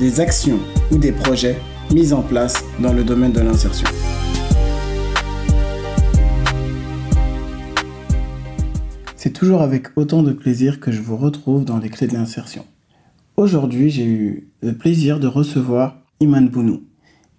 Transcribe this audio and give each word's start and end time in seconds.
des 0.00 0.20
actions 0.20 0.58
ou 0.90 0.98
des 0.98 1.12
projets 1.12 1.56
mis 1.92 2.12
en 2.12 2.22
place 2.22 2.64
dans 2.80 2.92
le 2.92 3.04
domaine 3.04 3.32
de 3.32 3.40
l'insertion. 3.40 3.86
C'est 9.16 9.32
toujours 9.32 9.62
avec 9.62 9.96
autant 9.96 10.22
de 10.22 10.32
plaisir 10.32 10.80
que 10.80 10.90
je 10.90 11.00
vous 11.00 11.16
retrouve 11.16 11.64
dans 11.64 11.78
les 11.78 11.88
clés 11.88 12.08
de 12.08 12.14
l'insertion. 12.14 12.64
Aujourd'hui, 13.36 13.90
j'ai 13.90 14.04
eu 14.04 14.48
le 14.62 14.72
plaisir 14.72 15.20
de 15.20 15.26
recevoir 15.26 15.98
Iman 16.20 16.48
Bounou, 16.48 16.82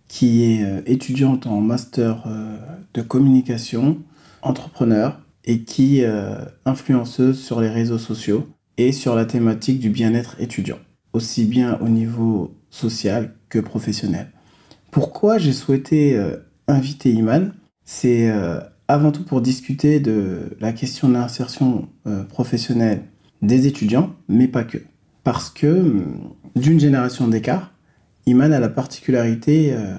qui 0.07 0.43
est 0.43 0.63
euh, 0.63 0.81
étudiante 0.85 1.47
en 1.47 1.59
master 1.59 2.23
euh, 2.27 2.57
de 2.93 3.01
communication, 3.01 3.97
entrepreneur 4.41 5.19
et 5.45 5.63
qui 5.63 5.99
est 5.99 6.05
euh, 6.05 6.45
influenceuse 6.65 7.39
sur 7.39 7.59
les 7.61 7.69
réseaux 7.69 7.97
sociaux 7.97 8.47
et 8.77 8.91
sur 8.91 9.15
la 9.15 9.25
thématique 9.25 9.79
du 9.79 9.89
bien-être 9.89 10.35
étudiant, 10.39 10.79
aussi 11.13 11.45
bien 11.45 11.77
au 11.79 11.89
niveau 11.89 12.55
social 12.69 13.35
que 13.49 13.59
professionnel. 13.59 14.27
Pourquoi 14.91 15.37
j'ai 15.37 15.53
souhaité 15.53 16.19
inviter 16.67 17.11
Iman? 17.11 17.53
C'est 17.85 18.31
avant 18.87 19.11
tout 19.11 19.23
pour 19.23 19.41
discuter 19.41 19.99
de 19.99 20.55
la 20.59 20.73
question 20.73 21.09
de 21.09 21.13
l'insertion 21.13 21.87
professionnelle 22.29 23.03
des 23.43 23.67
étudiants, 23.67 24.15
mais 24.27 24.47
pas 24.47 24.63
que. 24.63 24.79
Parce 25.23 25.49
que 25.49 25.67
hum, 25.67 26.33
d'une 26.55 26.79
génération 26.79 27.27
d'écart, 27.27 27.73
Iman 28.25 28.53
a 28.53 28.59
la 28.59 28.69
particularité 28.69 29.73
euh, 29.73 29.95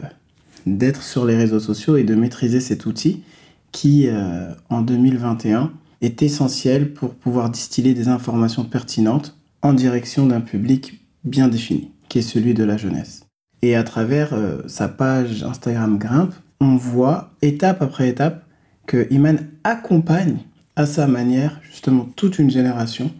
d'être 0.67 1.03
sur 1.03 1.25
les 1.25 1.37
réseaux 1.37 1.61
sociaux 1.61 1.97
et 1.97 2.05
de 2.05 2.15
maîtriser 2.15 2.61
cet 2.61 2.87
outil 2.87 3.23
qui, 3.71 4.09
euh, 4.09 4.53
en 4.71 4.81
2021, 4.81 5.73
est 6.01 6.23
essentiel 6.23 6.93
pour 6.93 7.15
pouvoir 7.15 7.51
distiller 7.51 7.95
des 7.95 8.09
informations 8.09 8.65
pertinentes 8.65 9.37
en 9.63 9.73
direction 9.73 10.27
d'un 10.27 10.41
public 10.41 11.04
bien 11.25 11.49
défini, 11.49 11.91
qui 12.09 12.19
est 12.19 12.23
celui 12.23 12.55
de 12.55 12.65
la 12.65 12.77
jeunesse. 12.77 13.27
Et 13.63 13.77
à 13.77 13.83
travers 13.83 14.35
euh, 14.35 14.59
sa 14.67 14.89
page 14.89 15.43
Instagram 15.43 15.99
Grimpe, 15.99 16.35
on 16.61 16.77
voit 16.77 17.31
étape 17.43 17.83
après 17.83 18.09
étape 18.09 18.45
que 18.87 19.07
Iman 19.11 19.39
accompagne 19.65 20.37
à 20.77 20.87
sa 20.87 21.07
manière 21.07 21.61
justement 21.63 22.07
toute 22.17 22.39
une 22.39 22.51
génération 22.51 23.11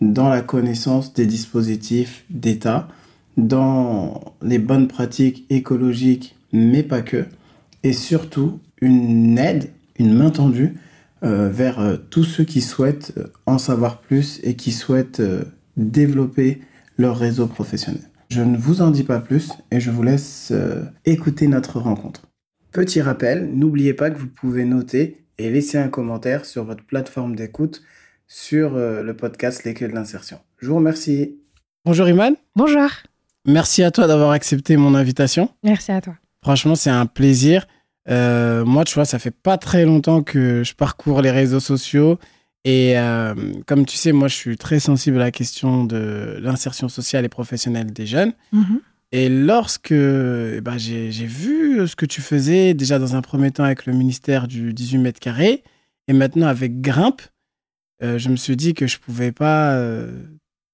dans 0.00 0.28
la 0.28 0.42
connaissance 0.42 1.14
des 1.14 1.24
dispositifs 1.24 2.24
d'État, 2.28 2.88
dans 3.38 4.34
les 4.42 4.58
bonnes 4.58 4.88
pratiques 4.88 5.46
écologiques, 5.48 6.36
mais 6.52 6.82
pas 6.82 7.00
que, 7.00 7.24
et 7.82 7.94
surtout 7.94 8.60
une 8.82 9.38
aide, 9.38 9.70
une 9.98 10.12
main 10.12 10.30
tendue 10.30 10.74
euh, 11.22 11.48
vers 11.48 11.80
euh, 11.80 11.96
tous 12.10 12.24
ceux 12.24 12.44
qui 12.44 12.60
souhaitent 12.60 13.14
en 13.46 13.56
savoir 13.56 14.00
plus 14.00 14.40
et 14.42 14.56
qui 14.56 14.72
souhaitent 14.72 15.22
développer 15.78 16.60
leur 16.96 17.16
réseau 17.16 17.46
professionnel. 17.46 18.02
Je 18.28 18.42
ne 18.42 18.56
vous 18.56 18.82
en 18.82 18.90
dis 18.90 19.04
pas 19.04 19.20
plus 19.20 19.50
et 19.70 19.80
je 19.80 19.90
vous 19.90 20.02
laisse 20.02 20.52
écouter 21.04 21.46
notre 21.46 21.78
rencontre. 21.78 22.22
Petit 22.72 23.00
rappel, 23.00 23.50
n'oubliez 23.54 23.94
pas 23.94 24.10
que 24.10 24.18
vous 24.18 24.26
pouvez 24.26 24.64
noter 24.64 25.24
et 25.38 25.50
laisser 25.50 25.78
un 25.78 25.88
commentaire 25.88 26.44
sur 26.44 26.64
votre 26.64 26.84
plateforme 26.84 27.36
d'écoute 27.36 27.82
sur 28.26 28.74
le 28.76 29.12
podcast 29.12 29.62
Les 29.64 29.74
Clés 29.74 29.88
de 29.88 29.94
l'insertion. 29.94 30.40
Je 30.58 30.68
vous 30.68 30.76
remercie. 30.76 31.36
Bonjour 31.84 32.08
Iman. 32.08 32.34
Bonjour. 32.56 32.88
Merci 33.46 33.84
à 33.84 33.92
toi 33.92 34.08
d'avoir 34.08 34.32
accepté 34.32 34.76
mon 34.76 34.94
invitation. 34.96 35.48
Merci 35.62 35.92
à 35.92 36.00
toi. 36.00 36.14
Franchement, 36.42 36.74
c'est 36.74 36.90
un 36.90 37.06
plaisir. 37.06 37.66
Euh, 38.08 38.64
moi, 38.64 38.84
tu 38.84 38.94
vois, 38.94 39.04
ça 39.04 39.18
fait 39.18 39.30
pas 39.30 39.58
très 39.58 39.84
longtemps 39.84 40.22
que 40.22 40.62
je 40.64 40.74
parcours 40.74 41.22
les 41.22 41.30
réseaux 41.30 41.60
sociaux. 41.60 42.18
Et 42.66 42.98
euh, 42.98 43.32
comme 43.66 43.86
tu 43.86 43.96
sais, 43.96 44.10
moi, 44.10 44.26
je 44.26 44.34
suis 44.34 44.56
très 44.56 44.80
sensible 44.80 45.18
à 45.20 45.26
la 45.26 45.30
question 45.30 45.84
de 45.84 46.36
l'insertion 46.42 46.88
sociale 46.88 47.24
et 47.24 47.28
professionnelle 47.28 47.92
des 47.92 48.06
jeunes. 48.06 48.32
Mhm. 48.50 48.80
Et 49.12 49.28
lorsque 49.28 49.92
eh 49.92 50.60
ben, 50.60 50.76
j'ai 50.76 51.10
vu 51.10 51.86
ce 51.86 51.94
que 51.94 52.04
tu 52.04 52.20
faisais, 52.20 52.74
déjà 52.74 52.98
dans 52.98 53.14
un 53.14 53.22
premier 53.22 53.52
temps 53.52 53.62
avec 53.62 53.86
le 53.86 53.92
ministère 53.92 54.48
du 54.48 54.74
18 54.74 54.98
mètres 54.98 55.20
carrés, 55.20 55.62
et 56.08 56.12
maintenant 56.12 56.48
avec 56.48 56.80
Grimpe, 56.80 57.22
euh, 58.02 58.18
je 58.18 58.28
me 58.30 58.36
suis 58.36 58.56
dit 58.56 58.74
que 58.74 58.88
je 58.88 58.98
pouvais 58.98 59.30
pas 59.30 59.80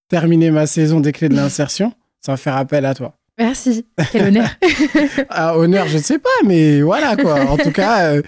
terminer 0.09 0.51
ma 0.51 0.67
saison 0.67 1.01
des 1.01 1.13
clés 1.13 1.29
de 1.29 1.37
l'insertion 1.37 1.93
sans 2.25 2.39
faire 2.39 2.57
appel 2.57 2.87
à 2.87 2.95
toi. 2.95 3.19
Merci, 3.39 3.87
quel 4.13 4.29
honneur. 4.29 4.49
ah, 5.29 5.59
honneur, 5.59 5.89
je 5.89 5.99
ne 5.99 6.03
sais 6.03 6.19
pas, 6.19 6.31
mais 6.47 6.81
voilà 6.81 7.17
quoi. 7.17 7.41
En 7.51 7.59
tout 7.59 7.71
cas, 7.71 8.15
euh, 8.15 8.23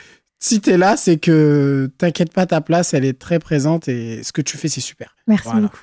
si 0.44 0.60
tu 0.60 0.70
es 0.70 0.76
là, 0.76 0.98
c'est 0.98 1.16
que 1.16 1.90
t'inquiète 1.96 2.30
pas, 2.30 2.44
ta 2.44 2.60
place, 2.60 2.92
elle 2.92 3.06
est 3.06 3.18
très 3.18 3.38
présente 3.38 3.88
et 3.88 4.22
ce 4.22 4.30
que 4.30 4.42
tu 4.42 4.58
fais, 4.58 4.68
c'est 4.68 4.82
super. 4.82 5.16
Merci 5.26 5.48
beaucoup. 5.54 5.78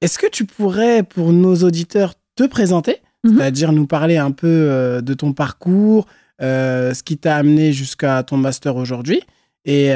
Est-ce 0.00 0.20
que 0.20 0.28
tu 0.28 0.44
pourrais, 0.44 1.02
pour 1.02 1.32
nos 1.32 1.56
auditeurs, 1.56 2.14
te 2.36 2.44
présenter, 2.44 3.00
mhm. 3.24 3.36
c'est-à-dire 3.36 3.72
nous 3.72 3.88
parler 3.88 4.16
un 4.16 4.30
peu 4.30 4.46
euh, 4.46 5.00
de 5.00 5.12
ton 5.12 5.32
parcours, 5.32 6.06
euh, 6.40 6.94
ce 6.94 7.02
qui 7.02 7.18
t'a 7.18 7.34
amené 7.34 7.72
jusqu'à 7.72 8.22
ton 8.22 8.36
master 8.36 8.76
aujourd'hui, 8.76 9.22
et 9.64 9.92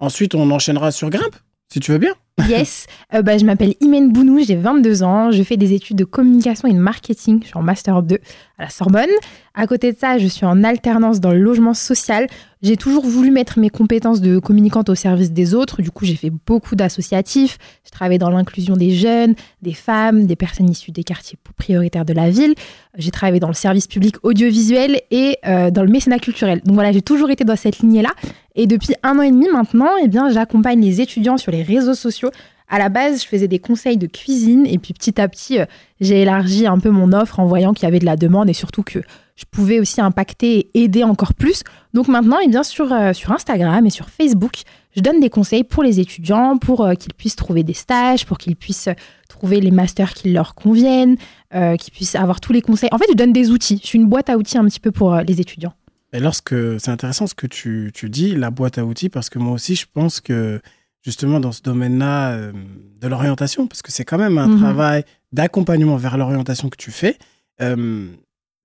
ensuite 0.00 0.34
on 0.34 0.50
enchaînera 0.50 0.90
sur 0.90 1.08
Grimpe, 1.08 1.36
si 1.72 1.78
tu 1.78 1.92
veux 1.92 1.98
bien. 1.98 2.14
Yes, 2.48 2.86
euh, 3.14 3.22
bah, 3.22 3.38
je 3.38 3.46
m'appelle 3.46 3.74
Imen 3.80 4.12
Bounou, 4.12 4.40
j'ai 4.44 4.56
22 4.56 5.02
ans, 5.02 5.30
je 5.30 5.42
fais 5.42 5.56
des 5.56 5.72
études 5.72 5.96
de 5.96 6.04
communication 6.04 6.68
et 6.68 6.72
de 6.74 6.78
marketing, 6.78 7.40
je 7.42 7.46
suis 7.46 7.56
en 7.56 7.62
master 7.62 8.02
2 8.02 8.18
à 8.58 8.64
la 8.64 8.68
Sorbonne. 8.68 9.08
À 9.54 9.66
côté 9.66 9.90
de 9.92 9.98
ça, 9.98 10.18
je 10.18 10.26
suis 10.26 10.44
en 10.44 10.62
alternance 10.62 11.18
dans 11.18 11.30
le 11.30 11.38
logement 11.38 11.72
social. 11.72 12.26
J'ai 12.62 12.76
toujours 12.76 13.06
voulu 13.06 13.30
mettre 13.30 13.58
mes 13.58 13.70
compétences 13.70 14.20
de 14.20 14.38
communicante 14.38 14.90
au 14.90 14.94
service 14.94 15.32
des 15.32 15.54
autres, 15.54 15.80
du 15.80 15.90
coup 15.90 16.04
j'ai 16.04 16.16
fait 16.16 16.30
beaucoup 16.30 16.74
d'associatifs, 16.74 17.58
je 17.84 17.90
travaille 17.90 18.18
dans 18.18 18.30
l'inclusion 18.30 18.76
des 18.76 18.90
jeunes, 18.90 19.34
des 19.62 19.74
femmes, 19.74 20.26
des 20.26 20.36
personnes 20.36 20.68
issues 20.68 20.90
des 20.90 21.04
quartiers 21.04 21.38
prioritaires 21.56 22.04
de 22.04 22.12
la 22.12 22.30
ville, 22.30 22.54
j'ai 22.96 23.10
travaillé 23.10 23.40
dans 23.40 23.48
le 23.48 23.54
service 23.54 23.86
public 23.86 24.16
audiovisuel 24.22 25.00
et 25.10 25.38
euh, 25.46 25.70
dans 25.70 25.82
le 25.82 25.90
mécénat 25.90 26.18
culturel. 26.18 26.60
Donc 26.64 26.74
voilà, 26.74 26.92
j'ai 26.92 27.02
toujours 27.02 27.30
été 27.30 27.44
dans 27.44 27.56
cette 27.56 27.78
lignée-là 27.78 28.10
et 28.56 28.66
depuis 28.66 28.94
un 29.02 29.18
an 29.18 29.22
et 29.22 29.30
demi 29.30 29.48
maintenant, 29.52 29.90
eh 30.02 30.10
j'accompagne 30.32 30.80
les 30.80 31.02
étudiants 31.02 31.36
sur 31.36 31.52
les 31.52 31.62
réseaux 31.62 31.94
sociaux. 31.94 32.25
À 32.68 32.78
la 32.78 32.88
base, 32.88 33.22
je 33.22 33.28
faisais 33.28 33.46
des 33.46 33.60
conseils 33.60 33.96
de 33.96 34.06
cuisine 34.06 34.66
et 34.66 34.78
puis 34.78 34.92
petit 34.92 35.20
à 35.20 35.28
petit, 35.28 35.60
euh, 35.60 35.66
j'ai 36.00 36.22
élargi 36.22 36.66
un 36.66 36.78
peu 36.78 36.90
mon 36.90 37.12
offre 37.12 37.38
en 37.38 37.46
voyant 37.46 37.72
qu'il 37.72 37.84
y 37.84 37.86
avait 37.86 38.00
de 38.00 38.04
la 38.04 38.16
demande 38.16 38.50
et 38.50 38.54
surtout 38.54 38.82
que 38.82 38.98
je 39.36 39.44
pouvais 39.48 39.78
aussi 39.78 40.00
impacter 40.00 40.70
et 40.74 40.84
aider 40.84 41.04
encore 41.04 41.34
plus. 41.34 41.62
Donc 41.94 42.08
maintenant, 42.08 42.38
eh 42.42 42.48
bien, 42.48 42.64
sur, 42.64 42.92
euh, 42.92 43.12
sur 43.12 43.30
Instagram 43.30 43.86
et 43.86 43.90
sur 43.90 44.08
Facebook, 44.08 44.62
je 44.96 45.00
donne 45.00 45.20
des 45.20 45.30
conseils 45.30 45.62
pour 45.62 45.84
les 45.84 46.00
étudiants, 46.00 46.58
pour 46.58 46.84
euh, 46.84 46.94
qu'ils 46.94 47.14
puissent 47.14 47.36
trouver 47.36 47.62
des 47.62 47.74
stages, 47.74 48.26
pour 48.26 48.38
qu'ils 48.38 48.56
puissent 48.56 48.88
trouver 49.28 49.60
les 49.60 49.70
masters 49.70 50.12
qui 50.14 50.32
leur 50.32 50.54
conviennent, 50.54 51.16
qu'ils 51.52 51.92
puissent 51.92 52.14
avoir 52.16 52.40
tous 52.40 52.52
les 52.52 52.62
conseils. 52.62 52.88
En 52.92 52.98
fait, 52.98 53.06
je 53.08 53.14
donne 53.14 53.32
des 53.32 53.50
outils. 53.50 53.78
Je 53.82 53.86
suis 53.86 53.98
une 53.98 54.06
boîte 54.06 54.28
à 54.28 54.36
outils 54.36 54.58
un 54.58 54.64
petit 54.64 54.80
peu 54.80 54.90
pour 54.90 55.14
les 55.16 55.40
étudiants. 55.40 55.72
Et 56.12 56.20
lorsque 56.20 56.54
c'est 56.80 56.90
intéressant 56.90 57.26
ce 57.26 57.34
que 57.34 57.46
tu, 57.46 57.92
dis, 58.04 58.34
la 58.34 58.50
boîte 58.50 58.78
à 58.78 58.84
outils, 58.84 59.08
parce 59.08 59.28
que 59.28 59.38
moi 59.38 59.52
aussi, 59.52 59.74
je 59.74 59.86
pense 59.92 60.20
que 60.20 60.60
justement 61.06 61.38
dans 61.38 61.52
ce 61.52 61.62
domaine-là 61.62 62.32
euh, 62.32 62.52
de 63.00 63.06
l'orientation, 63.06 63.68
parce 63.68 63.80
que 63.80 63.92
c'est 63.92 64.04
quand 64.04 64.18
même 64.18 64.38
un 64.38 64.48
mhm. 64.48 64.58
travail 64.58 65.04
d'accompagnement 65.32 65.96
vers 65.96 66.18
l'orientation 66.18 66.68
que 66.68 66.76
tu 66.76 66.90
fais, 66.90 67.16
euh, 67.62 68.08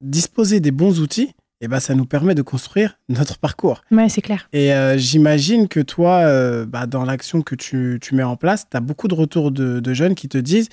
disposer 0.02 0.60
des 0.60 0.72
bons 0.72 1.00
outils, 1.00 1.34
et 1.64 1.66
eh 1.66 1.68
ben, 1.68 1.80
ça 1.80 1.94
nous 1.94 2.06
permet 2.06 2.34
de 2.34 2.42
construire 2.42 2.98
notre 3.10 3.38
parcours. 3.38 3.84
Oui, 3.92 4.10
c'est 4.10 4.24
clair. 4.24 4.50
Et 4.52 4.74
euh, 4.74 4.98
j'imagine 4.98 5.68
que 5.68 5.80
toi, 5.80 6.26
bah, 6.66 6.88
dans 6.88 7.06
l'action 7.06 7.44
que 7.44 7.54
tu, 7.54 8.00
tu, 8.02 8.16
mets 8.16 8.24
en 8.24 8.36
place, 8.36 8.66
tu 8.68 8.76
as 8.76 8.80
beaucoup 8.80 9.08
de 9.08 9.14
retours 9.14 9.52
de, 9.52 9.80
de 9.80 9.94
jeunes 9.94 10.16
qui 10.16 10.28
te 10.28 10.40
disent 10.40 10.70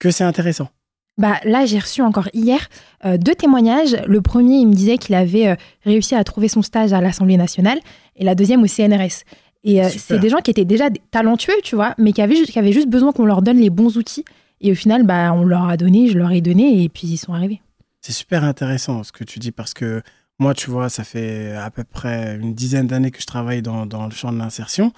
que 0.00 0.10
c'est 0.10 0.24
intéressant. 0.24 0.68
Bah, 1.16 1.38
là, 1.44 1.64
j'ai 1.64 1.78
reçu 1.78 2.02
encore 2.02 2.28
hier 2.32 2.68
euh, 3.04 3.16
deux 3.16 3.36
témoignages. 3.36 3.96
Le 4.08 4.20
premier, 4.20 4.56
il 4.56 4.66
me 4.66 4.74
disait 4.74 4.98
qu'il 4.98 5.14
avait 5.14 5.56
réussi 5.84 6.16
à 6.16 6.24
trouver 6.24 6.48
son 6.48 6.62
stage 6.62 6.92
à 6.92 7.00
l'Assemblée 7.00 7.36
nationale 7.36 7.78
et 8.16 8.24
la 8.24 8.34
deuxième 8.34 8.62
au 8.64 8.66
CNRS. 8.66 9.22
Et 9.64 9.82
euh, 9.82 9.88
c'est 9.88 10.18
des 10.18 10.28
gens 10.28 10.38
qui 10.38 10.50
étaient 10.50 10.66
déjà 10.66 10.90
talentueux, 11.10 11.54
tu 11.62 11.74
vois, 11.74 11.94
mais 11.98 12.12
qui 12.12 12.22
avaient, 12.22 12.42
qui 12.42 12.58
avaient 12.58 12.72
juste 12.72 12.88
besoin 12.88 13.12
qu'on 13.12 13.24
leur 13.24 13.42
donne 13.42 13.58
les 13.58 13.70
bons 13.70 13.96
outils. 13.96 14.24
Et 14.60 14.70
au 14.70 14.74
final, 14.74 15.04
bah, 15.04 15.32
on 15.32 15.44
leur 15.44 15.68
a 15.68 15.76
donné, 15.76 16.08
je 16.08 16.18
leur 16.18 16.30
ai 16.32 16.40
donné 16.40 16.84
et 16.84 16.88
puis 16.88 17.06
ils 17.08 17.16
sont 17.16 17.32
arrivés. 17.32 17.60
C'est 18.00 18.12
super 18.12 18.44
intéressant 18.44 19.02
ce 19.02 19.12
que 19.12 19.24
tu 19.24 19.38
dis 19.38 19.52
parce 19.52 19.72
que 19.72 20.02
moi, 20.38 20.52
tu 20.52 20.70
vois, 20.70 20.90
ça 20.90 21.04
fait 21.04 21.52
à 21.52 21.70
peu 21.70 21.84
près 21.84 22.36
une 22.36 22.54
dizaine 22.54 22.86
d'années 22.86 23.10
que 23.10 23.20
je 23.20 23.26
travaille 23.26 23.62
dans, 23.62 23.86
dans 23.86 24.04
le 24.04 24.10
champ 24.10 24.32
de 24.32 24.38
l'insertion. 24.38 24.92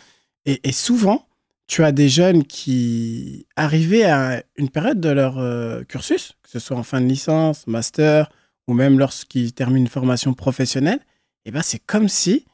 Et, 0.45 0.61
et 0.69 0.73
souvent, 0.73 1.27
tu 1.67 1.85
as 1.85 1.93
des 1.93 2.09
jeunes 2.09 2.45
qui, 2.45 3.47
arrivaient 3.57 4.05
à 4.05 4.43
une 4.57 4.69
période 4.69 5.01
de 5.01 5.09
leur 5.09 5.39
euh, 5.39 5.83
cursus, 5.85 6.35
que 6.43 6.51
ce 6.51 6.59
soit 6.59 6.77
en 6.77 6.83
fin 6.83 7.01
de 7.01 7.07
licence, 7.07 7.67
master, 7.67 8.31
ou 8.69 8.75
même 8.75 8.99
lorsqu'ils 8.99 9.53
terminent 9.53 9.81
une 9.81 9.89
formation 9.89 10.35
professionnelle, 10.35 11.01
et 11.45 11.51
eh 11.51 11.53
ben 11.53 11.63
c'est 11.63 11.79
comme 11.79 12.09
si 12.09 12.45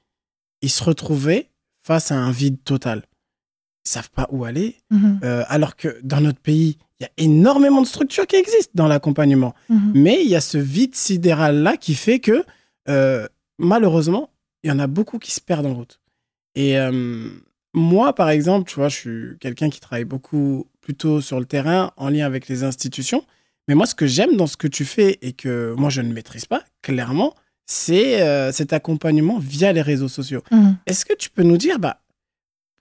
ils 0.60 0.70
se 0.70 0.84
retrouvaient 0.84 1.48
face 1.82 2.10
à 2.12 2.16
un 2.16 2.30
vide 2.30 2.62
total. 2.64 3.02
Ils 3.84 3.90
savent 3.90 4.10
pas 4.10 4.28
où 4.30 4.44
aller, 4.44 4.76
Mhm. 4.90 5.20
euh, 5.24 5.44
alors 5.48 5.74
que 5.76 5.98
dans 6.02 6.20
notre 6.20 6.38
pays, 6.40 6.78
il 7.00 7.02
y 7.02 7.06
a 7.06 7.10
énormément 7.16 7.82
de 7.82 7.86
structures 7.86 8.26
qui 8.28 8.36
existent 8.36 8.70
dans 8.74 8.86
l'accompagnement. 8.86 9.54
Mhm. 9.68 9.92
Mais 9.94 10.22
il 10.22 10.30
y 10.30 10.36
a 10.36 10.40
ce 10.40 10.58
vide 10.58 10.94
sidéral-là 10.94 11.76
qui 11.76 11.94
fait 11.94 12.20
que, 12.20 12.44
euh, 12.88 13.26
malheureusement, 13.58 14.30
il 14.62 14.68
y 14.68 14.72
en 14.72 14.78
a 14.78 14.86
beaucoup 14.86 15.18
qui 15.18 15.32
se 15.32 15.40
perdent 15.40 15.66
en 15.66 15.74
route. 15.74 16.00
Et 16.54 16.78
euh, 16.78 17.28
moi, 17.74 18.14
par 18.14 18.30
exemple, 18.30 18.68
tu 18.70 18.76
vois, 18.76 18.88
je 18.88 18.96
suis 18.96 19.38
quelqu'un 19.40 19.68
qui 19.70 19.80
travaille 19.80 20.04
beaucoup 20.04 20.68
plutôt 20.80 21.20
sur 21.20 21.40
le 21.40 21.46
terrain, 21.46 21.92
en 21.96 22.08
lien 22.10 22.26
avec 22.26 22.46
les 22.46 22.62
institutions. 22.62 23.24
Mais 23.66 23.74
moi, 23.74 23.86
ce 23.86 23.94
que 23.94 24.06
j'aime 24.06 24.36
dans 24.36 24.46
ce 24.46 24.56
que 24.56 24.68
tu 24.68 24.84
fais 24.84 25.18
et 25.22 25.32
que 25.32 25.74
moi, 25.76 25.88
je 25.90 26.02
ne 26.02 26.12
maîtrise 26.12 26.46
pas, 26.46 26.62
clairement, 26.82 27.34
c'est 27.72 28.20
euh, 28.20 28.52
cet 28.52 28.74
accompagnement 28.74 29.38
via 29.38 29.72
les 29.72 29.80
réseaux 29.80 30.08
sociaux. 30.08 30.42
Mhm. 30.50 30.76
Est-ce 30.86 31.06
que 31.06 31.14
tu 31.14 31.30
peux 31.30 31.42
nous 31.42 31.56
dire, 31.56 31.78
bah, 31.78 32.02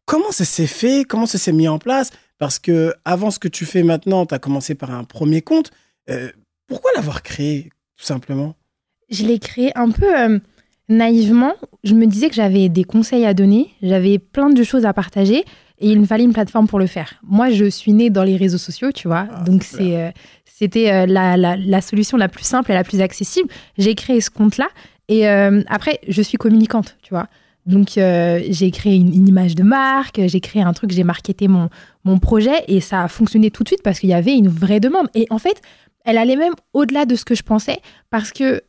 comment 0.05 0.31
ça 0.31 0.43
s'est 0.43 0.67
fait, 0.67 1.05
comment 1.05 1.25
ça 1.25 1.37
s'est 1.37 1.53
mis 1.53 1.69
en 1.69 1.79
place? 1.79 2.11
Parce 2.37 2.59
que 2.59 2.93
avant 3.05 3.31
ce 3.31 3.39
que 3.39 3.47
tu 3.47 3.65
fais 3.65 3.83
maintenant, 3.83 4.25
tu 4.25 4.35
as 4.35 4.39
commencé 4.39 4.75
par 4.75 4.91
un 4.91 5.05
premier 5.05 5.41
compte. 5.41 5.71
Euh, 6.09 6.29
pourquoi 6.67 6.91
l'avoir 6.93 7.23
créé, 7.23 7.69
tout 7.95 8.05
simplement? 8.05 8.55
Je 9.09 9.25
l'ai 9.25 9.39
créé 9.39 9.71
un 9.77 9.91
peu 9.91 10.19
euh, 10.19 10.39
naïvement. 10.89 11.53
Je 11.85 11.93
me 11.93 12.05
disais 12.05 12.27
que 12.27 12.35
j'avais 12.35 12.67
des 12.67 12.83
conseils 12.83 13.25
à 13.25 13.33
donner, 13.33 13.73
j'avais 13.81 14.19
plein 14.19 14.49
de 14.49 14.63
choses 14.63 14.85
à 14.85 14.93
partager 14.93 15.45
et 15.81 15.89
il 15.89 15.99
me 15.99 16.05
fallait 16.05 16.23
une 16.23 16.33
plateforme 16.33 16.67
pour 16.67 16.79
le 16.79 16.87
faire. 16.87 17.15
Moi, 17.23 17.49
je 17.49 17.65
suis 17.65 17.91
née 17.93 18.09
dans 18.09 18.23
les 18.23 18.37
réseaux 18.37 18.57
sociaux, 18.57 18.91
tu 18.93 19.07
vois, 19.07 19.27
Ah, 19.31 19.43
donc 19.43 19.63
c'est, 19.63 19.97
euh, 19.97 20.09
c'était 20.45 20.91
euh, 20.91 21.05
la, 21.05 21.35
la- 21.37 21.57
la 21.57 21.81
solution 21.81 22.17
la 22.17 22.29
plus 22.29 22.43
simple 22.45 22.71
et 22.71 22.73
la 22.75 22.83
plus 22.83 23.01
accessible. 23.01 23.49
J'ai 23.77 23.95
créé 23.95 24.21
ce 24.21 24.29
compte-là 24.29 24.67
et 25.09 25.27
euh, 25.27 25.61
après, 25.67 25.99
je 26.07 26.21
suis 26.21 26.37
communicante, 26.37 26.95
tu 27.01 27.09
vois. 27.13 27.27
Donc, 27.65 27.97
euh, 27.97 28.41
j'ai 28.49 28.71
créé 28.71 28.95
une, 28.95 29.13
une 29.13 29.27
image 29.27 29.53
de 29.55 29.63
marque, 29.63 30.19
j'ai 30.25 30.39
créé 30.39 30.61
un 30.63 30.73
truc, 30.73 30.91
j'ai 30.91 31.03
marketé 31.03 31.47
mon, 31.47 31.69
mon 32.05 32.17
projet 32.17 32.63
et 32.67 32.79
ça 32.81 33.03
a 33.03 33.07
fonctionné 33.07 33.51
tout 33.51 33.63
de 33.63 33.67
suite 33.69 33.83
parce 33.83 33.99
qu'il 33.99 34.09
y 34.09 34.13
avait 34.15 34.35
une 34.35 34.47
vraie 34.47 34.79
demande. 34.79 35.07
Et 35.13 35.27
en 35.29 35.37
fait, 35.37 35.61
elle 36.05 36.17
allait 36.17 36.35
même 36.37 36.53
au-delà 36.73 37.05
de 37.05 37.15
ce 37.15 37.23
que 37.25 37.35
je 37.35 37.43
pensais 37.43 37.77
parce 38.09 38.31
que 38.31 38.61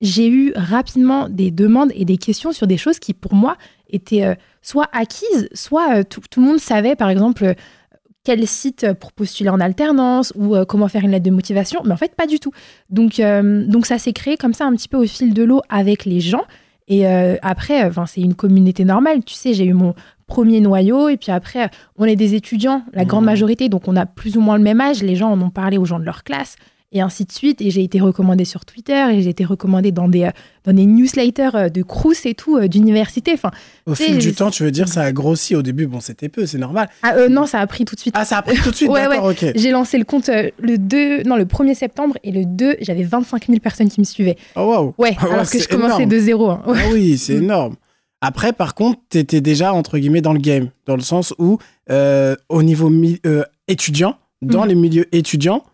j'ai 0.00 0.28
eu 0.28 0.52
rapidement 0.56 1.28
des 1.28 1.50
demandes 1.50 1.92
et 1.94 2.04
des 2.04 2.16
questions 2.16 2.52
sur 2.52 2.66
des 2.66 2.76
choses 2.78 2.98
qui, 2.98 3.12
pour 3.14 3.34
moi, 3.34 3.56
étaient 3.92 4.24
euh, 4.24 4.34
soit 4.62 4.88
acquises, 4.92 5.48
soit 5.54 5.98
euh, 5.98 6.02
tout, 6.02 6.20
tout 6.30 6.40
le 6.40 6.46
monde 6.46 6.58
savait, 6.58 6.96
par 6.96 7.08
exemple, 7.10 7.44
euh, 7.44 7.54
quel 8.24 8.46
site 8.46 8.92
pour 9.00 9.12
postuler 9.12 9.48
en 9.50 9.58
alternance 9.60 10.32
ou 10.36 10.54
euh, 10.54 10.64
comment 10.64 10.88
faire 10.88 11.02
une 11.04 11.10
lettre 11.10 11.24
de 11.24 11.30
motivation, 11.30 11.82
mais 11.84 11.92
en 11.92 11.96
fait, 11.96 12.14
pas 12.14 12.26
du 12.26 12.38
tout. 12.40 12.52
Donc, 12.88 13.18
euh, 13.20 13.66
donc 13.66 13.86
ça 13.86 13.98
s'est 13.98 14.12
créé 14.12 14.36
comme 14.36 14.54
ça 14.54 14.64
un 14.64 14.72
petit 14.74 14.88
peu 14.88 14.96
au 14.96 15.06
fil 15.06 15.34
de 15.34 15.42
l'eau 15.42 15.60
avec 15.68 16.04
les 16.04 16.20
gens. 16.20 16.44
Et 16.88 17.06
euh, 17.06 17.36
après, 17.42 17.90
c'est 18.06 18.20
une 18.20 18.34
communauté 18.34 18.84
normale. 18.84 19.24
Tu 19.24 19.34
sais, 19.34 19.54
j'ai 19.54 19.64
eu 19.64 19.72
mon 19.72 19.94
premier 20.26 20.60
noyau 20.60 21.08
et 21.08 21.16
puis 21.16 21.30
après, 21.32 21.68
on 21.96 22.04
est 22.04 22.16
des 22.16 22.34
étudiants, 22.34 22.82
la 22.92 23.04
grande 23.04 23.22
Mhm. 23.22 23.26
majorité, 23.30 23.68
donc 23.68 23.86
on 23.88 23.96
a 23.96 24.06
plus 24.06 24.36
ou 24.36 24.40
moins 24.40 24.56
le 24.56 24.62
même 24.62 24.80
âge. 24.80 25.02
Les 25.02 25.14
gens 25.16 25.30
en 25.30 25.40
ont 25.40 25.50
parlé 25.50 25.78
aux 25.78 25.84
gens 25.84 25.98
de 25.98 26.04
leur 26.04 26.22
classe 26.24 26.56
et 26.92 27.00
ainsi 27.00 27.24
de 27.24 27.32
suite. 27.32 27.60
Et 27.60 27.70
j'ai 27.70 27.82
été 27.82 28.00
recommandée 28.00 28.44
sur 28.44 28.64
Twitter 28.64 29.04
et 29.12 29.22
j'ai 29.22 29.30
été 29.30 29.44
recommandée 29.44 29.90
dans 29.92 30.08
des, 30.08 30.24
euh, 30.24 30.30
dans 30.64 30.72
des 30.72 30.86
newsletters 30.86 31.50
euh, 31.54 31.68
de 31.68 31.82
Crous 31.82 32.24
et 32.26 32.34
tout, 32.34 32.56
euh, 32.56 32.68
d'université. 32.68 33.32
Enfin, 33.34 33.50
Au 33.86 33.94
fil 33.94 34.18
du 34.18 34.34
temps, 34.34 34.50
tu 34.50 34.62
veux 34.62 34.70
dire, 34.70 34.88
ça 34.88 35.02
a 35.02 35.12
grossi 35.12 35.56
au 35.56 35.62
début. 35.62 35.86
Bon, 35.86 36.00
c'était 36.00 36.28
peu, 36.28 36.46
c'est 36.46 36.58
normal. 36.58 36.88
ah, 37.02 37.14
euh, 37.16 37.28
non, 37.28 37.46
ça 37.46 37.60
a 37.60 37.66
pris 37.66 37.84
tout 37.84 37.94
de 37.94 38.00
suite. 38.00 38.14
Ah, 38.16 38.24
ça 38.24 38.38
a 38.38 38.42
pris 38.42 38.56
tout 38.58 38.70
de 38.70 38.76
suite, 38.76 38.88
Ouais, 38.90 39.08
d'accord, 39.08 39.30
ok. 39.30 39.44
J'ai 39.54 39.70
lancé 39.70 39.98
le 39.98 40.04
compte 40.04 40.28
le 40.58 40.78
2, 40.78 41.22
non, 41.24 41.36
le 41.36 41.44
1er 41.44 41.74
septembre 41.74 42.16
et 42.22 42.30
le 42.32 42.44
2, 42.44 42.76
j'avais 42.80 43.02
25 43.04 43.46
000 43.46 43.58
personnes 43.60 43.88
qui 43.88 44.00
me 44.00 44.04
suivaient. 44.04 44.36
Oh, 44.56 44.60
wow. 44.62 44.94
Ouais, 44.98 45.10
ouais, 45.22 45.30
alors 45.32 45.48
que 45.50 45.58
je 45.58 45.66
commençais 45.68 45.94
énorme. 46.02 46.08
de 46.10 46.18
zéro. 46.18 46.50
hein. 46.50 46.62
Ouais. 46.66 46.78
Ah 46.78 46.88
oui, 46.92 47.18
c'est 47.18 47.34
énorme. 47.34 47.76
Après, 48.24 48.52
par 48.52 48.74
contre, 48.76 49.00
tu 49.10 49.18
étais 49.18 49.40
déjà, 49.40 49.72
entre 49.72 49.98
guillemets, 49.98 50.20
dans 50.20 50.32
le 50.32 50.38
game, 50.38 50.68
dans 50.86 50.94
le 50.94 51.02
sens 51.02 51.34
où, 51.38 51.58
euh, 51.90 52.36
au 52.48 52.62
niveau 52.62 52.88
euh, 53.26 53.42
étudiant, 53.66 54.16
dans 54.42 54.62
Mhm. 54.62 54.68
les 54.68 54.74
milieux 54.76 55.06
étudiants, 55.16 55.64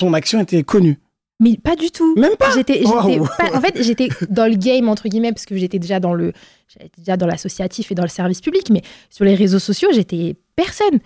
ton 0.00 0.12
action 0.14 0.40
était 0.40 0.62
connue. 0.62 0.98
Mais 1.42 1.56
pas 1.56 1.74
du 1.74 1.90
tout. 1.90 2.14
Même 2.16 2.36
pas 2.38 2.50
J'étais, 2.54 2.82
pas- 2.82 3.56
en 3.56 3.60
fait, 3.62 3.82
j'étais 3.82 4.08
dans 4.28 4.46
le 4.46 4.56
game 4.56 4.88
entre 4.90 5.08
guillemets 5.08 5.32
parce 5.32 5.46
que 5.46 5.56
j'étais 5.56 5.78
déjà 5.78 5.98
dans 5.98 6.12
le, 6.12 6.32
j'étais 6.68 6.90
déjà 6.98 7.16
dans 7.16 7.26
l'associatif 7.26 7.90
et 7.90 7.94
dans 7.94 8.02
le 8.02 8.10
service 8.10 8.42
public, 8.42 8.68
mais 8.70 8.82
sur 9.08 9.24
les 9.24 9.34
réseaux 9.34 9.58
sociaux, 9.58 9.88
j'étais 9.94 10.36
personne. 10.54 10.98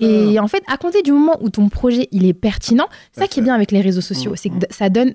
Et 0.00 0.38
en 0.38 0.48
fait, 0.48 0.62
à 0.66 0.76
compter 0.76 1.00
du 1.00 1.12
moment 1.12 1.38
où 1.40 1.48
ton 1.48 1.70
projet 1.70 2.08
il 2.12 2.26
est 2.26 2.34
pertinent, 2.34 2.88
ça 3.12 3.26
qui 3.26 3.40
est 3.40 3.42
bien 3.42 3.54
avec 3.54 3.70
les 3.72 3.80
réseaux 3.80 4.02
sociaux, 4.02 4.34
c'est 4.36 4.50
que 4.50 4.58
d- 4.58 4.66
ça 4.70 4.90
donne 4.90 5.14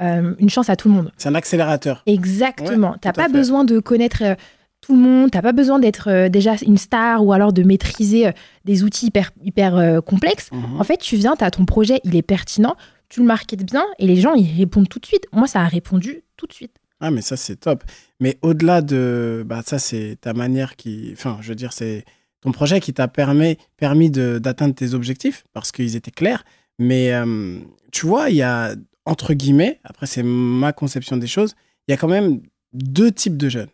euh, 0.00 0.34
une 0.40 0.50
chance 0.50 0.68
à 0.68 0.74
tout 0.74 0.88
le 0.88 0.94
monde. 0.94 1.12
C'est 1.16 1.28
un 1.28 1.34
accélérateur. 1.36 2.02
Exactement. 2.06 2.90
Ouais, 2.92 2.96
T'as 3.00 3.12
pas 3.12 3.28
besoin 3.28 3.64
de 3.64 3.78
connaître 3.78 4.22
euh, 4.22 4.34
tout 4.82 4.94
le 4.94 4.98
monde, 4.98 5.30
t'as 5.30 5.40
pas 5.40 5.52
besoin 5.52 5.78
d'être 5.78 6.10
euh, 6.10 6.28
déjà 6.28 6.56
une 6.66 6.76
star 6.76 7.24
ou 7.24 7.32
alors 7.32 7.52
de 7.52 7.62
maîtriser 7.62 8.26
euh, 8.26 8.32
des 8.64 8.82
outils 8.82 9.06
hyper, 9.06 9.30
hyper 9.42 9.76
euh, 9.76 10.00
complexes. 10.00 10.50
Mhm. 10.52 10.80
En 10.80 10.84
fait, 10.84 10.98
tu 10.98 11.16
viens, 11.16 11.36
t'as 11.36 11.50
ton 11.50 11.64
projet, 11.64 12.00
il 12.04 12.16
est 12.16 12.22
pertinent, 12.22 12.76
tu 13.08 13.20
le 13.20 13.26
marketes 13.26 13.64
bien 13.64 13.84
et 13.98 14.06
les 14.06 14.16
gens, 14.16 14.34
ils 14.34 14.58
répondent 14.58 14.88
tout 14.88 14.98
de 14.98 15.06
suite. 15.06 15.26
Moi, 15.32 15.46
ça 15.46 15.60
a 15.60 15.66
répondu 15.66 16.24
tout 16.36 16.46
de 16.46 16.52
suite. 16.52 16.72
Ah, 17.00 17.10
mais 17.10 17.22
ça, 17.22 17.36
c'est 17.36 17.56
top. 17.56 17.84
Mais 18.20 18.38
au-delà 18.42 18.82
de. 18.82 19.44
Bah, 19.46 19.62
ça, 19.64 19.78
c'est 19.78 20.18
ta 20.20 20.34
manière 20.34 20.76
qui. 20.76 21.10
Enfin, 21.12 21.38
je 21.40 21.48
veux 21.48 21.54
dire, 21.54 21.72
c'est 21.72 22.04
ton 22.40 22.52
projet 22.52 22.80
qui 22.80 22.92
t'a 22.92 23.08
permis, 23.08 23.56
permis 23.76 24.10
d'atteindre 24.10 24.74
tes 24.74 24.94
objectifs 24.94 25.44
parce 25.52 25.72
qu'ils 25.72 25.96
étaient 25.96 26.10
clairs. 26.10 26.44
Mais 26.78 27.12
euh, 27.12 27.58
tu 27.92 28.06
vois, 28.06 28.30
il 28.30 28.36
y 28.36 28.42
a, 28.42 28.74
entre 29.04 29.34
guillemets, 29.34 29.80
après, 29.84 30.06
c'est 30.06 30.22
ma 30.22 30.72
conception 30.72 31.16
des 31.16 31.26
choses, 31.26 31.54
il 31.86 31.92
y 31.92 31.94
a 31.94 31.96
quand 31.96 32.08
même 32.08 32.40
deux 32.72 33.12
types 33.12 33.36
de 33.36 33.48
jeunes. 33.48 33.68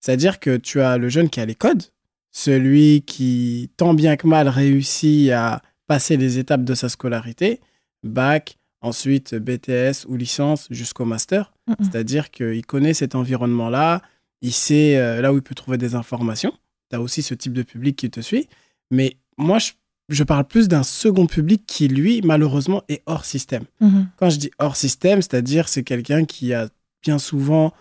C'est-à-dire 0.00 0.40
que 0.40 0.56
tu 0.56 0.80
as 0.80 0.98
le 0.98 1.08
jeune 1.08 1.28
qui 1.28 1.40
a 1.40 1.46
les 1.46 1.54
codes, 1.54 1.82
celui 2.30 3.02
qui, 3.02 3.70
tant 3.76 3.94
bien 3.94 4.16
que 4.16 4.26
mal, 4.26 4.48
réussit 4.48 5.30
à 5.30 5.62
passer 5.86 6.16
les 6.16 6.38
étapes 6.38 6.64
de 6.64 6.74
sa 6.74 6.88
scolarité, 6.88 7.60
bac, 8.02 8.56
ensuite 8.80 9.34
BTS 9.34 10.06
ou 10.08 10.16
licence 10.16 10.66
jusqu'au 10.70 11.04
master. 11.04 11.52
C'est-à-dire 11.80 12.30
qu'il 12.30 12.66
connaît 12.66 12.94
cet 12.94 13.14
environnement-là, 13.14 14.02
il 14.42 14.52
sait 14.52 14.96
euh, 14.96 15.20
là 15.20 15.32
où 15.32 15.36
il 15.36 15.42
peut 15.42 15.54
trouver 15.54 15.78
des 15.78 15.94
informations. 15.94 16.52
Tu 16.90 16.96
as 16.96 17.00
aussi 17.00 17.22
ce 17.22 17.34
type 17.34 17.52
de 17.52 17.62
public 17.62 17.96
qui 17.96 18.10
te 18.10 18.20
suit. 18.20 18.48
Mais 18.90 19.16
moi, 19.36 19.58
je, 19.58 19.72
je 20.08 20.24
parle 20.24 20.44
plus 20.44 20.66
d'un 20.66 20.82
second 20.82 21.26
public 21.26 21.62
qui, 21.66 21.88
lui, 21.88 22.22
malheureusement, 22.22 22.82
est 22.88 23.02
hors 23.06 23.24
système. 23.24 23.64
Mhm. 23.80 24.08
Quand 24.16 24.30
je 24.30 24.38
dis 24.38 24.50
hors 24.58 24.76
système, 24.76 25.22
c'est-à-dire 25.22 25.68
c'est 25.68 25.84
quelqu'un 25.84 26.24
qui 26.24 26.54
a 26.54 26.68
bien 27.02 27.18
souvent 27.18 27.72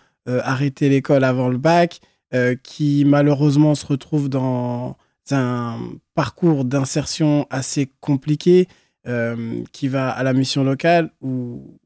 arrêté 0.44 0.90
l'école 0.90 1.24
avant 1.24 1.50
le 1.50 1.58
bac, 1.58 2.02
euh, 2.34 2.56
qui 2.62 3.06
malheureusement 3.06 3.74
se 3.74 3.88
retrouve 3.88 4.30
dans 4.30 4.98
un 5.32 5.80
parcours 6.14 6.64
d'insertion 6.64 7.48
assez 7.50 7.92
compliqué, 8.02 8.68
euh, 9.08 9.64
qui 9.72 9.88
va 9.88 10.12
à 10.12 10.22
la 10.22 10.34
mission 10.34 10.64
locale 10.64 11.10
ou 11.22 11.80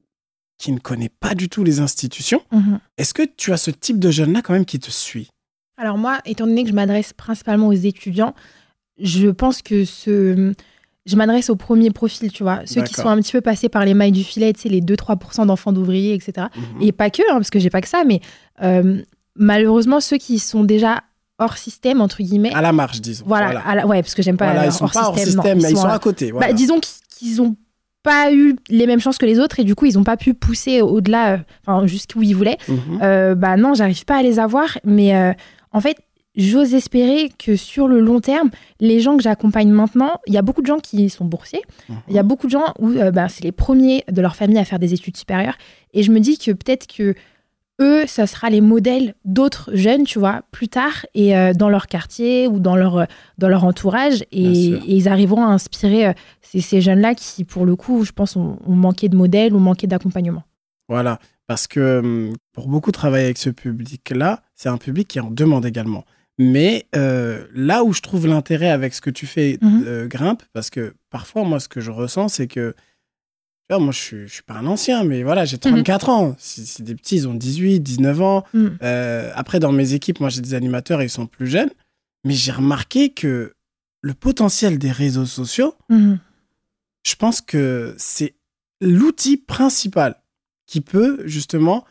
qui 0.58 0.74
ne 0.74 0.80
connaît 0.80 1.12
pas 1.22 1.34
du 1.34 1.48
tout 1.48 1.64
les 1.64 1.80
institutions. 1.80 2.42
Mhm. 2.52 2.80
Est-ce 2.98 3.14
que 3.14 3.24
tu 3.24 3.54
as 3.54 3.58
ce 3.58 3.72
type 3.72 4.00
de 4.00 4.12
jeune-là 4.12 4.42
quand 4.42 4.52
même 4.52 4.66
qui 4.66 4.80
te 4.80 4.92
suit? 4.92 5.30
Alors 5.78 5.98
moi, 5.98 6.20
étant 6.26 6.46
donné 6.46 6.64
que 6.64 6.70
je 6.70 6.76
m'adresse 6.76 7.14
principalement 7.14 7.68
aux 7.68 7.74
étudiants, 7.74 8.36
je 9.00 9.30
pense 9.30 9.62
que 9.62 9.86
ce... 9.86 10.54
je 11.06 11.16
m'adresse 11.16 11.50
au 11.50 11.56
premier 11.56 11.92
profil, 11.92 12.32
tu 12.32 12.44
vois. 12.44 12.62
Ceux 12.66 12.82
qui 12.84 12.94
sont 12.94 13.10
un 13.10 13.18
petit 13.18 13.32
peu 13.34 13.42
passés 13.42 13.68
par 13.70 13.84
les 13.86 13.94
mailles 13.94 14.12
du 14.14 14.24
filet, 14.24 14.54
tu 14.54 14.62
sais, 14.62 14.70
les 14.70 14.82
2-3% 14.82 15.46
d'enfants 15.46 15.72
d'ouvriers, 15.74 16.14
etc. 16.14 16.48
Et 16.82 16.92
pas 16.92 17.10
que, 17.10 17.22
hein, 17.30 17.36
parce 17.36 17.50
que 17.50 17.60
j'ai 17.60 17.70
pas 17.70 17.82
que 17.82 17.90
ça, 17.90 18.04
mais 18.06 18.22
euh, 18.62 19.02
malheureusement, 19.36 20.00
ceux 20.00 20.18
qui 20.18 20.40
sont 20.40 20.64
déjà 20.64 21.02
hors 21.40 21.58
système, 21.58 22.00
entre 22.00 22.18
guillemets, 22.24 22.54
À 22.54 22.62
la 22.62 22.72
marche, 22.72 23.02
disons. 23.02 23.26
voilà, 23.28 23.60
à 23.66 23.76
la- 23.76 23.88
ouais, 23.88 24.02
parce 24.02 24.14
que 24.16 24.22
j'aime 24.22 24.38
pas 24.38 24.46
Voilà, 24.52 24.66
ils 24.68 24.72
sont 24.72 24.86
hors 24.86 24.92
pas 24.92 25.08
hors 25.08 25.16
système, 25.18 25.36
non, 25.36 25.42
système, 25.44 25.62
mais 25.62 25.72
ils 25.72 25.78
sont 25.78 25.88
à- 25.88 25.94
à 25.94 26.00
côté. 26.00 26.32
Bah, 26.32 26.54
disons 26.54 26.80
qu'ils- 26.80 27.42
ont 27.42 27.56
pas 28.04 28.34
eu 28.34 28.56
les 28.70 28.86
mêmes 28.86 29.00
chances 29.00 29.18
que 29.18 29.26
les 29.26 29.40
autres 29.40 29.62
et 29.62 29.64
du 29.64 29.76
coup 29.76 29.86
ils 29.86 29.98
ont 29.98 30.04
pas 30.04 30.18
pu 30.18 30.34
pousser 30.34 30.82
au-delà, 30.82 31.36
euh, 31.36 31.38
enfin 31.66 31.88
jusqu'où 31.88 32.22
ils 32.22 32.36
voulaient. 32.36 32.58
Mhm. 32.68 33.00
Euh, 33.02 33.34
bah 33.34 33.56
non, 33.56 33.74
j'arrive 33.76 34.04
pas 34.04 34.18
à 34.18 34.22
les 34.22 34.40
avoir, 34.40 34.78
mais 34.84 35.16
euh, 35.16 35.32
en 35.72 35.80
fait, 35.80 35.96
j'ose 36.36 36.74
espérer 36.74 37.30
que 37.38 37.56
sur 37.56 37.88
le 37.88 38.00
long 38.00 38.20
terme, 38.20 38.50
les 38.80 39.00
gens 39.00 39.18
que 39.18 39.24
j'accompagne 39.24 39.70
maintenant, 39.70 40.20
il 40.28 40.34
y 40.34 40.38
a 40.38 40.42
beaucoup 40.42 40.62
de 40.62 40.68
gens 40.68 40.80
qui 40.80 41.10
sont 41.10 41.26
boursiers, 41.26 41.62
Mhm. 41.90 41.96
il 42.10 42.16
y 42.16 42.20
a 42.20 42.24
beaucoup 42.24 42.48
de 42.48 42.52
gens 42.52 42.74
où 42.80 42.90
euh, 42.90 43.12
bah, 43.12 43.30
c'est 43.30 43.44
les 43.44 43.52
premiers 43.52 44.04
de 44.12 44.22
leur 44.22 44.36
famille 44.36 44.58
à 44.58 44.66
faire 44.66 44.80
des 44.80 44.94
études 44.94 45.18
supérieures, 45.18 45.58
et 45.94 46.04
je 46.04 46.12
me 46.12 46.20
dis 46.20 46.38
que 46.38 46.52
peut-être 46.52 46.88
que 46.88 47.16
eux, 47.82 48.06
ça 48.06 48.28
sera 48.28 48.50
les 48.52 48.62
modèles 48.62 49.16
d'autres 49.26 49.72
jeunes, 49.74 50.04
tu 50.04 50.20
vois, 50.20 50.44
plus 50.52 50.68
tard, 50.68 51.06
et 51.16 51.36
euh, 51.36 51.54
dans 51.54 51.70
leur 51.70 51.88
quartier 51.88 52.48
ou 52.48 52.60
dans 52.60 52.76
leur, 52.76 52.98
euh, 52.98 53.06
dans 53.40 53.48
leur 53.50 53.64
entourage, 53.64 54.22
et, 54.32 54.42
ils 54.42 55.08
arriveront 55.08 55.44
à 55.44 55.48
inspirer 55.48 56.08
euh, 56.08 56.14
ces, 56.42 56.62
ces 56.62 56.82
jeunes-là 56.82 57.16
qui, 57.16 57.44
pour 57.44 57.66
le 57.66 57.76
coup, 57.76 58.04
je 58.06 58.12
pense, 58.12 58.36
ont, 58.36 58.60
ont 58.66 58.76
manqué 58.76 59.10
de 59.10 59.16
modèles 59.16 59.56
ou 59.56 59.60
manqué 59.60 59.88
d'accompagnement. 59.88 60.44
Voilà, 60.88 61.18
parce 61.48 61.66
que 61.66 62.00
hum, 62.00 62.34
pour 62.54 62.68
beaucoup 62.68 62.92
travailler 62.92 63.26
avec 63.26 63.38
ce 63.40 63.50
public-là, 63.50 64.44
c'est 64.54 64.70
un 64.70 64.78
public 64.78 65.08
qui 65.08 65.20
en 65.20 65.32
demande 65.32 65.66
également. 65.66 66.06
Mais 66.40 66.88
euh, 66.96 67.46
là 67.54 67.84
où 67.84 67.94
je 67.94 68.02
trouve 68.02 68.26
l'intérêt 68.28 68.70
avec 68.70 68.94
ce 68.94 69.02
que 69.02 69.10
tu 69.10 69.28
fais, 69.28 69.58
Mhm. 69.62 69.84
euh, 69.86 70.08
Grimpe, 70.08 70.44
parce 70.54 70.70
que 70.70 70.94
parfois, 71.10 71.44
moi, 71.44 71.60
ce 71.60 71.68
que 71.68 71.80
je 71.80 71.92
ressens, 71.92 72.30
c'est 72.30 72.48
que, 72.48 72.72
tu 72.74 73.68
vois, 73.76 73.80
moi, 73.80 73.92
je 73.94 74.00
suis, 74.00 74.28
je 74.28 74.34
suis 74.34 74.44
pas 74.44 74.56
un 74.56 74.66
ancien, 74.66 75.04
mais 75.04 75.22
voilà, 75.24 75.46
j'ai 75.46 75.58
34 75.60 76.10
ans. 76.10 76.36
C'est 76.40 76.82
des 76.84 76.96
petits, 76.96 77.18
ils 77.18 77.28
ont 77.28 77.34
18, 77.36 77.80
19 77.82 78.22
ans. 78.22 78.44
Mhm. 78.54 78.78
Euh, 78.82 79.32
après, 79.36 79.60
dans 79.60 79.72
mes 79.72 79.94
équipes, 79.94 80.20
moi, 80.20 80.30
j'ai 80.30 80.42
des 80.42 80.54
animateurs, 80.56 81.02
ils 81.04 81.10
sont 81.10 81.28
plus 81.28 81.48
jeunes. 81.48 81.70
Mais 82.26 82.34
j'ai 82.34 82.52
remarqué 82.52 83.10
que 83.12 83.54
le 84.02 84.14
potentiel 84.14 84.78
des 84.80 84.92
réseaux 84.92 85.26
sociaux, 85.26 85.76
Mhm. 85.90 86.20
je 87.06 87.16
pense 87.16 87.42
que 87.42 87.94
c'est 87.98 88.34
l'outil 88.82 89.38
principal 89.38 90.16
qui 90.66 90.82
peut 90.82 91.22
justement 91.26 91.86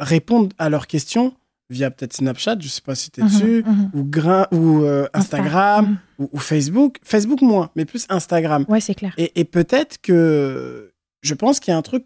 répondre 0.00 0.48
à 0.58 0.68
leurs 0.68 0.86
questions 0.86 1.34
via 1.70 1.90
peut-être 1.90 2.12
Snapchat, 2.12 2.56
je 2.60 2.68
sais 2.68 2.82
pas 2.82 2.94
si 2.94 3.10
tu 3.10 3.20
es 3.20 3.24
Mhm. 3.24 3.28
dessus, 3.30 3.64
Mhm. 3.66 3.90
ou, 3.94 4.04
Grain, 4.04 4.46
ou 4.52 4.82
euh, 4.82 5.06
Insta. 5.14 5.38
Instagram, 5.38 5.86
Mhm. 5.86 5.98
ou, 6.26 6.30
ou 6.32 6.38
Facebook. 6.38 6.98
Facebook 7.02 7.40
moins, 7.42 7.70
mais 7.74 7.84
plus 7.84 8.06
Instagram. 8.08 8.64
Ouais, 8.68 8.80
c'est 8.80 8.94
clair. 8.94 9.12
Et, 9.16 9.32
et 9.40 9.44
peut-être 9.44 9.98
que 10.02 10.92
je 11.22 11.34
pense 11.34 11.60
qu'il 11.60 11.72
y 11.72 11.74
a 11.74 11.78
un 11.78 11.82
truc 11.82 12.04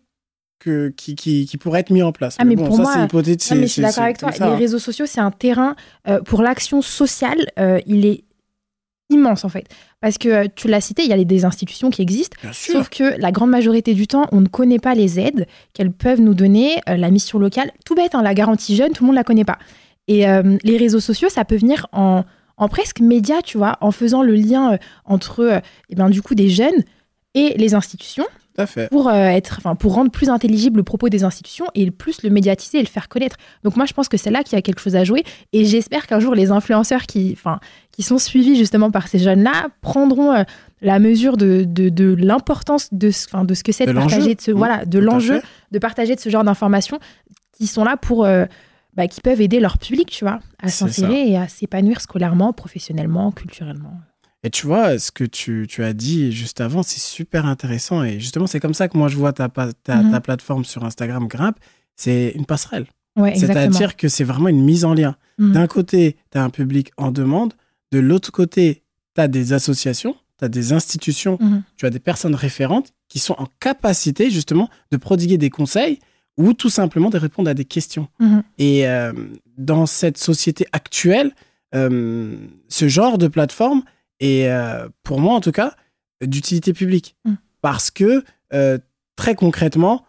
que, 0.61 0.89
qui, 0.97 1.15
qui, 1.15 1.47
qui 1.47 1.57
pourrait 1.57 1.81
être 1.81 1.91
mis 1.91 2.03
en 2.03 2.11
place. 2.13 2.37
Ah, 2.39 2.45
mais 2.45 2.57
bon, 2.57 2.67
pour 2.67 2.77
ça, 2.77 2.83
moi- 2.83 2.93
c'est 2.95 3.05
hypothétique. 3.05 3.53
Non, 3.53 3.61
mais 3.61 3.67
je 3.69 3.73
suis 3.73 3.83
d'accord 3.83 4.05
avec 4.05 4.19
toi. 4.19 4.33
ça, 4.33 4.47
Les 4.47 4.53
hein. 4.53 4.57
réseaux 4.57 4.79
sociaux, 4.81 5.07
c'est 5.07 5.21
un 5.21 5.31
terrain 5.31 5.77
euh, 6.09 6.21
pour 6.21 6.43
l'action 6.43 6.83
sociale. 6.83 7.39
euh, 7.59 7.81
il 7.87 8.07
est 8.07 8.25
immense 9.11 9.45
en 9.45 9.49
fait, 9.49 9.67
parce 10.01 10.19
que 10.19 10.29
euh, 10.29 10.47
tu 10.55 10.69
l'as 10.69 10.81
cité, 10.81 11.03
il 11.03 11.09
y 11.09 11.13
a 11.13 11.25
des 11.25 11.45
institutions 11.45 11.91
qui 11.91 12.03
existent. 12.03 12.37
Bien 12.43 12.53
sûr. 12.53 12.75
Sauf 12.75 12.89
que 12.89 13.19
la 13.19 13.33
grande 13.33 13.51
majorité 13.51 13.95
du 13.95 14.07
temps, 14.07 14.27
on 14.33 14.41
ne 14.41 14.49
connaît 14.49 14.79
pas 14.79 14.95
les 14.95 15.19
aides 15.19 15.47
qu'elles 15.73 15.93
peuvent 15.93 16.21
nous 16.21 16.35
donner, 16.35 16.81
euh, 16.89 16.97
la 16.97 17.11
mission 17.11 17.39
locale. 17.39 17.71
Tout 17.85 17.95
bête, 17.95 18.15
hein, 18.15 18.23
la 18.23 18.35
garantie 18.35 18.77
jeune, 18.77 18.93
tout 18.93 19.05
le 19.05 19.09
monde 19.09 19.17
la 19.17 19.25
connaît 19.25 19.45
pas. 19.45 19.59
Et 20.09 20.29
euh, 20.29 20.57
les 20.63 20.77
réseaux 20.77 21.01
sociaux, 21.01 21.29
ça 21.29 21.45
peut 21.45 21.57
venir 21.57 21.87
en, 21.93 22.25
en 22.57 22.69
presque 22.69 23.01
média, 23.01 23.41
tu 23.43 23.59
vois, 23.59 23.77
en 23.81 23.93
faisant 23.93 24.23
le 24.23 24.35
lien 24.35 24.79
entre, 25.05 25.41
euh, 25.41 25.61
eh 25.91 25.95
ben, 25.95 26.11
du 26.11 26.23
coup, 26.23 26.35
des 26.35 26.49
jeunes 26.49 26.85
et 27.35 27.55
les 27.57 27.75
institutions 27.75 28.27
Tout 28.59 28.63
à 28.63 28.67
fait. 28.67 28.89
pour 28.91 29.09
euh, 29.09 29.13
être, 29.15 29.55
enfin, 29.59 29.75
pour 29.77 29.95
rendre 29.95 30.11
plus 30.11 30.29
intelligible 30.29 30.79
le 30.79 30.83
propos 30.83 31.09
des 31.09 31.23
institutions 31.25 31.67
et 31.75 31.91
plus 31.91 32.23
le 32.25 32.31
médiatiser 32.31 32.79
et 32.79 32.83
le 32.83 32.89
faire 32.89 33.09
connaître. 33.09 33.37
Donc 33.63 33.77
moi, 33.77 33.87
je 33.87 33.93
pense 33.93 34.09
que 34.09 34.17
c'est 34.17 34.31
là 34.31 34.43
qu'il 34.43 34.57
y 34.57 34.59
a 34.59 34.63
quelque 34.63 34.81
chose 34.81 34.97
à 34.97 35.05
jouer 35.05 35.23
et 35.53 35.65
j'espère 35.65 36.07
qu'un 36.07 36.19
jour 36.21 36.35
les 36.35 36.51
influenceurs 36.51 37.03
qui, 37.07 37.31
enfin, 37.33 37.61
qui 37.93 38.03
sont 38.03 38.19
suivis 38.19 38.57
justement 38.57 38.91
par 38.91 39.07
ces 39.09 39.19
jeunes-là 39.21 39.69
prendront 39.81 40.33
euh, 40.33 40.43
la 40.83 40.99
mesure 40.99 41.37
de, 41.37 41.65
de, 41.65 41.89
de 41.89 42.15
l'importance 42.19 42.89
de, 42.93 43.11
ce- 43.11 43.45
de 43.45 43.55
ce 43.55 43.63
que 43.65 43.73
c'est 43.73 43.87
de, 43.87 43.93
partager 44.09 44.35
de 44.35 44.41
ce, 44.41 44.51
voilà, 44.51 44.85
de 44.85 44.99
l'enjeu 44.99 45.35
de 45.73 45.79
partager 45.79 46.15
de 46.15 46.21
ce 46.21 46.29
genre 46.29 46.45
d'informations 46.45 46.99
qui 47.57 47.67
sont 47.67 47.85
là 47.85 47.97
pour, 47.97 48.25
euh, 48.25 48.45
bah, 48.95 49.07
qui 49.09 49.21
peuvent 49.21 49.41
aider 49.41 49.61
leur 49.61 49.79
public, 49.79 50.09
tu 50.11 50.25
vois, 50.25 50.41
à 50.61 50.67
s'insérer 50.71 51.29
et 51.31 51.37
à 51.37 51.47
s'épanouir 51.49 52.01
scolairement, 52.01 52.53
professionnellement, 52.53 53.31
culturellement. 53.33 53.93
Et 54.45 54.51
tu 54.51 54.67
vois, 54.67 54.99
ce 54.99 55.11
que 55.11 55.25
tu, 55.25 55.67
tu 55.69 55.83
as 55.83 55.93
dit 55.93 56.31
juste 56.33 56.61
avant, 56.61 56.83
c'est 56.85 57.01
super 57.01 57.45
intéressant. 57.47 58.05
Et 58.05 58.21
justement, 58.21 58.47
c'est 58.47 58.61
comme 58.61 58.75
ça 58.75 58.89
que 58.89 58.97
moi, 58.97 59.09
je 59.09 59.17
vois 59.17 59.33
ta, 59.33 59.49
ta, 59.49 59.67
Mhm. 60.03 60.11
ta 60.13 60.21
plateforme 60.21 60.65
sur 60.65 60.85
Instagram 60.85 61.27
Grimpe. 61.27 61.57
C'est 61.97 62.31
une 62.37 62.47
passerelle. 62.47 62.87
Ouais. 63.17 63.35
C'est-à-dire 63.35 63.97
que 63.97 64.07
c'est 64.09 64.23
vraiment 64.23 64.49
une 64.49 64.63
mise 64.65 64.85
en 64.85 64.95
lien. 64.95 65.17
Mhm. 65.39 65.53
D'un 65.53 65.67
côté, 65.67 66.17
tu 66.31 66.39
as 66.39 66.45
un 66.45 66.51
public 66.51 66.93
en 66.97 67.11
demande. 67.11 67.55
De 67.91 67.99
l'autre 67.99 68.31
côté, 68.31 68.85
tu 69.17 69.21
as 69.21 69.27
des 69.27 69.53
associations, 69.53 70.15
tu 70.39 70.45
as 70.45 70.49
des 70.49 70.73
institutions, 70.73 71.37
Mhm. 71.41 71.63
tu 71.77 71.87
as 71.87 71.91
des 71.91 71.99
personnes 71.99 72.37
référentes 72.37 72.93
qui 73.09 73.19
sont 73.19 73.35
en 73.39 73.49
capacité 73.59 74.31
justement 74.31 74.69
de 74.93 74.97
prodiguer 74.99 75.37
des 75.39 75.51
conseils 75.51 75.99
ou 76.37 76.53
tout 76.53 76.71
simplement 76.71 77.11
de 77.11 77.19
répondre 77.19 77.51
à 77.51 77.55
des 77.55 77.65
questions. 77.65 78.07
Et 78.59 78.87
euh, 78.87 79.13
dans 79.57 79.87
cette 79.87 80.19
société 80.19 80.67
actuelle, 80.71 81.33
euh, 81.75 82.37
ce 82.69 82.87
genre 82.87 83.19
de 83.19 83.27
plateforme 83.27 83.83
est, 84.21 84.49
euh, 84.49 84.89
pour 85.03 85.21
moi 85.21 85.35
en 85.35 85.41
tout 85.41 85.53
cas, 85.53 85.75
d'utilité 86.25 86.73
publique. 86.73 87.17
Mm. 87.25 87.35
Parce 87.61 87.91
que 87.91 88.25
euh, 88.53 88.79
très 89.17 89.35
concrètement, 89.35 90.05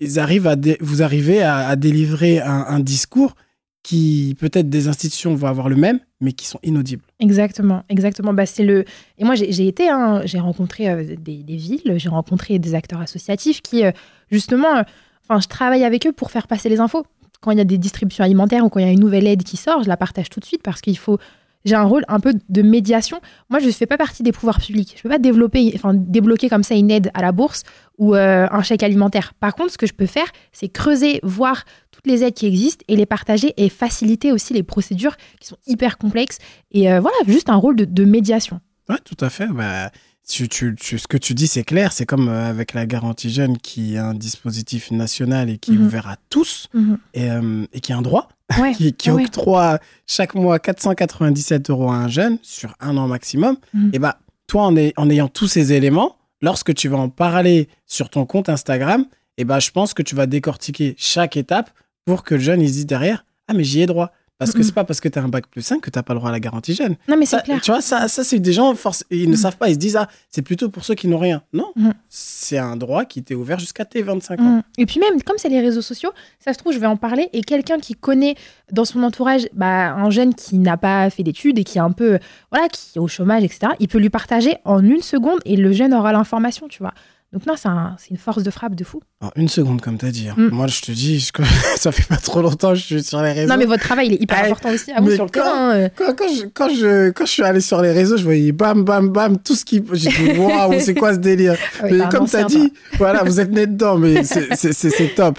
ils 0.00 0.18
arrivent 0.18 0.46
à 0.46 0.56
vous 0.80 1.02
arrivez 1.02 1.42
à, 1.42 1.68
à 1.68 1.76
délivrer 1.76 2.40
un, 2.40 2.64
un 2.68 2.80
discours 2.80 3.34
qui 3.82 4.34
peut-être 4.40 4.70
des 4.70 4.88
institutions 4.88 5.34
vont 5.34 5.46
avoir 5.46 5.68
le 5.68 5.76
même, 5.76 6.00
mais 6.20 6.32
qui 6.32 6.46
sont 6.46 6.58
inaudibles. 6.62 7.04
Exactement, 7.20 7.84
exactement. 7.90 8.32
Bah, 8.32 8.46
c'est 8.46 8.64
le. 8.64 8.84
Et 9.18 9.24
moi, 9.24 9.34
j'ai 9.34 9.68
été, 9.68 9.90
hein, 9.90 10.22
j'ai 10.24 10.40
rencontré 10.40 10.88
euh, 10.88 11.16
des, 11.18 11.42
des 11.42 11.56
villes, 11.56 11.94
j'ai 11.96 12.08
rencontré 12.08 12.58
des 12.58 12.74
acteurs 12.74 13.00
associatifs 13.00 13.60
qui, 13.60 13.82
justement, 14.30 14.82
enfin, 15.28 15.40
je 15.40 15.48
travaille 15.48 15.84
avec 15.84 16.06
eux 16.06 16.12
pour 16.12 16.30
faire 16.30 16.48
passer 16.48 16.70
les 16.70 16.80
infos. 16.80 17.04
Quand 17.42 17.50
il 17.50 17.58
y 17.58 17.60
a 17.60 17.64
des 17.64 17.76
distributions 17.76 18.24
alimentaires 18.24 18.64
ou 18.64 18.70
quand 18.70 18.80
il 18.80 18.86
y 18.86 18.88
a 18.88 18.92
une 18.92 19.00
nouvelle 19.00 19.26
aide 19.26 19.42
qui 19.42 19.58
sort, 19.58 19.82
je 19.82 19.88
la 19.88 19.98
partage 19.98 20.30
tout 20.30 20.40
de 20.40 20.46
suite 20.46 20.62
parce 20.62 20.80
qu'il 20.80 20.96
faut. 20.96 21.18
J'ai 21.64 21.74
un 21.76 21.84
rôle 21.84 22.04
un 22.08 22.20
peu 22.20 22.34
de 22.48 22.62
médiation. 22.62 23.20
Moi, 23.48 23.58
je 23.58 23.66
ne 23.66 23.70
fais 23.70 23.86
pas 23.86 23.96
partie 23.96 24.22
des 24.22 24.32
pouvoirs 24.32 24.60
publics. 24.60 24.90
Je 24.94 24.98
ne 24.98 25.02
peux 25.04 25.08
pas 25.08 25.18
développer, 25.18 25.72
enfin, 25.74 25.94
débloquer 25.94 26.48
comme 26.50 26.62
ça 26.62 26.74
une 26.74 26.90
aide 26.90 27.10
à 27.14 27.22
la 27.22 27.32
bourse 27.32 27.62
ou 27.96 28.14
euh, 28.14 28.46
un 28.50 28.62
chèque 28.62 28.82
alimentaire. 28.82 29.32
Par 29.40 29.54
contre, 29.54 29.72
ce 29.72 29.78
que 29.78 29.86
je 29.86 29.94
peux 29.94 30.06
faire, 30.06 30.26
c'est 30.52 30.68
creuser, 30.68 31.20
voir 31.22 31.64
toutes 31.90 32.06
les 32.06 32.22
aides 32.22 32.34
qui 32.34 32.46
existent 32.46 32.84
et 32.88 32.96
les 32.96 33.06
partager 33.06 33.54
et 33.56 33.68
faciliter 33.70 34.30
aussi 34.30 34.52
les 34.52 34.62
procédures 34.62 35.16
qui 35.40 35.48
sont 35.48 35.56
hyper 35.66 35.96
complexes. 35.96 36.38
Et 36.72 36.92
euh, 36.92 37.00
voilà, 37.00 37.16
juste 37.26 37.48
un 37.48 37.56
rôle 37.56 37.76
de, 37.76 37.84
de 37.86 38.04
médiation. 38.04 38.60
Ouais, 38.90 38.98
tout 39.02 39.16
à 39.24 39.30
fait. 39.30 39.46
Bah, 39.46 39.90
tu, 40.28 40.48
tu- 40.50 40.74
tu- 40.78 40.98
ce 40.98 41.06
que 41.06 41.16
tu 41.16 41.32
dis, 41.32 41.46
c'est 41.46 41.64
clair. 41.64 41.92
C'est 41.94 42.04
comme 42.04 42.28
euh, 42.28 42.50
avec 42.50 42.74
la 42.74 42.84
garantie 42.84 43.30
jeune 43.30 43.56
qui 43.56 43.94
est 43.94 43.98
un 43.98 44.12
dispositif 44.12 44.90
national 44.90 45.48
et 45.48 45.56
qui 45.56 45.72
est 45.72 45.76
Mhm. 45.76 45.86
ouvert 45.86 46.08
à 46.08 46.16
tous 46.28 46.68
et, 47.14 47.30
euh, 47.30 47.64
et 47.72 47.80
qui 47.80 47.92
a 47.94 47.96
un 47.96 48.02
droit, 48.02 48.28
Ouais, 48.58 48.72
qui, 48.76 48.92
qui 48.92 49.10
ouais. 49.10 49.24
octroie 49.24 49.78
chaque 50.06 50.34
mois 50.34 50.58
497 50.58 51.70
euros 51.70 51.90
à 51.90 51.94
un 51.96 52.08
jeune 52.08 52.38
sur 52.42 52.74
un 52.80 52.96
an 52.96 53.06
maximum. 53.08 53.56
Mhm. 53.72 53.90
Et 53.92 53.98
bah, 53.98 54.18
toi, 54.46 54.64
en, 54.64 54.76
ay- 54.76 54.92
en 54.96 55.08
ayant 55.10 55.28
tous 55.28 55.46
ces 55.48 55.72
éléments, 55.72 56.16
lorsque 56.42 56.74
tu 56.74 56.88
vas 56.88 56.98
en 56.98 57.08
parler 57.08 57.68
sur 57.86 58.10
ton 58.10 58.26
compte 58.26 58.48
Instagram, 58.48 59.06
et 59.38 59.44
bah, 59.44 59.58
je 59.60 59.70
pense 59.70 59.94
que 59.94 60.02
tu 60.02 60.14
vas 60.14 60.26
décortiquer 60.26 60.94
chaque 60.98 61.36
étape 61.36 61.70
pour 62.04 62.22
que 62.22 62.34
le 62.34 62.40
jeune, 62.40 62.60
il 62.60 62.68
se 62.68 62.74
dise 62.74 62.86
derrière, 62.86 63.24
ah, 63.48 63.54
mais 63.54 63.64
j'y 63.64 63.80
ai 63.80 63.86
droit. 63.86 64.12
Parce 64.38 64.52
que 64.52 64.62
c'est 64.64 64.74
pas 64.74 64.82
parce 64.82 65.00
que 65.00 65.08
tu 65.08 65.16
as 65.18 65.22
un 65.22 65.28
bac 65.28 65.46
plus 65.46 65.62
5 65.62 65.80
que 65.80 65.90
tu 65.90 65.98
n'as 65.98 66.02
pas 66.02 66.12
le 66.12 66.18
droit 66.18 66.28
à 66.28 66.32
la 66.32 66.40
garantie 66.40 66.74
jeune. 66.74 66.96
Non, 67.08 67.16
mais 67.16 67.24
c'est 67.24 67.40
clair. 67.44 67.60
Tu 67.62 67.70
vois, 67.70 67.80
ça, 67.80 68.08
ça 68.08 68.24
c'est 68.24 68.40
des 68.40 68.52
gens, 68.52 68.74
force, 68.74 69.04
ils 69.10 69.26
ne 69.26 69.34
Mhm. 69.34 69.36
savent 69.36 69.56
pas, 69.56 69.68
ils 69.68 69.74
se 69.74 69.78
disent, 69.78 69.96
ah, 69.96 70.08
c'est 70.28 70.42
plutôt 70.42 70.68
pour 70.68 70.84
ceux 70.84 70.94
qui 70.96 71.06
n'ont 71.06 71.18
rien. 71.18 71.42
Non, 71.52 71.70
Mhm. 71.76 71.94
c'est 72.08 72.58
un 72.58 72.76
droit 72.76 73.04
qui 73.04 73.22
t'est 73.22 73.36
ouvert 73.36 73.60
jusqu'à 73.60 73.84
tes 73.84 74.02
25 74.02 74.40
ans. 74.40 74.42
Mm. 74.56 74.62
Et 74.78 74.86
puis 74.86 74.98
même, 74.98 75.22
comme 75.22 75.36
c'est 75.38 75.48
les 75.48 75.60
réseaux 75.60 75.82
sociaux, 75.82 76.10
ça 76.40 76.52
se 76.52 76.58
trouve, 76.58 76.72
je 76.72 76.78
vais 76.80 76.86
en 76.88 76.96
parler, 76.96 77.28
et 77.32 77.42
quelqu'un 77.42 77.78
qui 77.78 77.94
connaît 77.94 78.34
dans 78.72 78.84
son 78.84 79.02
entourage 79.04 79.46
bah, 79.52 79.92
un 79.94 80.10
jeune 80.10 80.34
qui 80.34 80.58
n'a 80.58 80.76
pas 80.76 81.08
fait 81.10 81.22
d'études 81.22 81.58
et 81.60 81.64
qui 81.64 81.78
est 81.78 81.82
un 81.82 81.92
peu, 81.92 82.18
voilà, 82.50 82.68
qui 82.68 82.98
est 82.98 83.00
au 83.00 83.06
chômage, 83.08 83.44
etc., 83.44 83.72
il 83.78 83.86
peut 83.86 83.98
lui 83.98 84.10
partager 84.10 84.56
en 84.64 84.82
une 84.84 85.00
seconde 85.02 85.38
et 85.44 85.54
le 85.56 85.72
jeune 85.72 85.94
aura 85.94 86.12
l'information, 86.12 86.66
tu 86.66 86.80
vois. 86.82 86.92
Donc 87.34 87.44
non, 87.46 87.54
c'est 87.56 87.66
un- 87.68 87.96
c'est 87.98 88.10
une 88.10 88.16
force 88.16 88.42
de 88.44 88.50
frappe 88.50 88.74
de 88.76 88.84
fou. 88.84 89.00
Alors, 89.20 89.32
une 89.34 89.48
seconde, 89.48 89.80
comme 89.80 89.98
tu 89.98 90.06
as 90.06 90.10
dit. 90.12 90.28
hein. 90.28 90.34
Mm. 90.36 90.48
Moi, 90.52 90.68
je 90.68 90.80
te 90.80 90.92
dis, 90.92 91.18
je- 91.18 91.32
ça 91.76 91.90
fait 91.90 92.06
pas 92.06 92.16
trop 92.16 92.40
longtemps 92.40 92.70
que 92.70 92.76
je 92.76 92.82
suis 92.84 93.02
sur 93.02 93.20
les 93.22 93.32
réseaux. 93.32 93.48
Non, 93.52 93.58
mais 93.58 93.64
votre 93.66 93.82
travail, 93.82 94.06
il 94.06 94.12
est 94.14 94.22
hyper 94.22 94.38
Ah, 94.40 94.46
important 94.46 94.70
aussi 94.70 94.92
à 94.92 95.00
vous 95.00 95.10
sur 95.10 95.24
le 95.24 95.30
quand- 95.30 95.42
terrain. 95.42 95.74
euh. 95.74 95.88
Quand, 95.96 96.14
quand 96.16 96.28
je, 96.28 96.44
quand, 96.54 96.68
je, 96.68 97.10
quand 97.10 97.26
je 97.26 97.30
suis 97.32 97.42
allé 97.42 97.60
sur 97.60 97.82
les 97.82 97.90
réseaux, 97.90 98.16
je 98.16 98.22
voyais 98.24 98.52
bam, 98.52 98.84
bam, 98.84 99.08
bam, 99.08 99.36
tout 99.38 99.56
ce 99.56 99.64
qui. 99.64 99.82
J'ai 99.94 100.10
dit, 100.10 100.30
waouh, 100.38 100.78
c'est 100.78 100.94
quoi 100.94 101.12
ce 101.12 101.18
délire? 101.18 101.56
Ah 101.80 101.86
Mais 101.90 102.08
comme 102.08 102.28
tu 102.28 102.36
as 102.36 102.44
dit, 102.44 102.72
voilà, 102.98 103.24
vous 103.24 103.40
êtes 103.40 103.50
né 103.50 103.66
dedans, 103.66 103.98
mais 103.98 104.22
c'est 104.24 105.14
top. 105.16 105.38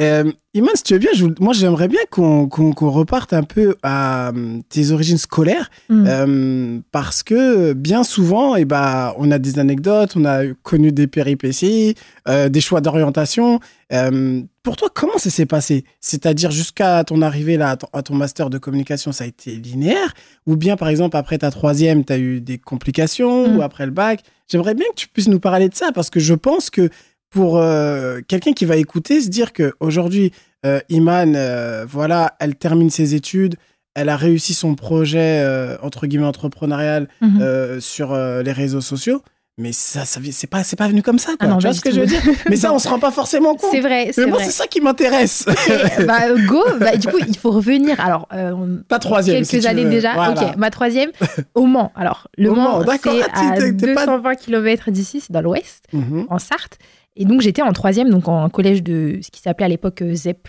Euh, 0.00 0.30
Iman, 0.54 0.70
si 0.74 0.82
tu 0.82 0.92
veux 0.94 0.98
bien, 0.98 1.10
je 1.14 1.26
moi 1.40 1.52
j'aimerais 1.52 1.88
bien 1.88 2.00
qu'on 2.10 2.48
reparte 2.90 3.32
un 3.32 3.42
peu 3.42 3.76
à 3.82 4.30
hum, 4.30 4.62
tes 4.68 4.90
origines 4.92 5.18
scolaires. 5.18 5.70
Mm. 5.88 6.04
euh, 6.06 6.78
parce 6.92 7.22
que 7.22 7.72
bien 7.72 8.04
souvent, 8.04 8.56
eh 8.56 8.64
ben, 8.64 9.12
on 9.18 9.30
a 9.30 9.38
des 9.38 9.58
anecdotes, 9.58 10.14
on 10.16 10.24
a 10.24 10.46
connu 10.62 10.92
des 10.92 11.06
péripéties, 11.06 11.94
euh, 12.28 12.48
des 12.48 12.60
choix 12.60 12.80
d'orientation. 12.80 13.60
Euh, 13.92 14.42
pour 14.62 14.76
toi, 14.76 14.88
comment 14.94 15.16
ça 15.16 15.30
s'est 15.30 15.46
passé? 15.46 15.84
C'est-à-dire 16.00 16.50
jusqu'à 16.50 17.02
ton 17.04 17.22
arrivée 17.22 17.56
là, 17.56 17.70
à 17.70 17.76
ton, 17.76 17.88
à 17.92 18.02
ton 18.02 18.14
master 18.14 18.50
de 18.50 18.58
communication, 18.58 19.12
ça 19.12 19.24
a 19.24 19.26
été 19.26 19.52
linéaire? 19.52 20.12
Ou 20.46 20.56
bien, 20.56 20.76
par 20.76 20.88
exemple, 20.88 21.16
après 21.16 21.38
ta 21.38 21.50
troisième, 21.50 22.04
tu 22.04 22.12
as 22.12 22.18
eu 22.18 22.40
des 22.40 22.58
complications 22.58 23.48
Mm. 23.48 23.56
Ou 23.56 23.62
après 23.62 23.86
le 23.86 23.92
bac? 23.92 24.22
J'aimerais 24.50 24.74
bien 24.74 24.86
que 24.90 24.94
tu 24.94 25.08
puisses 25.08 25.28
nous 25.28 25.40
parler 25.40 25.68
de 25.68 25.74
ça, 25.74 25.92
parce 25.92 26.10
que 26.10 26.20
je 26.20 26.34
pense 26.34 26.70
que 26.70 26.88
pour 27.30 27.58
euh, 27.58 28.20
quelqu'un 28.26 28.52
qui 28.52 28.64
va 28.64 28.76
écouter, 28.76 29.20
se 29.20 29.28
dire 29.28 29.52
que 29.52 29.72
aujourd'hui, 29.80 30.32
euh, 30.66 30.80
Iman, 30.88 31.34
euh, 31.36 31.84
voilà, 31.88 32.34
elle 32.40 32.54
termine 32.56 32.90
ses 32.90 33.14
études, 33.14 33.56
elle 33.94 34.08
a 34.08 34.16
réussi 34.16 34.54
son 34.54 34.74
projet 34.74 35.42
euh, 35.44 35.76
entre 35.82 36.06
guillemets 36.06 36.26
entrepreneurial 36.26 37.08
Mhm. 37.20 37.80
sur 37.80 38.16
les 38.16 38.52
réseaux 38.52 38.80
sociaux, 38.80 39.22
mais 39.60 39.72
ça, 39.72 40.04
ça 40.04 40.20
c'est 40.30 40.46
pas, 40.46 40.62
c'est 40.62 40.76
pas 40.76 40.86
venu 40.86 41.02
comme 41.02 41.18
ça, 41.18 41.30
quoi. 41.32 41.38
Ah 41.40 41.46
non, 41.48 41.58
tu 41.58 41.66
vois 41.66 41.74
ce 41.74 41.80
que 41.80 41.90
je 41.90 41.98
veux 42.00 42.06
dire? 42.06 42.22
Mais 42.48 42.54
ça, 42.54 42.72
on 42.72 42.78
se 42.78 42.86
rend 42.88 43.00
pas 43.00 43.10
forcément 43.10 43.56
compte. 43.56 43.70
C'est 43.72 43.80
vrai, 43.80 44.12
Mais 44.16 44.26
moi, 44.26 44.38
c'est 44.40 44.52
ça 44.52 44.68
qui 44.68 44.80
m'intéresse. 44.80 45.46
Et, 45.98 46.04
bah, 46.04 46.32
go, 46.46 46.62
bah, 46.78 46.96
du 46.96 47.08
coup, 47.08 47.18
il 47.26 47.36
faut 47.36 47.50
revenir. 47.50 47.98
Alors, 47.98 48.28
euh, 48.32 48.54
troisième. 49.00 49.44
quelques 49.44 49.62
si 49.62 49.66
années 49.66 49.84
déjà. 49.84 50.14
Voilà. 50.14 50.50
Ok, 50.50 50.56
ma 50.56 50.70
troisième, 50.70 51.10
au 51.56 51.66
Mans. 51.66 51.90
Alors, 51.96 52.28
le 52.38 52.50
Au 52.50 52.54
Mans, 52.54 52.84
c'est 53.02 53.10
Ah, 53.32 53.50
à 53.52 53.56
t'es- 53.56 53.72
t'es 53.74 53.94
pas- 53.94 54.06
220 54.06 54.34
km 54.36 54.90
d'ici, 54.92 55.20
c'est 55.20 55.32
dans 55.32 55.42
l'ouest, 55.42 55.82
Mhm, 55.92 56.26
en 56.30 56.38
Sarthe. 56.38 56.78
Et 57.18 57.24
donc, 57.26 57.40
j'étais 57.42 57.62
en 57.62 57.72
troisième, 57.72 58.08
donc 58.10 58.28
en 58.28 58.48
collège 58.48 58.82
de 58.82 59.18
ce 59.22 59.30
qui 59.30 59.40
s'appelait 59.42 59.66
à 59.66 59.68
l'époque 59.68 60.00
euh, 60.02 60.14
ZEP+. 60.14 60.48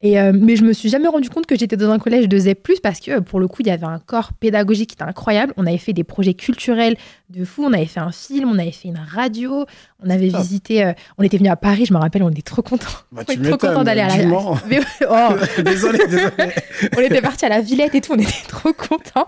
Et, 0.00 0.20
euh, 0.20 0.30
mais 0.32 0.54
je 0.54 0.62
me 0.64 0.72
suis 0.72 0.88
jamais 0.88 1.08
rendu 1.08 1.28
compte 1.28 1.46
que 1.46 1.56
j'étais 1.58 1.76
dans 1.76 1.90
un 1.90 1.98
collège 1.98 2.28
de 2.28 2.38
ZEP+, 2.38 2.68
parce 2.84 3.00
que 3.00 3.18
pour 3.18 3.40
le 3.40 3.48
coup, 3.48 3.62
il 3.62 3.66
y 3.66 3.70
avait 3.70 3.86
un 3.86 3.98
corps 3.98 4.32
pédagogique 4.32 4.90
qui 4.90 4.94
était 4.94 5.02
incroyable. 5.02 5.52
On 5.56 5.66
avait 5.66 5.76
fait 5.78 5.92
des 5.92 6.04
projets 6.04 6.34
culturels 6.34 6.96
de 7.30 7.44
fou. 7.44 7.64
On 7.64 7.72
avait 7.72 7.86
fait 7.86 7.98
un 7.98 8.12
film, 8.12 8.48
on 8.48 8.58
avait 8.60 8.70
fait 8.70 8.86
une 8.88 8.98
radio, 9.12 9.64
on 10.04 10.08
avait 10.08 10.28
visité. 10.28 10.84
euh, 10.84 10.92
on 11.16 11.24
était 11.24 11.38
venu 11.38 11.48
à 11.48 11.56
Paris, 11.56 11.84
je 11.86 11.92
me 11.92 11.98
rappelle, 11.98 12.22
on 12.22 12.28
était 12.30 12.42
trop 12.42 12.62
contents. 12.62 12.86
Bah, 13.10 13.22
on 13.26 13.32
était 13.32 13.42
trop 13.48 13.56
contents 13.68 13.82
d'aller 13.82 14.02
à 14.02 14.08
la. 14.08 14.14
Mais- 14.68 14.80
oh, 15.10 15.34
désolé, 15.64 15.98
désolé. 16.06 16.30
on 16.96 17.00
était 17.00 17.22
partis 17.22 17.46
à 17.46 17.48
la 17.48 17.60
Villette 17.60 17.94
et 17.96 18.00
tout, 18.00 18.12
on 18.12 18.18
était 18.20 18.46
trop 18.46 18.72
contents. 18.72 19.26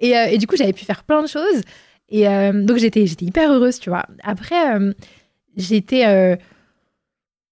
Et, 0.00 0.18
euh, 0.18 0.26
et 0.26 0.36
du 0.36 0.46
coup, 0.46 0.56
j'avais 0.56 0.74
pu 0.74 0.84
faire 0.84 1.02
plein 1.04 1.22
de 1.22 1.28
choses. 1.28 1.62
Et 2.10 2.24
donc, 2.52 2.76
j'étais, 2.78 3.06
j'étais 3.06 3.24
hyper 3.24 3.52
heureuse, 3.52 3.78
tu 3.78 3.88
vois. 3.88 4.04
Après, 4.24 4.56
j'étais. 5.56 6.06
euh, 6.06 6.36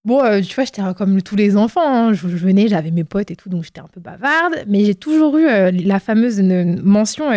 bon, 0.04 0.22
euh, 0.22 0.40
tu 0.40 0.54
vois, 0.54 0.64
j'étais 0.64 0.82
comme 0.96 1.22
tous 1.22 1.36
les 1.36 1.56
enfants. 1.56 1.82
hein. 1.84 2.12
Je, 2.12 2.26
venais, 2.26 2.68
j'avais 2.68 2.90
mes 2.90 3.04
potes 3.04 3.30
et 3.30 3.36
tout, 3.36 3.48
donc 3.48 3.64
j'étais 3.64 3.80
un 3.80 3.88
peu 3.88 4.00
bavarde. 4.00 4.64
Mais 4.66 4.84
j'ai 4.84 4.94
toujours 4.94 5.36
eu 5.38 5.46
euh, 5.46 5.70
la 5.70 6.00
fameuse 6.00 6.40
mention 6.82 7.30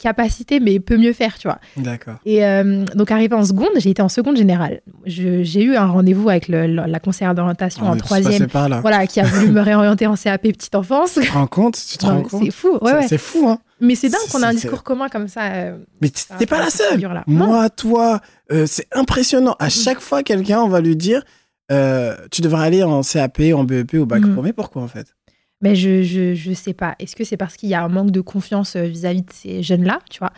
capacité, 0.00 0.58
mais 0.60 0.80
peut 0.80 0.96
mieux 0.96 1.12
faire, 1.12 1.38
tu 1.38 1.46
vois. 1.46 1.58
D'accord. 1.76 2.14
Et 2.24 2.44
euh, 2.44 2.84
donc, 2.94 3.10
arrivé 3.10 3.34
en 3.34 3.44
seconde, 3.44 3.68
j'ai 3.76 3.90
été 3.90 4.02
en 4.02 4.08
seconde 4.08 4.36
générale. 4.36 4.80
J'ai 5.06 5.62
eu 5.62 5.76
un 5.76 5.86
rendez-vous 5.86 6.28
avec 6.28 6.48
le- 6.48 6.66
le- 6.66 6.86
la 6.86 6.98
conseillère 7.00 7.34
d'orientation 7.34 7.84
On 7.84 7.90
en 7.90 7.96
troisième. 7.96 8.48
par 8.48 8.68
là. 8.68 8.80
Voilà, 8.80 9.06
qui 9.06 9.20
a 9.20 9.24
voulu 9.24 9.48
me 9.52 9.60
réorienter 9.60 10.06
en 10.06 10.16
CAP 10.16 10.42
petite 10.42 10.74
enfance. 10.74 11.18
Tu 11.20 11.26
te 11.28 11.32
rends 11.32 11.46
compte? 11.46 11.78
Tu 11.90 11.98
te 11.98 12.06
rends 12.06 12.22
compte? 12.22 12.44
C'est 12.44 12.50
fou, 12.50 12.72
ouais, 12.72 12.78
C'est- 12.84 12.94
ouais. 12.94 13.06
C'est 13.08 13.18
fou, 13.18 13.48
hein 13.48 13.58
Mais 13.80 13.94
c'est 13.94 14.08
dingue 14.08 14.20
qu'on 14.32 14.42
a 14.42 14.48
un 14.48 14.52
discours 14.54 14.82
commun 14.82 15.08
comme 15.08 15.28
ça. 15.28 15.42
euh, 15.52 15.78
Mais 16.00 16.10
t'es 16.38 16.46
pas 16.46 16.58
la 16.58 16.70
seule. 16.70 17.00
Moi, 17.26 17.70
toi, 17.70 18.20
euh, 18.52 18.64
c'est 18.66 18.86
impressionnant. 18.92 19.54
À 19.58 19.68
chaque 19.68 20.00
fois, 20.00 20.22
quelqu'un, 20.22 20.60
on 20.60 20.68
va 20.68 20.80
lui 20.80 20.96
dire, 20.96 21.22
euh, 21.72 22.16
tu 22.30 22.40
devrais 22.42 22.66
aller 22.66 22.82
en 22.82 23.02
CAP, 23.02 23.40
en 23.54 23.64
BEP, 23.64 23.94
au 23.94 24.06
bac 24.06 24.22
pro. 24.32 24.42
Mais 24.42 24.52
pourquoi, 24.52 24.82
en 24.82 24.88
fait? 24.88 25.14
Mais 25.62 25.74
je, 25.74 26.02
je, 26.02 26.34
je 26.34 26.52
sais 26.52 26.72
pas. 26.72 26.94
Est-ce 26.98 27.14
que 27.16 27.24
c'est 27.24 27.36
parce 27.36 27.56
qu'il 27.56 27.68
y 27.68 27.74
a 27.74 27.82
un 27.82 27.88
manque 27.88 28.10
de 28.10 28.20
confiance 28.20 28.76
euh, 28.76 28.84
vis-à-vis 28.84 29.22
de 29.22 29.30
ces 29.32 29.62
jeunes-là, 29.62 29.98
tu 30.10 30.18
vois? 30.20 30.30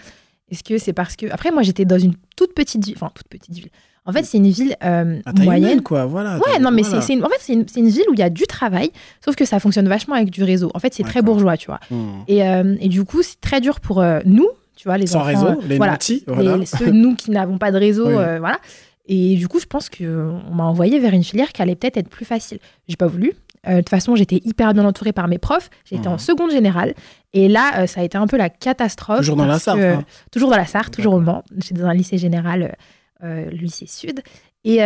Est-ce 0.51 0.65
que 0.65 0.79
c'est 0.79 0.93
parce 0.93 1.17
que. 1.17 1.27
Après, 1.31 1.51
moi, 1.51 1.63
j'étais 1.63 1.85
dans 1.85 1.99
une 1.99 2.15
toute 2.37 2.55
petite 2.55 2.85
ville. 2.85 2.95
Enfin, 2.97 3.11
toute 3.15 3.29
petite 3.29 3.55
ville. 3.55 3.69
En 4.05 4.13
fait, 4.13 4.25
c'est 4.25 4.39
une 4.39 4.49
ville 4.51 4.75
euh, 4.83 5.21
taille 5.37 5.45
moyenne. 5.45 5.63
humaine, 5.65 5.83
quoi. 5.83 6.07
Voilà. 6.07 6.39
Ouais, 6.39 6.59
non, 6.59 6.73
mais 6.73 6.83
voilà. 6.83 7.01
c'est 7.03 7.13
une, 7.13 7.25
en 7.25 7.29
fait, 7.29 7.37
c'est 7.39 7.53
une, 7.53 7.65
une 7.77 7.89
ville 7.89 8.03
où 8.11 8.15
il 8.15 8.19
y 8.19 8.23
a 8.25 8.31
du 8.31 8.43
travail, 8.49 8.91
sauf 9.25 9.37
que 9.37 9.45
ça 9.45 9.61
fonctionne 9.61 9.87
vachement 9.89 10.17
avec 10.17 10.31
du 10.31 10.43
réseau. 10.43 10.73
En 10.75 10.81
fait, 10.81 10.93
c'est 10.93 11.05
très 11.05 11.23
bourgeois, 11.23 11.57
tu 11.57 11.67
vois. 11.69 11.79
Hmm. 11.91 12.23
Et, 12.27 12.45
euh, 12.45 12.75
et 12.81 12.89
du 12.89 13.05
coup, 13.05 13.23
c'est 13.23 13.41
très 13.41 13.61
dur 13.61 13.79
pour 13.79 14.01
euh, 14.01 14.19
nous, 14.25 14.49
tu 14.75 14.89
vois, 14.89 14.99
les 14.99 15.07
Sans 15.07 15.21
enfants. 15.21 15.29
réseau, 15.29 15.61
les 15.69 15.77
voilà, 15.77 15.93
nantis, 15.93 16.25
les- 16.27 16.35
voilà. 16.35 16.67
ceux 16.67 16.91
nous 16.91 17.15
qui 17.15 17.31
n'avons 17.31 17.59
pas 17.59 17.71
de 17.71 17.79
réseau, 17.79 18.09
Oui. 18.09 18.15
voilà. 18.41 18.59
Et 19.07 19.37
du 19.37 19.47
coup, 19.47 19.61
je 19.61 19.67
pense 19.67 19.89
qu'on 19.89 20.41
m'a 20.53 20.65
envoyé 20.65 20.99
vers 20.99 21.15
une 21.15 21.23
filière 21.25 21.53
qui 21.53 21.63
allait 21.63 21.77
peut-être 21.77 21.97
être 21.97 22.09
plus 22.09 22.25
facile. 22.25 22.59
J'ai 22.89 22.97
pas 22.97 23.07
voulu. 23.07 23.35
Euh, 23.69 23.75
de 23.75 23.77
toute 23.79 23.91
façon, 23.91 24.17
j'étais 24.17 24.41
hyper 24.45 24.75
bien 24.75 24.85
entourée 24.85 25.13
par 25.13 25.29
mes 25.29 25.39
profs. 25.39 25.71
J'étais 25.85 26.09
en 26.09 26.19
seconde 26.19 26.51
générale. 26.51 26.95
Et 27.33 27.49
là, 27.49 27.83
euh, 27.83 27.87
ça 27.87 28.01
a 28.01 28.05
été 28.05 28.19
un 28.19 28.27
peu 28.27 28.37
la 28.37 28.49
catastrophe. 28.49 29.19
Toujours 29.19 29.37
dans 29.37 29.47
la 29.47 29.59
Sarthe. 29.59 29.79
que- 29.79 29.85
hein. 29.95 30.05
Toujours 30.33 30.51
dans 30.51 30.57
la 30.57 30.67
Sarthe, 30.67 30.93
toujours 30.93 31.15
au 31.15 31.21
Mans. 31.21 31.45
J'étais 31.59 31.81
dans 31.81 31.87
un 31.87 31.95
lycée 31.95 32.19
général, 32.19 32.63
euh, 33.23 33.27
euh, 33.27 33.45
le 33.51 33.57
lycée 33.57 33.87
Sud. 33.87 34.21
Et, 34.65 34.79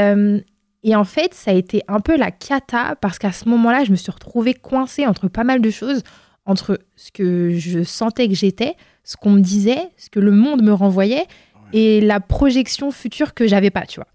et 0.83 0.95
en 0.95 1.05
fait, 1.05 1.35
ça 1.35 1.51
a 1.51 1.55
été 1.55 1.83
un 1.89 2.01
peu 2.01 2.17
la 2.17 2.31
cata 2.31 2.97
parce 3.01 3.19
qu'à 3.19 3.33
ce 3.33 3.49
moment-là, 3.49 3.85
je 3.85 3.91
me 3.91 3.97
suis 3.97 4.13
retrouvée 4.13 4.55
coincée 4.55 5.07
entre 5.07 5.29
pas 5.29 5.43
mal 5.45 5.61
de 5.61 5.71
choses, 5.71 6.03
entre 6.45 6.79
ce 6.97 7.11
que 7.11 7.53
je 7.59 7.83
sentais 7.83 8.29
que 8.29 8.35
j'étais, 8.35 8.75
ce 9.05 9.17
qu'on 9.17 9.31
me 9.31 9.41
disait, 9.41 9.89
ce 9.97 10.09
que 10.11 10.21
le 10.21 10.31
monde 10.33 10.63
me 10.63 10.73
renvoyait 10.73 11.27
et 11.73 12.01
la 12.01 12.21
projection 12.21 12.91
future 12.91 13.35
que 13.35 13.47
j'avais 13.49 13.71
pas, 13.71 13.83
tu 13.87 14.01
vois. 14.01 14.07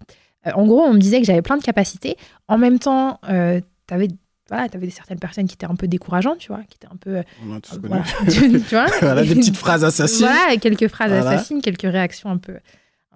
Euh, 0.46 0.50
en 0.54 0.66
gros, 0.66 0.80
on 0.82 0.94
me 0.94 0.98
disait 0.98 1.20
que 1.20 1.26
j'avais 1.26 1.42
plein 1.42 1.58
de 1.58 1.62
capacités. 1.62 2.16
En 2.48 2.58
même 2.58 2.78
temps, 2.78 3.18
euh, 3.28 3.60
t'avais 3.86 4.08
voilà, 4.52 4.68
avais 4.74 4.90
certaines 4.90 5.18
personnes 5.18 5.46
qui 5.46 5.54
étaient 5.54 5.66
un 5.66 5.74
peu 5.74 5.88
décourageantes, 5.88 6.38
tu 6.38 6.48
vois, 6.48 6.60
qui 6.68 6.76
étaient 6.76 6.92
un 6.92 6.96
peu... 6.96 7.16
euh, 7.18 7.22
On 7.48 7.54
a 7.56 7.60
tous 7.60 7.76
connu. 7.78 7.88
voilà, 7.88 8.04
tu, 8.30 8.50
tu 8.68 8.74
vois 8.74 8.86
Voilà, 9.00 9.24
des 9.24 9.34
petites 9.34 9.56
phrases 9.56 9.82
assassines. 9.84 10.26
voilà, 10.26 10.56
quelques 10.56 10.88
phrases 10.88 11.10
Voilà. 11.10 11.30
assassines, 11.30 11.60
quelques 11.62 11.82
réactions 11.82 12.30
un 12.30 12.36
peu, 12.38 12.54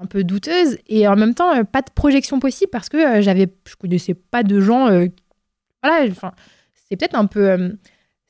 un 0.00 0.06
peu 0.06 0.24
douteuses. 0.24 0.78
Et 0.88 1.06
en 1.08 1.16
même 1.16 1.34
temps, 1.34 1.54
euh, 1.54 1.64
pas 1.64 1.82
de 1.82 1.90
projection 1.94 2.38
possible 2.40 2.70
parce 2.70 2.88
que 2.88 2.96
euh, 3.18 3.22
j'avais, 3.22 3.48
je 3.68 3.76
connaissais 3.76 4.14
pas 4.14 4.42
de 4.42 4.60
gens. 4.60 4.88
euh, 4.88 5.06
voilà, 5.82 6.10
enfin, 6.10 6.32
c'est 6.88 6.96
peut-être 6.96 7.14
un 7.16 7.26
peu. 7.26 7.50
euh, 7.50 7.68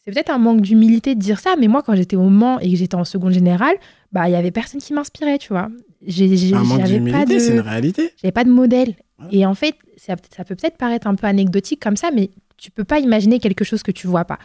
c'est 0.04 0.12
peut-être 0.12 0.30
un 0.30 0.38
manque 0.38 0.60
d'humilité 0.60 1.14
de 1.16 1.20
dire 1.20 1.40
ça, 1.40 1.54
mais 1.58 1.66
moi, 1.66 1.82
quand 1.82 1.96
j'étais 1.96 2.14
au 2.16 2.28
Mans 2.28 2.60
et 2.60 2.70
que 2.70 2.76
j'étais 2.76 2.94
en 2.94 3.04
seconde 3.04 3.32
générale, 3.32 3.74
bah, 4.12 4.28
il 4.28 4.32
y 4.32 4.36
avait 4.36 4.52
personne 4.52 4.80
qui 4.80 4.92
m'inspirait, 4.92 5.38
tu 5.38 5.48
vois. 5.48 5.68
J'ai- 6.06 6.54
Un 6.54 6.62
manque 6.62 6.80
J'avais 6.86 6.98
pas 7.00 7.24
d'humilité, 7.24 7.40
c'est 7.40 7.52
une 7.54 7.60
réalité. 7.60 8.12
j'avais 8.22 8.30
pas 8.32 8.44
de 8.44 8.50
modèle. 8.50 8.94
Ouais. 9.18 9.26
Et 9.32 9.46
en 9.46 9.54
fait, 9.54 9.74
ça, 9.96 10.14
ça 10.36 10.44
peut 10.44 10.54
peut-être 10.54 10.76
paraître 10.76 11.08
un 11.08 11.16
peu 11.16 11.26
anecdotique 11.26 11.82
comme 11.82 11.96
ça, 11.96 12.10
mais 12.14 12.30
tu 12.56 12.70
peux 12.70 12.84
pas 12.84 12.98
imaginer 13.00 13.38
quelque 13.40 13.64
chose 13.64 13.82
que 13.82 13.90
tu 13.92 14.06
vois 14.06 14.24
pas. 14.24 14.38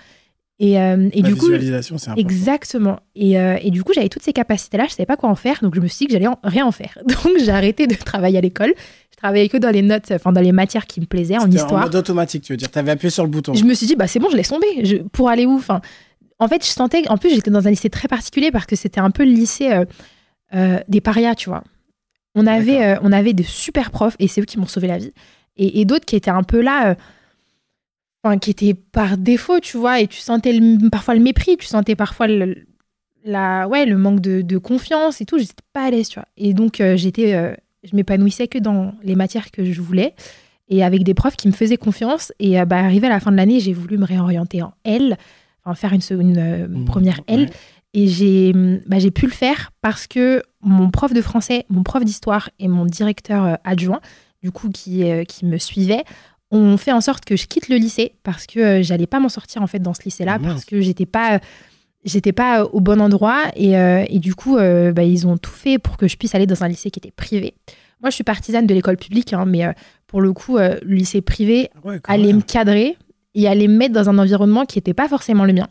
Et, 0.60 0.80
euh, 0.80 1.10
et 1.12 1.24
La 1.24 1.30
du 1.30 1.36
coup, 1.36 1.46
visualisation, 1.46 1.98
c'est 1.98 2.12
important. 2.12 2.22
Exactement. 2.30 3.00
Et, 3.16 3.40
euh, 3.40 3.58
et 3.64 3.72
du 3.72 3.84
coup, 3.84 3.94
j'avais 3.96 4.10
toutes 4.10 4.22
ces 4.22 4.34
capacités-là, 4.34 4.86
je 4.88 4.92
savais 4.94 5.08
pas 5.08 5.18
quoi 5.18 5.30
en 5.30 5.36
faire, 5.36 5.58
donc 5.64 5.74
je 5.74 5.80
me 5.82 5.88
suis 5.88 6.00
dit 6.00 6.08
que 6.08 6.14
j'allais 6.14 6.28
en- 6.28 6.38
rien 6.44 6.66
en 6.68 6.72
faire. 6.72 7.00
Donc 7.08 7.34
j'ai 7.40 7.50
arrêté 7.50 7.88
de 7.88 7.96
travailler 7.96 8.38
à 8.38 8.42
l'école. 8.42 8.74
Je 9.12 9.18
travaillais 9.18 9.50
que 9.50 9.58
dans 9.58 9.72
les 9.72 9.82
notes, 9.82 10.12
enfin 10.12 10.32
dans 10.32 10.42
les 10.42 10.52
matières 10.52 10.86
qui 10.86 11.00
me 11.02 11.06
plaisaient, 11.08 11.38
en 11.40 11.50
histoire. 11.50 11.82
En 11.82 11.86
mode 11.86 11.96
automatique, 11.96 12.44
tu 12.44 12.54
veux 12.54 12.58
dire. 12.58 12.70
T'avais 12.70 12.92
appuyé 12.92 13.10
sur 13.10 13.24
le 13.24 13.30
bouton. 13.30 13.54
Je 13.56 13.64
me 13.64 13.74
suis 13.74 13.88
dit, 13.88 13.96
bah 13.96 14.06
c'est 14.08 14.20
bon, 14.20 14.30
je 14.30 14.36
laisse 14.38 14.50
tomber. 14.50 14.86
Je- 14.86 14.98
pour 14.98 15.30
aller 15.30 15.46
où? 15.48 15.56
Enfin, 15.56 15.82
En 16.38 16.48
fait, 16.48 16.64
je 16.64 16.70
sentais. 16.72 17.08
En 17.10 17.18
plus, 17.18 17.30
j'étais 17.32 17.50
dans 17.52 17.68
un 17.68 17.72
lycée 17.72 17.90
très 17.90 18.08
particulier 18.08 18.52
parce 18.52 18.66
que 18.68 18.76
c'était 18.76 19.00
un 19.00 19.10
peu 19.12 19.24
le 19.26 19.32
lycée 19.32 19.72
euh, 19.72 19.86
euh, 20.56 20.80
des 20.88 21.02
parias, 21.02 21.34
tu 21.36 21.50
vois. 21.50 21.64
On 22.36 22.46
avait, 22.48 22.98
on 23.04 23.12
avait 23.12 23.34
de 23.34 23.44
super 23.44 23.90
profs 23.92 24.16
et 24.20 24.28
c'est 24.28 24.42
eux 24.42 24.46
qui 24.46 24.58
m'ont 24.60 24.66
sauvé 24.68 24.88
la 24.88 24.98
vie. 25.00 25.12
Et, 25.58 25.82
et 25.82 25.86
d'autres 25.86 26.06
qui 26.06 26.16
étaient 26.16 26.30
un 26.32 26.44
peu 26.44 26.62
là. 26.62 26.96
Enfin, 28.24 28.38
qui 28.38 28.52
étaient 28.52 28.76
par 28.76 29.18
défaut, 29.18 29.60
tu 29.60 29.78
vois, 29.78 30.00
et 30.00 30.08
tu 30.08 30.20
sentais 30.20 30.54
le- 30.54 30.90
parfois 30.92 31.16
le 31.16 31.22
mépris, 31.22 31.58
tu 31.58 31.66
sentais 31.66 31.96
parfois 31.96 32.28
le, 32.28 32.56
la, 33.26 33.68
ouais, 33.68 33.86
le 33.86 33.98
manque 33.98 34.20
de, 34.20 34.42
de 34.42 34.58
confiance 34.60 35.22
et 35.22 35.26
tout. 35.26 35.40
J'étais 35.40 35.54
pas 35.74 35.86
à 35.86 35.90
l'aise, 35.92 36.10
tu 36.10 36.20
vois. 36.20 36.28
Et 36.38 36.54
donc, 36.54 36.82
euh, 36.82 36.96
j'étais, 36.98 37.34
euh, 37.34 37.54
je 37.84 37.96
m'épanouissais 37.96 38.48
que 38.48 38.60
dans 38.60 38.94
les 39.04 39.16
matières 39.16 39.50
que 39.50 39.64
je 39.64 39.82
voulais 39.82 40.14
et 40.70 40.84
avec 40.84 41.04
des 41.04 41.16
profs 41.16 41.36
qui 41.36 41.48
me 41.48 41.54
faisaient 41.54 41.78
confiance. 41.78 42.32
Et 42.40 42.60
euh, 42.60 42.66
bah, 42.66 42.78
arrivé 42.78 43.08
à 43.08 43.10
la 43.10 43.20
fin 43.20 43.32
de 43.32 43.38
l'année, 43.38 43.60
j'ai 43.60 43.74
voulu 43.74 43.98
me 43.98 44.06
réorienter 44.06 44.62
en 44.62 44.74
L, 44.84 45.18
enfin 45.66 45.74
faire 45.74 45.94
une, 45.94 46.68
Mmh, 46.68 46.86
première 46.86 47.22
L. 47.28 47.42
ouais. 47.42 47.50
Et 47.94 48.08
j'ai 48.08 48.54
bah, 48.86 49.00
j'ai 49.00 49.12
pu 49.12 49.26
le 49.26 49.32
faire 49.34 49.72
parce 49.82 50.06
que 50.08 50.44
mon 50.62 50.90
prof 50.92 51.12
de 51.12 51.22
français, 51.22 51.66
mon 51.70 51.84
prof 51.84 52.06
d'histoire 52.06 52.50
et 52.60 52.68
mon 52.70 52.86
directeur 52.86 53.58
adjoint, 53.66 54.00
du 54.42 54.50
coup, 54.52 54.70
qui, 54.70 55.04
qui 55.28 55.46
me 55.46 55.58
suivait, 55.58 56.04
ont 56.52 56.78
fait 56.78 56.92
en 56.92 57.02
sorte 57.02 57.26
que 57.26 57.36
je 57.36 57.48
quitte 57.48 57.70
le 57.70 57.78
lycée 57.78 58.14
parce 58.24 58.46
que 58.46 58.60
euh, 58.60 58.84
j'allais 58.84 59.08
pas 59.08 59.20
m'en 59.20 59.30
sortir 59.30 59.62
en 59.62 59.68
fait 59.68 59.80
dans 59.80 59.94
ce 59.94 60.02
lycée-là 60.04 60.38
Ah, 60.40 60.48
parce 60.48 60.66
que 60.66 60.82
j'étais 60.82 61.06
pas 61.06 61.40
j'étais 62.04 62.32
pas 62.34 62.66
au 62.66 62.80
bon 62.82 63.00
endroit 63.00 63.44
et, 63.56 63.78
euh, 63.78 64.04
et 64.10 64.20
du 64.20 64.34
coup 64.36 64.58
euh, 64.58 64.92
bah, 64.92 65.04
ils 65.04 65.28
ont 65.28 65.38
tout 65.38 65.52
fait 65.52 65.78
pour 65.80 65.98
que 65.98 66.08
je 66.08 66.18
puisse 66.18 66.34
aller 66.36 66.48
dans 66.48 66.64
un 66.64 66.68
lycée 66.68 66.90
qui 66.92 67.00
était 67.00 67.12
privé. 67.12 67.54
Moi 68.02 68.10
je 68.10 68.16
suis 68.16 68.24
partisane 68.24 68.66
de 68.68 68.74
l'école 68.74 68.98
publique 68.98 69.34
hein, 69.34 69.46
mais 69.46 69.66
euh, 69.66 69.72
pour 70.08 70.20
le 70.22 70.34
coup 70.34 70.58
euh, 70.58 70.78
le 70.84 70.96
lycée 70.96 71.22
privé 71.22 71.70
Ouais, 71.84 72.00
quand 72.02 72.12
allait 72.14 72.28
même. 72.28 72.38
me 72.38 72.42
cadrer 72.42 72.98
et 73.34 73.48
allait 73.48 73.68
me 73.68 73.78
mettre 73.78 73.94
dans 73.94 74.10
un 74.10 74.18
environnement 74.18 74.66
qui 74.66 74.78
n'était 74.78 74.94
pas 74.94 75.08
forcément 75.08 75.46
le 75.46 75.54
mien, 75.54 75.68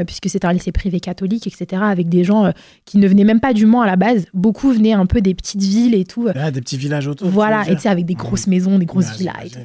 euh, 0.00 0.04
puisque 0.04 0.28
c'était 0.28 0.46
un 0.48 0.52
lycée 0.52 0.72
privé 0.72 0.98
catholique, 0.98 1.46
etc., 1.46 1.80
avec 1.84 2.08
des 2.08 2.24
gens 2.24 2.46
euh, 2.46 2.50
qui 2.86 2.98
ne 2.98 3.06
venaient 3.06 3.22
même 3.22 3.38
pas 3.38 3.52
du 3.52 3.66
Mans 3.66 3.82
à 3.82 3.86
la 3.86 3.94
base. 3.94 4.24
Beaucoup 4.34 4.72
venaient 4.72 4.94
un 4.94 5.06
peu 5.06 5.20
des 5.20 5.32
petites 5.32 5.62
villes 5.62 5.94
et 5.94 6.04
tout. 6.04 6.26
Ah, 6.34 6.50
des 6.50 6.60
petits 6.60 6.76
villages 6.76 7.06
autour. 7.06 7.28
voilà, 7.28 7.62
et 7.70 7.86
avec 7.86 8.04
des 8.04 8.14
grosses 8.14 8.48
maisons, 8.48 8.80
des 8.80 8.86
grosses 8.86 9.12
Ouais, 9.12 9.18
villas 9.18 9.34
et 9.44 9.50
tout. 9.50 9.58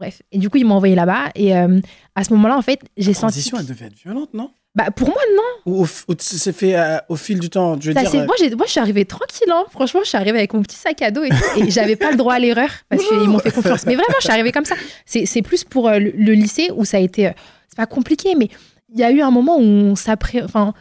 Bref. 0.00 0.22
Et 0.32 0.38
du 0.38 0.50
coup, 0.50 0.56
ils 0.58 0.64
m'ont 0.64 0.74
envoyé 0.76 0.94
là-bas. 0.96 1.28
Et 1.34 1.54
euh, 1.56 1.78
à 2.16 2.24
ce 2.24 2.32
moment-là, 2.32 2.56
en 2.56 2.62
fait, 2.62 2.80
j'ai 2.96 3.08
La 3.12 3.14
senti. 3.14 3.20
transition, 3.34 3.58
elle 3.60 3.66
devait 3.66 3.86
être 3.86 3.94
violente, 4.02 4.30
non? 4.34 4.50
Bah, 4.74 4.90
pour 4.94 5.08
moi, 5.08 5.18
non. 5.36 5.72
Ou, 5.72 5.82
ou 6.08 6.14
c'est 6.18 6.52
fait 6.52 6.78
euh, 6.78 6.96
au 7.08 7.16
fil 7.16 7.38
du 7.40 7.50
temps 7.50 7.76
Je 7.80 7.88
veux 7.90 7.94
Ça, 7.94 8.02
dire. 8.02 8.10
euh, 8.22 8.24
moi, 8.24 8.34
moi, 8.56 8.66
je 8.66 8.70
suis 8.70 8.80
arrivée 8.80 9.04
tranquille. 9.04 9.48
hein. 9.52 9.64
Franchement, 9.70 10.00
je 10.02 10.08
suis 10.08 10.16
arrivée 10.16 10.38
avec 10.38 10.54
mon 10.54 10.62
petit 10.62 10.76
sac 10.76 11.02
à 11.02 11.10
dos 11.10 11.22
et, 11.24 11.28
et 11.58 11.70
j'avais 11.72 11.96
pas 11.96 12.10
le 12.12 12.16
droit 12.16 12.34
à 12.34 12.38
l'erreur 12.38 12.70
parce 12.88 13.04
qu'ils 13.04 13.28
m'ont 13.28 13.40
fait 13.40 13.50
confiance. 13.50 13.84
Mais 13.84 13.94
vraiment, 13.96 14.14
je 14.18 14.24
suis 14.24 14.32
arrivée 14.32 14.52
comme 14.52 14.64
ça. 14.64 14.76
C'est 15.04 15.42
plus 15.42 15.64
pour 15.64 15.88
euh, 15.88 15.98
le, 15.98 16.12
le 16.16 16.32
lycée 16.32 16.70
où 16.74 16.84
ça 16.84 16.96
a 16.96 17.00
été. 17.00 17.30
c'est 17.68 17.76
pas 17.76 17.86
compliqué, 17.86 18.34
mais 18.38 18.48
il 18.94 19.00
y 19.00 19.04
a 19.04 19.10
eu 19.10 19.20
un 19.20 19.30
moment 19.30 19.56
où 19.58 19.60
on 19.62 19.94
s'appré- 19.96 20.42
enfin, 20.44 20.72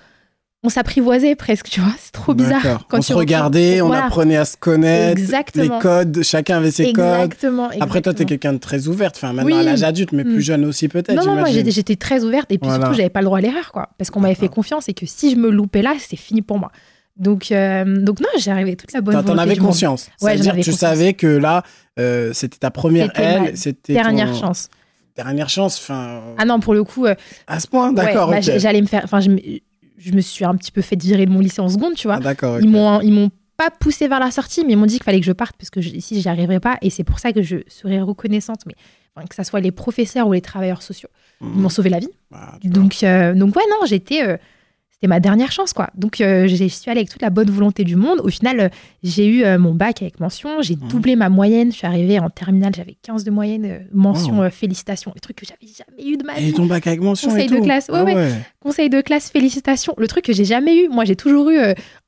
on 0.64 0.70
s'apprivoisait 0.70 1.36
presque, 1.36 1.70
tu 1.70 1.80
vois. 1.80 1.94
C'est 2.00 2.12
trop 2.12 2.34
bizarre. 2.34 2.86
Quand 2.90 2.98
on 3.00 3.02
se 3.02 3.14
regardait, 3.14 3.82
on 3.82 3.88
Voilà. 3.88 4.06
apprenait 4.06 4.36
à 4.36 4.44
se 4.46 4.58
connaître. 4.58 5.18
Exactement. 5.20 5.76
Les 5.76 5.82
codes, 5.82 6.22
chacun 6.24 6.58
avait 6.58 6.72
ses 6.72 6.92
codes. 6.92 7.06
Exactement. 7.06 7.70
Après, 7.80 8.02
toi, 8.02 8.14
t'es 8.14 8.26
quelqu'un 8.26 8.52
de 8.54 8.58
très 8.58 8.88
ouverte. 8.88 9.16
Enfin, 9.16 9.32
maintenant 9.32 9.56
Oui. 9.56 9.62
à 9.62 9.64
l'âge 9.64 9.84
adulte, 9.84 10.12
mais 10.12 10.24
Mm. 10.26 10.34
plus 10.34 10.42
jeune 10.42 10.66
aussi, 10.66 10.90
peut-être. 10.90 11.14
Non, 11.16 11.26
non, 11.26 11.36
moi 11.40 11.50
j'étais 11.50 11.96
très 11.96 12.24
ouverte 12.26 12.52
et 12.52 12.58
puis 12.58 12.68
Voilà. 12.68 12.84
surtout 12.86 12.98
j'avais 12.98 13.10
pas 13.10 13.22
le 13.22 13.26
droit 13.26 13.38
à 13.38 13.42
l'erreur 13.42 13.72
quoi 13.72 13.90
parce 13.98 14.10
qu'on 14.10 14.20
m'avait 14.20 14.36
fait 14.36 14.50
confiance 14.50 14.90
et 14.90 14.94
que 14.94 15.06
si 15.06 15.32
je 15.32 15.36
me 15.38 15.50
loupais 15.50 15.82
là 15.82 15.94
c'était 15.98 16.18
fini 16.18 16.42
pour 16.42 16.60
moi. 16.60 16.72
Donc, 17.16 17.52
euh, 17.52 17.84
donc 18.02 18.20
non, 18.22 18.28
j'ai 18.38 18.50
arrivé 18.52 18.76
toute 18.78 18.94
la 18.94 19.02
bonne 19.02 19.14
T'en- 19.16 19.22
T'en 19.22 19.28
volonté 19.34 19.52
avais 19.52 19.56
conscience. 19.60 20.08
Ouais, 20.22 20.32
C'est-à-dire, 20.32 20.54
avais 20.54 20.62
tu 20.62 20.72
conscience. 20.72 20.90
savais 20.90 21.14
que 21.14 21.28
là, 21.28 21.64
euh, 22.00 22.32
c'était 22.34 22.58
ta 22.58 22.72
première 22.72 23.12
aile, 23.20 23.52
c'était 23.56 23.94
Dernière 23.94 24.32
ton- 24.32 24.40
chance. 24.40 24.70
Dernière 25.18 25.50
chance. 25.50 25.78
Enfin, 25.82 26.22
Ah 26.38 26.46
non, 26.46 26.62
pour 26.62 26.74
le 26.74 26.84
coup, 26.86 27.06
euh, 27.06 27.16
à 27.48 27.60
ce 27.60 27.68
point, 27.68 27.90
ouais, 27.90 27.96
d'accord. 27.96 28.30
bah, 28.30 28.40
j'allais 28.40 28.82
me 28.82 28.88
faire. 28.88 29.02
Enfin, 29.04 29.20
je, 29.20 29.30
me- 29.32 29.40
je 30.00 30.12
me 30.14 30.22
suis 30.22 30.46
un 30.46 30.56
petit 30.56 30.72
peu 30.72 30.82
fait 30.82 31.00
virer 31.02 31.26
de 31.26 31.32
mon 31.32 31.40
lycée 31.40 31.62
en 31.62 31.70
seconde, 31.70 31.94
tu 31.96 32.08
vois. 32.08 32.16
Ah, 32.18 32.20
d'accord. 32.22 32.60
Ils 32.62 32.70
m'ont, 32.70 33.02
ils 33.02 33.12
m'ont 33.14 33.30
pas 33.58 33.70
poussé 33.70 34.08
vers 34.08 34.20
la 34.20 34.32
sortie, 34.32 34.64
mais 34.66 34.74
ils 34.74 34.78
m'ont 34.78 34.86
dit 34.86 34.96
qu'il 34.96 35.04
fallait 35.04 35.20
que 35.20 35.26
je 35.26 35.32
parte 35.34 35.56
parce 35.58 35.70
que 35.70 35.82
je- 35.82 35.90
ici 35.90 36.22
j'y 36.22 36.30
arriverais 36.30 36.60
pas 36.62 36.78
et 36.82 36.90
c'est 36.90 37.04
pour 37.04 37.20
ça 37.20 37.34
que 37.34 37.42
je 37.42 37.58
serais 37.68 38.00
reconnaissante. 38.02 38.62
Mais 38.66 38.76
enfin, 39.16 39.28
que 39.28 39.36
ça 39.36 39.44
soit 39.44 39.60
les 39.60 39.72
professeurs 39.72 40.28
ou 40.28 40.34
les 40.34 40.42
travailleurs 40.42 40.82
sociaux, 40.82 41.10
ils 41.42 41.48
Mhm. 41.48 41.62
m'ont 41.62 41.70
sauvé 41.70 41.90
la 41.90 42.00
vie. 42.00 42.10
Bah. 42.32 42.58
Donc, 42.64 43.04
euh, 43.04 43.34
donc 43.34 43.56
ouais, 43.56 43.64
non, 43.70 43.86
j'étais. 43.86 44.24
euh, 44.26 44.38
c'était 45.02 45.08
ma 45.08 45.22
dernière 45.22 45.50
chance, 45.54 45.72
quoi. 45.72 45.90
Donc, 45.96 46.20
euh, 46.20 46.46
j'y 46.48 46.70
suis 46.70 46.92
allée 46.92 47.00
avec 47.00 47.10
toute 47.10 47.22
la 47.22 47.30
bonne 47.30 47.50
volonté 47.50 47.86
du 47.86 47.96
monde. 47.96 48.20
Au 48.22 48.28
final, 48.28 48.60
euh, 48.60 48.70
j'ai 49.02 49.26
eu 49.28 49.46
euh, 49.46 49.58
mon 49.58 49.74
bac 49.74 50.02
avec 50.02 50.20
mention. 50.20 50.62
J'ai 50.62 50.76
Mhm. 50.76 50.90
doublé 50.90 51.16
ma 51.16 51.30
moyenne. 51.30 51.72
Je 51.72 51.78
suis 51.78 51.88
arrivée 51.88 52.20
en 52.20 52.30
terminale, 52.30 52.74
j'avais 52.76 52.98
15 53.02 53.24
de 53.24 53.32
moyenne. 53.32 53.64
euh, 53.66 53.80
mention, 53.94 54.50
félicitations. 54.52 55.14
Les 55.16 55.22
trucs 55.22 55.38
que 55.38 55.46
j'avais 55.46 55.72
jamais 55.74 56.10
eu 56.12 56.18
de 56.18 56.26
ma 56.26 56.38
Et 56.38 56.42
vie. 56.48 56.54
ton 56.54 56.66
bac 56.66 56.86
avec 56.86 57.00
mention 57.00 57.30
Conseil 57.30 57.46
et 57.46 57.48
de 57.50 57.56
tout. 57.56 57.64
classe, 57.64 57.88
ouais, 57.88 58.00
Ah 58.00 58.04
ouais. 58.04 58.30
Conseil 58.60 58.90
de 58.90 59.00
classe, 59.00 59.32
félicitations. 59.32 59.94
Le 59.98 60.08
truc 60.08 60.26
que 60.26 60.34
j'ai 60.34 60.44
jamais 60.44 60.84
eu. 60.84 60.90
Moi, 60.90 61.06
j'ai 61.06 61.16
toujours 61.16 61.50
eu 61.50 61.58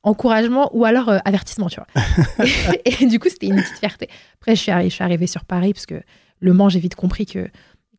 encouragement 0.02 0.68
ou 0.76 0.84
alors 0.84 1.10
avertissement, 1.24 1.68
tu 1.68 1.80
vois. 1.80 2.04
et, 2.84 3.06
du 3.06 3.18
coup, 3.18 3.28
c'était 3.30 3.46
une 3.46 3.56
petite 3.56 3.78
fierté. 3.78 4.08
Après, 4.40 4.54
je 4.54 4.60
suis, 4.60 4.70
arri- 4.70 4.90
je 4.90 4.94
suis 4.94 5.04
arrivée 5.04 5.26
sur 5.26 5.44
Paris 5.46 5.72
parce 5.72 5.86
que 5.86 6.02
Le 6.40 6.52
Mans, 6.52 6.68
j'ai 6.68 6.80
vite 6.80 6.94
compris 6.96 7.24
que, 7.24 7.48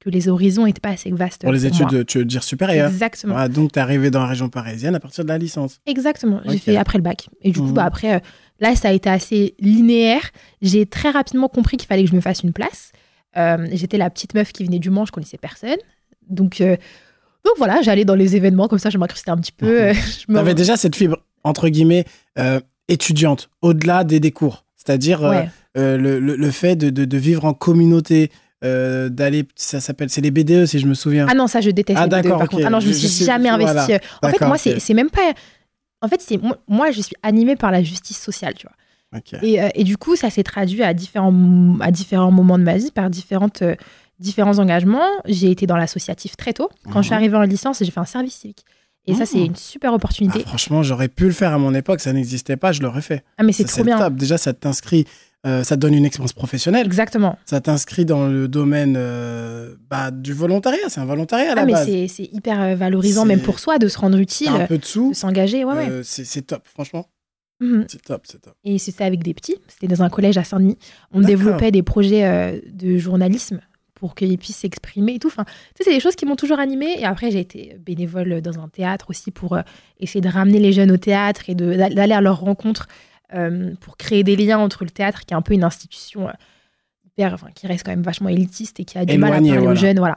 que 0.04 0.10
les 0.10 0.28
horizons 0.28 0.66
n'étaient 0.66 0.80
pas 0.82 0.90
assez 0.90 1.10
vastes. 1.12 1.42
Pour 1.44 1.52
les 1.54 1.60
moi. 1.60 1.70
études, 1.70 2.06
tu 2.06 2.18
veux 2.20 2.26
dire 2.26 2.44
supérieures. 2.44 2.90
Exactement. 2.90 3.36
Ah, 3.38 3.48
donc, 3.48 3.72
tu 3.72 3.80
es 3.80 3.82
arrivé 3.82 4.12
dans 4.12 4.20
la 4.22 4.28
région 4.28 4.50
parisienne 4.50 4.96
à 4.96 5.00
partir 5.00 5.24
de 5.24 5.30
la 5.30 5.38
licence. 5.38 5.80
Exactement. 5.86 6.42
J'ai 6.46 6.58
fait 6.58 6.76
après 6.78 6.98
le 6.98 7.04
bac. 7.04 7.30
Et 7.42 7.52
du 7.52 7.60
coup, 7.60 7.72
bah, 7.72 7.86
après, 7.86 8.16
euh, 8.16 8.20
là, 8.60 8.76
ça 8.76 8.90
a 8.90 8.92
été 8.92 9.10
assez 9.10 9.56
linéaire. 9.60 10.22
J'ai 10.62 10.86
très 10.86 11.10
rapidement 11.12 11.48
compris 11.48 11.78
qu'il 11.78 11.88
fallait 11.88 12.04
que 12.04 12.10
je 12.10 12.16
me 12.16 12.22
fasse 12.22 12.42
une 12.44 12.54
place. 12.54 12.92
Euh, 13.38 13.66
J'étais 13.72 13.98
la 13.98 14.10
petite 14.10 14.34
meuf 14.36 14.52
qui 14.52 14.64
venait 14.66 14.80
du 14.80 14.90
Mans, 14.90 15.06
je 15.06 15.12
connaissais 15.12 15.38
personne. 15.38 15.78
Donc, 16.30 16.62
euh, 16.62 16.76
donc 17.46 17.54
voilà, 17.58 17.82
j'allais 17.82 18.06
dans 18.06 18.16
les 18.16 18.36
événements 18.36 18.68
comme 18.68 18.80
ça, 18.80 18.90
je 18.90 18.98
m'incrustais 18.98 19.32
un 19.32 19.38
petit 19.38 19.52
peu. 19.52 19.92
je 19.94 20.26
Tu 20.28 20.38
avais 20.38 20.54
déjà 20.54 20.78
cette 20.78 20.96
fibre, 20.96 21.18
entre 21.44 21.68
guillemets, 21.70 22.06
étudiante, 22.88 23.50
au-delà 23.62 24.04
des, 24.04 24.20
des 24.20 24.32
cours. 24.32 24.66
C'est-à-dire 24.76 25.22
Ouais. 25.22 25.50
le, 25.76 26.20
le- 26.20 26.36
le 26.36 26.52
fait 26.52 26.76
de, 26.76 26.90
de- 26.90 27.06
de 27.06 27.18
vivre 27.18 27.46
en 27.46 27.54
communauté, 27.54 28.30
euh, 28.64 29.10
d'aller, 29.10 29.46
ça 29.56 29.80
s'appelle, 29.82 30.10
c'est 30.10 30.22
les 30.22 30.32
BDE 30.32 30.66
si 30.66 30.80
je 30.80 30.88
me 30.88 30.94
souviens. 30.94 31.28
Ah 31.30 31.34
non, 31.34 31.48
ça, 31.48 31.62
je 31.62 31.70
déteste 31.70 31.98
Ah, 32.00 32.08
les 32.08 32.16
vidéos, 32.18 32.22
d'accord, 32.24 32.38
par 32.40 32.46
ok. 32.46 32.52
contre. 32.52 32.64
Ah 32.68 32.70
non, 32.70 32.80
je 32.80 32.88
me 32.88 32.94
Je- 32.94 32.98
suis 32.98 33.08
je 33.08 33.14
sais- 33.14 33.26
jamais 33.26 33.50
voilà. 33.50 33.84
investie. 33.84 34.06
En 34.22 34.30
fait, 34.30 34.42
moi, 34.42 34.56
ok. 34.64 34.76
c'est 34.80 34.94
même 34.94 35.10
pas. 35.10 35.34
En 36.02 36.08
fait, 36.08 36.22
c'est 36.22 36.40
moi, 36.68 36.92
je 36.92 37.02
suis 37.02 37.16
animée 37.24 37.56
par 37.56 37.72
la 37.72 37.82
justice 37.84 38.20
sociale, 38.22 38.54
tu 38.56 38.68
vois. 38.68 38.76
Et, 39.44 39.62
euh, 39.62 39.70
et 39.76 39.84
du 39.84 39.96
coup, 39.96 40.16
ça 40.16 40.30
s'est 40.32 40.42
traduit 40.44 40.82
à 40.82 40.94
différents, 40.94 41.34
à 41.82 41.92
différents 41.92 42.32
moments 42.32 42.58
de 42.58 42.64
ma 42.64 42.78
vie 42.78 42.90
par 42.92 43.10
différentes, 43.12 43.62
euh, 43.62 43.76
différents 44.20 44.58
engagements. 44.58 45.06
J'ai 45.26 45.52
été 45.52 45.68
dans 45.68 45.78
l'associatif 45.78 46.36
très 46.36 46.52
tôt. 46.54 46.70
Quand 46.92 47.02
je 47.02 47.08
suis 47.08 47.14
Mhm. 47.14 47.18
arrivée 47.20 47.38
en 47.38 47.42
licence, 47.44 47.78
j'ai 47.84 47.92
fait 47.92 48.00
un 48.00 48.06
service 48.06 48.34
civique. 48.36 48.66
Et 49.06 49.14
ça, 49.14 49.26
c'est 49.26 49.46
une 49.46 49.56
super 49.56 49.92
Ah, 49.92 49.96
opportunité. 49.96 50.40
franchement, 50.40 50.82
j'aurais 50.82 51.10
pu 51.10 51.26
le 51.26 51.32
faire 51.32 51.52
à 51.54 51.58
mon 51.58 51.74
époque, 51.76 52.00
ça 52.00 52.12
n'existait 52.14 52.56
pas, 52.58 52.72
je 52.72 52.82
l'aurais 52.82 53.02
fait. 53.02 53.24
Ah, 53.38 53.44
mais 53.44 53.52
c'est 53.52 53.66
trop 53.66 53.84
bien. 53.84 54.00
top. 54.00 54.16
Déjà, 54.16 54.38
ça 54.38 54.54
t'inscrit, 54.54 55.06
euh, 55.46 55.64
ça 55.64 55.76
te 55.76 55.82
donne 55.82 55.94
une 55.94 56.06
expérience 56.06 56.34
professionnelle. 56.34 56.86
Exactement. 56.86 57.38
Ça 57.46 57.60
t'inscrit 57.62 58.06
dans 58.06 58.28
le 58.28 58.48
domaine 58.48 58.96
euh, 58.98 59.76
bah, 59.90 60.10
du 60.12 60.32
volontariat. 60.34 60.88
C'est 60.90 61.02
un 61.02 61.06
volontariat 61.06 61.52
à 61.52 61.56
la 61.56 61.62
Ah, 61.64 61.66
mais 61.66 61.74
base. 61.74 61.88
c'est 62.08 62.30
hyper 62.32 62.62
euh, 62.62 62.76
valorisant, 62.76 63.26
même 63.26 63.42
pour 63.42 63.60
soi, 63.60 63.78
de 63.78 63.88
se 63.88 63.98
rendre 63.98 64.18
utile, 64.18 64.50
un 64.50 64.66
peu 64.68 64.78
de 64.78 64.82
de 64.82 64.86
sous. 64.86 65.14
s'engager. 65.14 65.66
Ouais, 65.66 65.74
ouais. 65.74 66.02
c'est 66.04 66.42
top, 66.48 66.68
franchement. 66.68 67.08
Mhm. 67.60 67.86
C'est 67.88 68.02
top, 68.02 68.24
c'est 68.26 68.42
top. 68.42 68.54
Et 68.64 68.78
c'était 68.78 69.04
avec 69.04 69.24
des 69.24 69.34
petits. 69.34 69.56
C'était 69.68 69.88
dans 69.88 70.02
un 70.04 70.10
collège 70.10 70.38
à 70.38 70.44
Saint-Denis. 70.44 70.78
On 71.12 71.22
développait 71.22 71.72
des 71.72 71.84
projets 71.84 72.26
euh, 72.26 72.60
de 72.72 72.98
journalisme 72.98 73.60
pour 73.96 74.16
qu'ils 74.16 74.38
puissent 74.38 74.58
s'exprimer 74.58 75.14
et 75.16 75.20
tout. 75.20 75.28
Enfin, 75.30 75.46
tu 75.46 75.52
sais, 75.78 75.84
c'est 75.86 75.94
des 75.94 76.02
choses 76.02 76.16
qui 76.16 76.26
m'ont 76.26 76.36
toujours 76.36 76.60
animée. 76.60 77.00
Et 77.00 77.06
après, 77.06 77.32
j'ai 77.32 77.40
été 77.40 77.78
bénévole 77.86 78.42
dans 78.42 78.60
un 78.60 78.68
théâtre 78.68 79.06
aussi 79.10 79.32
pour 79.32 79.54
euh, 79.56 79.62
essayer 80.00 80.20
de 80.20 80.28
ramener 80.28 80.60
les 80.60 80.74
jeunes 80.74 80.92
au 80.92 80.98
théâtre 80.98 81.50
et 81.50 81.56
d'aller 81.56 82.14
à 82.14 82.20
leur 82.22 82.40
rencontre 82.42 82.88
pour 83.82 83.98
créer 83.98 84.24
des 84.24 84.36
liens 84.36 84.60
entre 84.60 84.84
le 84.84 84.90
théâtre, 84.90 85.22
qui 85.26 85.34
est 85.34 85.38
un 85.38 85.42
peu 85.42 85.54
une 85.54 85.64
institution 85.64 86.28
euh, 86.30 86.32
hyper, 87.06 87.34
enfin, 87.34 87.48
qui 87.54 87.68
reste 87.68 87.86
quand 87.86 87.92
même 87.92 88.02
vachement 88.02 88.30
élitiste 88.30 88.80
et 88.80 88.86
qui 88.86 88.98
a 88.98 89.06
du 89.06 89.14
mal 89.20 89.32
à 89.34 89.36
parler 89.54 89.68
aux 89.68 89.76
jeunes. 89.76 89.98
Voilà. 90.00 90.16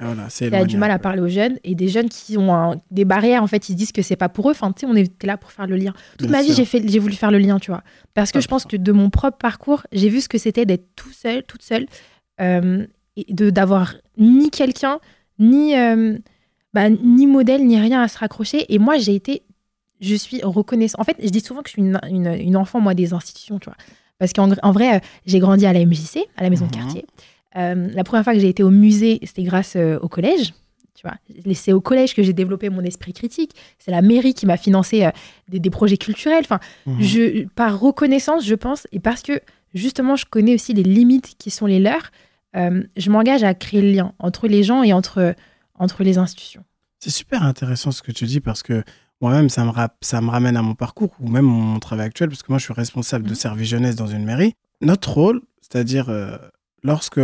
Qui 0.50 0.54
a 0.56 0.64
du 0.64 0.76
mal 0.78 0.90
à 0.90 0.98
parler 0.98 1.20
aux 1.20 1.28
jeunes 1.28 1.58
et 1.64 1.74
des 1.74 1.88
jeunes 1.88 2.08
qui 2.08 2.38
ont 2.38 2.54
un- 2.54 2.80
des 2.90 3.04
barrières. 3.04 3.42
En 3.42 3.46
fait, 3.46 3.68
ils 3.68 3.72
se 3.72 3.76
disent 3.76 3.92
que 3.92 4.00
c'est 4.02 4.16
pas 4.16 4.28
pour 4.30 4.48
eux. 4.48 4.52
Enfin, 4.52 4.72
tu 4.72 4.80
sais, 4.80 4.86
on 4.86 4.96
était 4.96 5.26
là 5.26 5.36
pour 5.36 5.52
faire 5.52 5.66
le 5.66 5.76
lien. 5.76 5.92
Toute 6.18 6.28
Bien 6.28 6.38
ma 6.38 6.42
vie, 6.42 6.54
j'ai 6.54 6.64
fait, 6.64 6.82
j'ai 6.88 6.98
voulu 6.98 7.14
faire 7.14 7.30
le 7.30 7.38
lien, 7.38 7.58
tu 7.58 7.70
vois. 7.70 7.82
Parce 8.14 8.32
que 8.32 8.38
Ah, 8.38 8.40
je 8.40 8.48
pense 8.48 8.64
que 8.64 8.76
de 8.78 8.92
mon 8.92 9.10
propre 9.10 9.36
parcours, 9.38 9.82
j'ai 9.92 10.08
vu 10.08 10.20
ce 10.22 10.28
que 10.28 10.38
c'était 10.38 10.64
d'être 10.64 10.86
tout 10.96 11.12
seul, 11.12 11.42
toute 11.42 11.62
seule, 11.62 11.86
euh, 12.40 12.86
et 13.16 13.32
de 13.32 13.50
d'avoir 13.50 13.94
ni 14.18 14.50
quelqu'un, 14.50 14.98
ni 15.38 15.76
euh, 15.76 16.16
bah, 16.72 16.88
ni 16.90 17.26
modèle, 17.26 17.66
ni 17.66 17.78
rien 17.78 18.00
à 18.02 18.08
se 18.08 18.18
raccrocher. 18.18 18.64
Et 18.72 18.78
moi, 18.78 18.96
j'ai 18.98 19.14
été, 19.14 19.42
je 20.00 20.14
suis 20.14 20.42
reconnaissante. 20.42 21.00
En 21.00 21.04
fait, 21.04 21.16
je 21.22 21.28
dis 21.28 21.40
souvent 21.40 21.62
que 21.62 21.68
je 21.68 21.72
suis 21.74 21.82
une, 21.82 21.98
une, 22.10 22.26
une 22.26 22.56
enfant 22.56 22.80
moi 22.80 22.94
des 22.94 23.12
institutions, 23.14 23.58
tu 23.58 23.66
vois. 23.66 23.76
Parce 24.18 24.32
qu'en 24.32 24.50
en 24.62 24.72
vrai, 24.72 24.96
euh, 24.96 25.00
j'ai 25.26 25.38
grandi 25.38 25.66
à 25.66 25.72
la 25.72 25.84
MJC, 25.84 26.18
à 26.36 26.42
la 26.42 26.50
maison 26.50 26.66
de 26.66 26.74
Mhm. 26.74 26.80
quartier. 26.82 27.06
Euh, 27.56 27.88
la 27.92 28.04
première 28.04 28.24
fois 28.24 28.32
que 28.34 28.40
j'ai 28.40 28.48
été 28.48 28.62
au 28.62 28.70
musée, 28.70 29.18
c'était 29.22 29.42
grâce 29.42 29.76
euh, 29.76 29.98
au 30.00 30.08
collège. 30.08 30.52
Tu 30.94 31.06
vois, 31.06 31.16
c'est 31.54 31.72
au 31.74 31.80
collège 31.82 32.14
que 32.14 32.22
j'ai 32.22 32.32
développé 32.32 32.70
mon 32.70 32.80
esprit 32.82 33.12
critique. 33.12 33.52
C'est 33.78 33.90
la 33.90 34.00
mairie 34.00 34.32
qui 34.32 34.46
m'a 34.46 34.56
financé 34.56 35.04
euh, 35.04 35.10
des, 35.48 35.58
des 35.60 35.68
projets 35.70 35.98
culturels. 35.98 36.40
Enfin, 36.44 36.60
Mhm. 36.86 37.02
je, 37.02 37.44
par 37.48 37.78
reconnaissance, 37.78 38.44
je 38.46 38.54
pense, 38.54 38.86
et 38.92 39.00
parce 39.00 39.20
que 39.22 39.40
justement, 39.74 40.16
je 40.16 40.24
connais 40.24 40.54
aussi 40.54 40.72
les 40.72 40.82
limites 40.82 41.34
qui 41.38 41.50
sont 41.50 41.66
les 41.66 41.78
leurs, 41.80 42.10
je 42.54 43.10
m'engage 43.10 43.42
à 43.44 43.52
créer 43.52 43.82
le 43.82 43.90
lien 43.90 44.14
entre 44.18 44.48
les 44.48 44.62
gens 44.62 44.82
et 44.82 44.94
entre, 44.94 45.34
entre 45.74 46.02
les 46.04 46.16
institutions. 46.16 46.64
C'est 47.00 47.10
super 47.10 47.42
intéressant 47.42 47.90
ce 47.90 48.00
que 48.00 48.12
tu 48.12 48.24
dis 48.24 48.40
parce 48.40 48.62
que 48.62 48.82
moi-même, 49.20 49.48
ça 49.48 49.64
me, 49.64 49.70
ça 50.02 50.20
me 50.20 50.28
ramène 50.30 50.56
à 50.56 50.62
mon 50.62 50.74
parcours 50.74 51.14
ou 51.20 51.28
même 51.28 51.44
mon 51.46 51.78
travail 51.78 52.06
actuel 52.06 52.28
parce 52.28 52.42
que 52.42 52.52
moi, 52.52 52.58
je 52.58 52.64
suis 52.64 52.74
responsable 52.74 53.24
de 53.24 53.30
Mhm. 53.30 53.34
service 53.36 53.68
jeunesse 53.68 53.96
dans 53.96 54.06
une 54.06 54.24
mairie. 54.24 54.54
Notre 54.80 55.10
rôle, 55.12 55.40
c'est-à-dire 55.60 56.08
euh, 56.10 56.36
lorsque, 56.82 57.20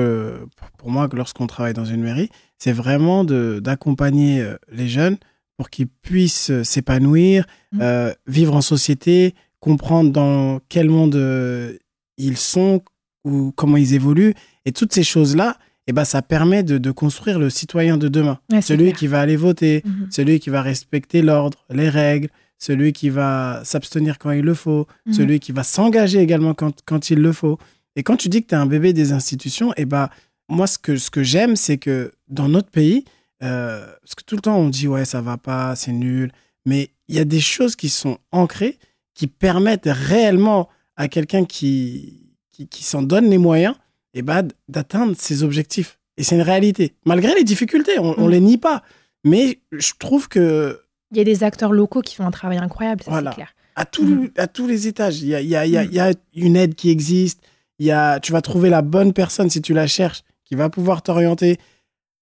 pour- 0.79 0.91
moi, 0.91 1.09
lorsqu'on 1.13 1.47
travaille 1.47 1.75
dans 1.75 1.85
une 1.85 2.03
mairie, 2.03 2.31
c'est 2.59 2.73
vraiment 2.73 3.25
d'accompagner 3.25 4.41
euh, 4.41 4.57
les 4.71 4.89
jeunes 4.89 5.17
pour 5.57 5.71
qu'ils 5.71 5.89
puissent 5.89 6.51
euh, 6.51 6.65
s'épanouir, 6.65 7.45
euh, 7.81 8.13
vivre 8.27 8.55
en 8.57 8.63
société, 8.63 9.35
comprendre 9.61 10.11
dans 10.11 10.61
quel 10.69 10.89
monde 10.89 11.15
euh, 11.15 11.77
ils 12.17 12.37
sont 12.37 12.83
ou 13.25 13.53
comment 13.55 13.77
ils 13.77 13.95
évoluent. 13.95 14.35
Et 14.65 14.73
toutes 14.73 14.93
ces 14.93 15.05
choses-là, 15.05 15.57
eh 15.87 15.93
ben, 15.93 16.05
ça 16.05 16.23
permet 16.23 16.63
de, 16.63 16.79
de 16.79 16.91
construire 16.91 17.39
le 17.39 17.51
citoyen 17.51 17.97
de 17.97 18.09
demain. 18.09 18.39
Ouais, 18.53 18.63
Celui 18.63 18.85
clair. 18.87 18.97
qui 18.97 19.07
va 19.09 19.21
aller 19.21 19.37
voter, 19.37 19.83
Mhm. 19.85 20.09
celui 20.11 20.39
qui 20.41 20.51
va 20.51 20.63
respecter 20.63 21.23
l'ordre, 21.23 21.59
les 21.71 21.89
règles, 21.89 22.29
celui 22.59 22.93
qui 22.93 23.11
va 23.11 23.61
s'abstenir 23.65 24.19
quand 24.19 24.31
il 24.31 24.45
le 24.45 24.55
faut, 24.55 24.87
Mhm. 25.07 25.13
celui 25.13 25.41
qui 25.41 25.51
va 25.53 25.65
s'engager 25.65 26.19
également 26.21 26.55
quand, 26.55 26.81
quand 26.87 27.11
il 27.11 27.19
le 27.19 27.33
faut. 27.33 27.59
Et 27.97 28.03
quand 28.05 28.17
tu 28.17 28.29
dis 28.29 28.43
que 28.43 28.49
tu 28.49 28.55
es 28.55 28.59
un 28.59 28.67
bébé 28.67 28.93
des 28.93 29.13
institutions, 29.13 29.73
eh 29.77 29.85
ben, 29.85 30.09
moi, 30.49 30.67
ce 30.67 30.79
que, 30.79 30.97
ce 30.97 31.11
que 31.11 31.23
j'aime, 31.23 31.57
c'est 31.57 31.79
que 31.79 32.13
dans 32.29 32.49
notre 32.49 32.71
pays, 32.71 33.05
euh, 33.43 33.85
parce 34.03 34.15
que 34.15 34.23
tout 34.25 34.37
le 34.37 34.41
temps, 34.43 34.57
on 34.59 34.69
dit, 34.69 34.87
ouais, 34.87 35.05
ça 35.05 35.21
va 35.21 35.37
pas, 35.37 35.75
c'est 35.75 35.93
nul, 35.93 36.31
mais 36.65 36.91
il 37.09 37.17
y 37.17 37.19
a 37.19 37.25
des 37.25 37.41
choses 37.41 37.75
qui 37.75 37.89
sont 37.89 38.19
ancrées, 38.31 38.79
qui 39.15 39.27
permettent 39.27 39.89
réellement 39.91 40.69
à 40.97 41.09
quelqu'un 41.09 41.45
qui, 41.45 42.29
qui, 42.51 42.69
qui 42.69 42.85
s'en 42.85 43.03
donne 43.03 43.29
les 43.29 43.39
moyens, 43.39 43.75
eh 44.15 44.23
ben, 44.23 44.47
d'atteindre 44.69 45.15
ses 45.19 45.43
objectifs. 45.43 45.99
Et 46.17 46.23
c'est 46.25 46.35
une 46.35 46.43
réalité. 46.43 46.95
Malgré 47.07 47.35
les 47.35 47.45
difficultés, 47.45 47.99
on, 47.99 48.19
on 48.19 48.25
Mhm. 48.27 48.31
les 48.31 48.41
nie 48.41 48.59
pas. 48.59 48.83
Mais 49.25 49.61
je 49.73 49.93
trouve 49.99 50.29
que 50.29 50.81
Il 51.11 51.19
y 51.19 51.21
a 51.21 51.25
des 51.25 51.45
acteurs 51.45 51.73
locaux 51.73 52.01
qui 52.03 52.15
font 52.17 52.27
un 52.27 52.31
travail 52.31 52.59
incroyable, 52.59 53.03
ça 53.03 53.11
Voilà. 53.11 53.31
c'est 53.31 53.37
clair. 53.37 53.55
à, 53.75 53.85
tout- 53.87 54.05
Mhm. 54.05 54.31
à 54.37 54.47
tous 54.49 54.67
les 54.67 54.87
étages, 54.89 55.21
il 55.23 55.29
y 55.29 55.35
a, 55.35 55.41
y, 55.41 55.57
a, 55.57 55.65
y, 55.65 55.77
a, 55.79 55.85
il 55.85 55.95
y 55.95 56.01
a 56.01 56.13
une 56.35 56.57
aide 56.57 56.75
qui 56.75 56.91
existe. 56.91 57.41
Y 57.79 57.91
a, 57.91 58.21
tu 58.21 58.31
vas 58.33 58.43
trouver 58.43 58.69
la 58.69 58.83
bonne 58.83 59.13
personne 59.15 59.49
si 59.49 59.63
tu 59.63 59.73
la 59.73 59.87
cherches, 59.87 60.23
qui 60.45 60.55
va 60.55 60.69
pouvoir 60.69 61.03
t'orienter. 61.03 61.59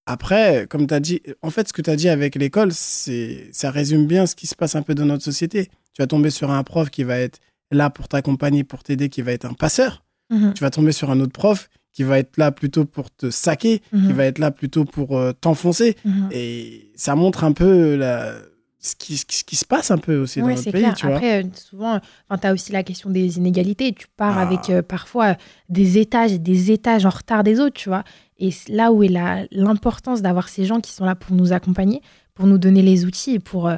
Après, 0.07 0.66
comme 0.68 0.87
tu 0.87 0.94
as 0.94 1.00
dit, 1.00 1.22
en 1.42 1.50
fait, 1.50 1.68
ce 1.68 1.72
que 1.72 1.83
tu 1.83 1.90
as 1.90 1.96
dit 1.96 2.09
avec 2.09 2.35
l'école, 2.37 2.72
c'est, 2.72 3.48
ça 3.53 3.70
résume 3.70 4.07
bien 4.07 4.26
ce 4.26 4.35
qui 4.35 4.46
se 4.46 4.55
passe 4.55 4.74
un 4.74 4.83
peu 4.83 4.94
dans 4.94 5.05
notre 5.07 5.22
société. 5.24 5.66
Tu 5.92 6.03
vas 6.03 6.07
tomber 6.07 6.31
sur 6.31 6.50
un 6.50 6.62
prof 6.62 6.90
qui 6.90 7.05
va 7.05 7.18
être 7.18 7.38
là 7.70 7.90
pour 7.90 8.09
t'accompagner, 8.09 8.64
pour 8.64 8.83
t'aider, 8.83 9.09
qui 9.09 9.22
va 9.22 9.33
être 9.33 9.44
un 9.44 9.53
passeur. 9.55 10.05
Mhm. 10.31 10.55
Tu 10.55 10.61
vas 10.62 10.70
tomber 10.70 10.92
sur 10.92 11.11
un 11.11 11.20
autre 11.20 11.33
prof 11.33 11.68
qui 11.92 12.03
va 12.05 12.18
être 12.18 12.37
là 12.37 12.53
plutôt 12.53 12.85
pour 12.85 13.11
te 13.11 13.31
saquer, 13.31 13.81
qui 13.81 13.96
Mhm. 13.96 14.12
va 14.12 14.24
être 14.26 14.38
là 14.38 14.50
plutôt 14.50 14.85
pour 14.85 15.18
euh, 15.18 15.33
t'enfoncer. 15.33 15.96
Mhm. 16.05 16.29
Et 16.33 16.90
ça 16.94 17.14
montre 17.16 17.42
un 17.44 17.53
peu 17.53 17.96
la... 17.96 18.33
ce, 18.79 18.94
qui, 18.96 19.16
ce 19.18 19.26
qui- 19.26 19.37
ce 19.37 19.44
qui 19.44 19.57
se 19.57 19.64
passe 19.66 19.90
un 19.90 19.98
peu 19.98 20.16
aussi 20.18 20.40
dans 20.40 20.46
notre 20.48 20.62
c'est 20.62 20.70
pays, 20.72 20.83
clair. 20.83 20.94
tu 20.96 21.07
vois. 21.07 21.16
Après, 21.16 21.42
euh, 21.44 21.48
souvent, 21.55 22.00
tu 22.00 22.46
as 22.46 22.53
aussi 22.53 22.72
la 22.72 22.83
question 22.83 23.11
des 23.11 23.37
inégalités. 23.37 23.92
Tu 23.92 24.07
pars 24.16 24.38
Ah. 24.38 24.42
avec 24.42 24.70
euh, 24.70 24.81
parfois 24.83 25.37
des 25.68 25.98
étages 25.98 26.33
et 26.33 26.38
des 26.38 26.70
étages 26.70 27.05
en 27.05 27.11
retard 27.11 27.42
des 27.44 27.61
autres, 27.61 27.74
tu 27.76 27.88
vois. 27.90 28.05
Et 28.38 28.50
c'est 28.53 28.72
là 28.72 28.90
où 28.92 29.03
est 29.03 29.09
la- 29.09 29.44
l'importance 29.50 30.22
d'avoir 30.22 30.48
ces 30.48 30.64
gens 30.64 30.81
qui 30.81 30.92
sont 30.92 31.05
là 31.05 31.14
pour 31.14 31.35
nous 31.37 31.53
accompagner, 31.53 32.00
pour 32.35 32.46
nous 32.46 32.57
donner 32.57 32.81
les 32.83 33.05
outils 33.05 33.35
et 33.35 33.38
pour, 33.40 33.68
euh, 33.68 33.76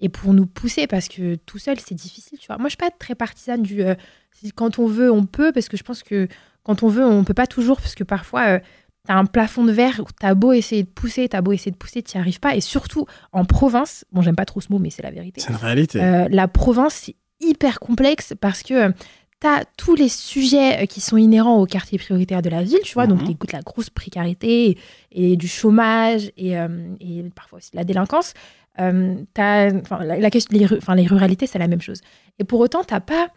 et 0.00 0.08
pour 0.10 0.34
nous 0.34 0.44
pousser, 0.46 0.86
parce 0.88 1.08
que 1.08 1.36
tout 1.36 1.58
seul, 1.58 1.78
c'est 1.80 1.94
difficile, 1.94 2.38
tu 2.38 2.46
vois. 2.48 2.58
Moi, 2.58 2.66
je 2.68 2.72
suis 2.72 2.76
pas 2.76 2.90
très 2.90 3.14
partisane 3.14 3.62
du 3.62 3.82
euh, 3.82 3.94
quand 4.56 4.78
on 4.80 4.86
veut, 4.86 5.10
on 5.12 5.24
peut, 5.24 5.52
parce 5.52 5.68
que 5.68 5.76
je 5.78 5.82
pense 5.84 6.02
que 6.02 6.26
quand 6.64 6.82
on 6.82 6.88
veut, 6.88 7.04
on 7.04 7.24
peut 7.24 7.34
pas 7.34 7.46
toujours, 7.46 7.80
parce 7.80 7.94
que 7.94 8.04
parfois, 8.04 8.60
tu 8.60 8.64
as 9.12 9.16
un 9.18 9.24
plafond 9.24 9.64
de 9.64 9.72
verre 9.72 10.00
où 10.00 10.04
tu 10.18 10.26
as 10.26 10.34
beau 10.34 10.52
essayer 10.52 10.82
de 10.84 10.88
pousser, 10.88 11.28
tu 11.28 11.36
as 11.36 11.42
beau 11.42 11.52
essayer 11.52 11.72
de 11.72 11.76
pousser, 11.76 12.02
tu 12.02 12.16
n'y 12.16 12.20
arrives 12.20 12.38
pas. 12.40 12.54
Et 12.54 12.60
surtout, 12.60 13.06
en 13.32 13.44
province, 13.44 14.04
bon, 14.12 14.22
j'aime 14.22 14.36
pas 14.36 14.44
trop 14.44 14.60
ce 14.60 14.68
mot, 14.70 14.78
mais 14.78 14.90
c'est 14.90 15.02
la 15.02 15.10
vérité. 15.10 15.40
C'est 15.40 15.50
une 15.50 15.56
réalité. 15.56 16.00
Euh, 16.00 16.28
la 16.30 16.46
province, 16.48 16.94
c'est 16.94 17.16
hyper 17.40 17.80
complexe 17.80 18.34
parce 18.40 18.62
que 18.62 18.92
T'as 19.40 19.64
tous 19.76 19.96
les 19.96 20.08
sujets 20.08 20.84
euh, 20.84 20.86
qui 20.86 21.00
sont 21.00 21.16
inhérents 21.16 21.56
aux 21.56 21.66
quartiers 21.66 21.98
prioritaires 21.98 22.42
de 22.42 22.48
la 22.48 22.62
ville, 22.62 22.78
tu 22.84 22.94
vois. 22.94 23.08
Donc, 23.08 23.22
Mhm. 23.22 23.26
t'écoutes 23.26 23.50
la 23.50 23.60
grosse 23.62 23.90
précarité 23.90 24.78
et, 25.10 25.36
du 25.36 25.48
chômage 25.48 26.30
et, 26.36 26.56
euh, 26.56 26.68
et 27.00 27.24
parfois 27.34 27.56
aussi 27.58 27.72
de 27.72 27.76
la 27.76 27.82
délinquance. 27.82 28.34
Euh, 28.78 29.16
t'as- 29.34 29.70
la, 30.04 30.20
la 30.20 30.30
question, 30.30 30.56
les, 30.56 30.68
les 30.94 31.06
ruralités, 31.08 31.48
c'est 31.48 31.58
la 31.58 31.66
même 31.66 31.80
chose. 31.80 32.02
Et 32.38 32.44
pour 32.44 32.60
autant, 32.60 32.84
t'as 32.84 33.00
pas. 33.00 33.30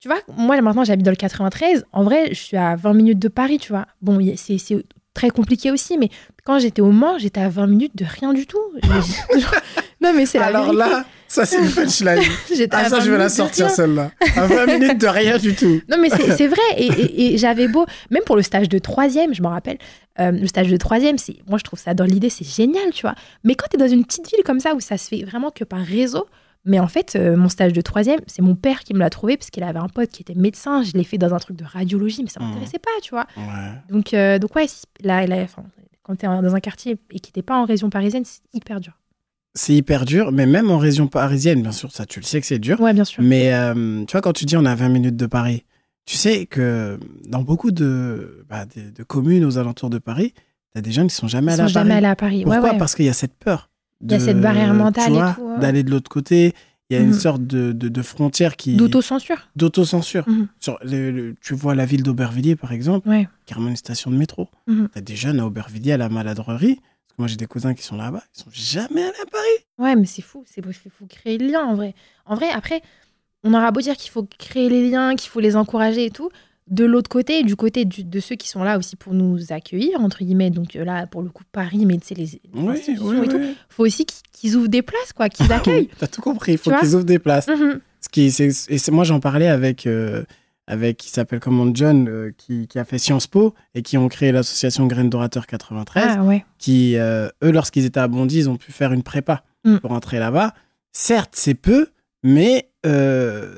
Tu 0.00 0.08
vois, 0.08 0.18
moi 0.36 0.58
maintenant 0.60 0.84
j'habite 0.84 1.04
dans 1.04 1.10
le 1.12 1.16
93. 1.16 1.84
En 1.92 2.04
vrai, 2.04 2.28
je 2.30 2.34
suis 2.40 2.56
à 2.56 2.74
20 2.76 2.94
minutes 2.94 3.18
de 3.18 3.28
Paris, 3.28 3.58
tu 3.58 3.70
vois. 3.72 3.86
Bon, 4.00 4.18
c'est 4.36 4.56
très 5.12 5.28
compliqué 5.30 5.70
aussi, 5.70 5.98
mais 5.98 6.08
quand 6.44 6.58
j'étais 6.58 6.80
au 6.80 6.90
Mans, 6.90 7.18
j'étais 7.18 7.40
à 7.40 7.48
20 7.50 7.66
minutes 7.66 7.96
de 7.96 8.04
rien 8.06 8.32
du 8.32 8.46
tout. 8.46 8.58
Non, 10.02 10.14
mais 10.16 10.24
c'est 10.24 10.38
la 10.38 10.46
Alors 10.46 10.72
vérité. 10.72 10.78
là, 10.90 11.04
ça 11.28 11.44
c'est 11.44 11.58
une 11.58 11.70
punchline. 11.70 12.22
J'étais 12.56 12.74
Ah 12.74 12.88
ça 12.88 13.00
20 13.00 13.04
je 13.04 13.10
vais 13.10 13.18
la 13.18 13.28
sortir 13.28 13.68
celle-là. 13.68 14.10
À 14.34 14.46
20 14.46 14.78
minutes 14.78 14.98
de 14.98 15.06
rien 15.06 15.36
du 15.36 15.54
tout. 15.54 15.78
Non, 15.90 15.98
mais 16.00 16.08
c'est 16.08 16.46
vrai. 16.46 16.56
Et, 16.78 16.86
et- 16.86 17.34
et 17.34 17.38
j'avais 17.42 17.68
beau, 17.68 17.84
même 18.10 18.22
pour 18.24 18.34
le 18.36 18.40
stage 18.40 18.70
de 18.70 18.78
troisième, 18.78 19.34
je 19.34 19.42
me 19.42 19.48
rappelle, 19.48 19.76
euh, 20.18 20.30
le 20.30 20.46
stage 20.46 20.68
de 20.68 20.76
troisième, 20.78 21.16
moi 21.46 21.58
je 21.58 21.64
trouve 21.64 21.78
ça 21.78 21.92
dans 21.92 22.06
l'idée, 22.06 22.30
c'est 22.30 22.46
génial, 22.48 22.90
tu 22.94 23.02
vois. 23.02 23.14
Mais 23.44 23.54
quand 23.56 23.66
tu 23.70 23.76
es 23.76 23.78
dans 23.78 23.92
une 23.92 24.06
petite 24.06 24.30
ville 24.30 24.42
comme 24.42 24.58
ça 24.60 24.74
où 24.74 24.80
ça 24.80 24.96
se 24.96 25.06
fait 25.08 25.22
vraiment 25.22 25.50
que 25.50 25.64
par 25.64 25.80
réseau, 25.80 26.24
mais 26.64 26.78
en 26.78 26.88
fait, 26.88 27.16
euh, 27.16 27.36
mon 27.36 27.48
stage 27.48 27.72
de 27.72 27.80
troisième, 27.80 28.20
c'est 28.26 28.42
mon 28.42 28.54
père 28.54 28.80
qui 28.80 28.92
me 28.94 28.98
l'a 28.98 29.10
trouvé 29.10 29.36
parce 29.36 29.50
qu'il 29.50 29.62
avait 29.62 29.78
un 29.78 29.88
pote 29.88 30.10
qui 30.10 30.22
était 30.22 30.34
médecin. 30.34 30.82
Je 30.82 30.92
l'ai 30.92 31.04
fait 31.04 31.18
dans 31.18 31.32
un 31.34 31.38
truc 31.38 31.56
de 31.56 31.64
radiologie, 31.64 32.22
mais 32.22 32.28
ça 32.28 32.40
Mhm. 32.40 32.48
m'intéressait 32.48 32.78
pas, 32.78 32.90
tu 33.02 33.10
vois. 33.10 33.26
Ouais. 33.36 33.72
Donc, 33.88 34.12
euh, 34.14 34.38
donc 34.38 34.54
ouais, 34.56 34.66
là, 35.02 35.26
là, 35.26 35.46
quand 36.02 36.16
tu 36.16 36.26
es 36.26 36.28
dans 36.28 36.54
un 36.54 36.60
quartier 36.60 36.98
et 37.12 37.20
qui 37.20 37.28
n'était 37.30 37.42
pas 37.42 37.56
en 37.56 37.64
région 37.64 37.88
parisienne, 37.90 38.24
c'est 38.24 38.40
hyper 38.52 38.80
dur. 38.80 38.92
C'est 39.54 39.74
hyper 39.74 40.04
dur, 40.04 40.30
mais 40.32 40.46
même 40.46 40.70
en 40.70 40.78
région 40.78 41.08
parisienne, 41.08 41.62
bien 41.62 41.72
sûr, 41.72 41.90
ça 41.90 42.06
tu 42.06 42.20
le 42.20 42.24
sais 42.24 42.40
que 42.40 42.46
c'est 42.46 42.58
dur. 42.60 42.80
Ouais, 42.80 42.92
bien 42.92 43.04
sûr. 43.04 43.22
Mais 43.22 43.52
euh, 43.52 44.04
tu 44.04 44.12
vois, 44.12 44.20
quand 44.20 44.32
tu 44.32 44.44
dis 44.44 44.56
on 44.56 44.64
a 44.64 44.74
20 44.76 44.88
minutes 44.90 45.16
de 45.16 45.26
Paris, 45.26 45.64
tu 46.06 46.16
sais 46.16 46.46
que 46.46 46.98
dans 47.26 47.42
beaucoup 47.42 47.70
de, 47.72 48.44
bah, 48.48 48.64
de, 48.66 48.90
de 48.90 49.02
communes 49.02 49.44
aux 49.44 49.58
alentours 49.58 49.90
de 49.90 49.98
Paris, 49.98 50.34
t'as 50.74 50.80
des 50.82 50.92
jeunes 50.92 51.08
qui 51.08 51.14
sont 51.16 51.26
jamais 51.26 51.52
Ils 51.54 51.60
allés 51.60 51.68
sont 51.72 51.78
à 51.78 51.80
Paris. 51.80 51.88
jamais 51.88 51.94
allés 51.98 52.06
à 52.06 52.16
Paris. 52.16 52.42
Pourquoi? 52.44 52.62
ouais, 52.62 52.70
ouais. 52.72 52.78
Parce 52.78 52.94
qu'il 52.94 53.06
y 53.06 53.08
a 53.08 53.12
cette 53.12 53.34
peur. 53.34 53.69
Il 54.02 54.10
y 54.10 54.14
a 54.14 54.20
cette 54.20 54.40
barrière 54.40 54.72
mentale 54.74 55.12
ouais. 55.12 55.58
D'aller 55.60 55.82
de 55.82 55.90
l'autre 55.90 56.08
côté. 56.10 56.54
Il 56.88 56.94
y 56.94 56.96
a 56.96 57.02
une 57.02 57.08
Mhm. 57.10 57.12
sorte 57.14 57.42
de, 57.46 57.70
de, 57.70 57.88
de 57.88 58.02
frontière 58.02 58.56
qui. 58.56 58.74
D'autocensure. 58.76 59.48
D'autocensure. 59.54 60.26
Sur 60.58 60.78
le- 60.82 61.12
le- 61.12 61.34
tu 61.40 61.54
vois 61.54 61.76
la 61.76 61.86
ville 61.86 62.02
d'Aubervilliers, 62.02 62.56
par 62.56 62.72
exemple, 62.72 63.08
Ouais. 63.08 63.28
carrément 63.46 63.68
une 63.68 63.76
station 63.76 64.10
de 64.10 64.16
métro. 64.16 64.48
Mhm. 64.66 64.88
T'as 64.92 65.00
des 65.00 65.14
jeunes 65.14 65.38
à 65.38 65.46
Aubervilliers 65.46 65.92
à 65.92 65.96
la 65.98 66.08
maladrerie. 66.08 66.74
Parce 66.76 67.16
que 67.16 67.22
moi, 67.22 67.26
j'ai 67.28 67.36
des 67.36 67.46
cousins 67.46 67.74
qui 67.74 67.82
sont 67.84 67.96
là-bas. 67.96 68.22
Ils 68.36 68.40
sont 68.42 68.50
jamais 68.52 69.02
allés 69.02 69.20
à 69.22 69.26
Paris. 69.30 69.44
Ouais, 69.78 69.94
mais 69.94 70.06
c'est 70.06 70.22
fou. 70.22 70.42
C'est 70.46 70.64
il 70.66 70.72
faut 70.90 71.06
créer 71.06 71.38
le 71.38 71.46
lien 71.46 71.64
en 71.64 71.74
vrai. 71.76 71.94
En 72.26 72.34
vrai, 72.34 72.48
après, 72.50 72.82
on 73.44 73.54
aura 73.54 73.70
beau 73.70 73.80
dire 73.80 73.96
qu'il 73.96 74.10
faut 74.10 74.26
créer 74.38 74.68
les 74.68 74.90
liens, 74.90 75.14
qu'il 75.14 75.30
faut 75.30 75.40
les 75.40 75.54
encourager 75.54 76.06
et 76.06 76.10
tout. 76.10 76.30
De 76.70 76.84
l'autre 76.84 77.08
côté, 77.10 77.42
du 77.42 77.56
côté 77.56 77.84
du- 77.84 78.04
de 78.04 78.20
ceux 78.20 78.36
qui 78.36 78.48
sont 78.48 78.62
là 78.62 78.78
aussi 78.78 78.94
pour 78.94 79.12
nous 79.12 79.52
accueillir, 79.52 80.00
entre 80.00 80.22
guillemets, 80.24 80.50
donc 80.50 80.76
euh, 80.76 80.84
là, 80.84 81.06
pour 81.08 81.20
le 81.22 81.28
coup, 81.28 81.42
Paris, 81.50 81.84
mais 81.84 81.98
tu 81.98 82.06
sais, 82.06 82.14
les, 82.14 82.24
les 82.26 82.40
Oui, 82.54 82.68
institutions 82.68 83.08
oui, 83.08 83.24
et 83.24 83.28
tout, 83.28 83.40
faut 83.68 83.84
aussi 83.84 84.06
qu'ils 84.06 84.54
ouvrent 84.56 84.68
des 84.68 84.82
places, 84.82 85.12
quoi, 85.14 85.28
qu'ils 85.28 85.50
accueillent. 85.52 85.88
T'as 85.98 86.06
tout 86.06 86.22
compris. 86.22 86.52
Il 86.52 86.58
faut 86.58 86.70
qu'ils 86.78 86.94
ouvrent 86.94 87.04
des 87.04 87.18
places. 87.18 87.48
Mhm. 87.48 87.80
Ce 88.00 88.08
qui, 88.08 88.30
c'est, 88.30 88.46
et 88.68 88.78
c'est- 88.78 88.90
moi, 88.92 89.02
j'en 89.04 89.18
parlais 89.18 89.48
avec, 89.48 89.86
euh, 89.88 90.22
avec 90.68 90.96
qui 90.98 91.10
s'appelle 91.10 91.40
comment 91.40 91.68
John, 91.74 92.06
euh, 92.08 92.30
qui, 92.38 92.68
qui 92.68 92.78
a 92.78 92.84
fait 92.84 92.98
Sciences 92.98 93.26
Po 93.26 93.52
et 93.74 93.82
qui 93.82 93.98
ont 93.98 94.08
créé 94.08 94.30
l'association 94.30 94.86
Graines 94.86 95.10
d'Orateur 95.10 95.48
93. 95.48 96.04
Ah 96.18 96.22
ouais. 96.22 96.44
Qui, 96.58 96.96
euh, 96.96 97.28
eux, 97.42 97.50
lorsqu'ils 97.50 97.84
étaient 97.84 97.98
à 97.98 98.06
Bondy, 98.06 98.38
ils 98.38 98.48
ont 98.48 98.56
pu 98.56 98.70
faire 98.70 98.92
une 98.92 99.02
prépa 99.02 99.42
Mm. 99.64 99.78
pour 99.78 99.90
entrer 99.90 100.18
là-bas. 100.20 100.54
Certes, 100.92 101.32
c'est 101.34 101.54
peu, 101.54 101.88
mais 102.22 102.70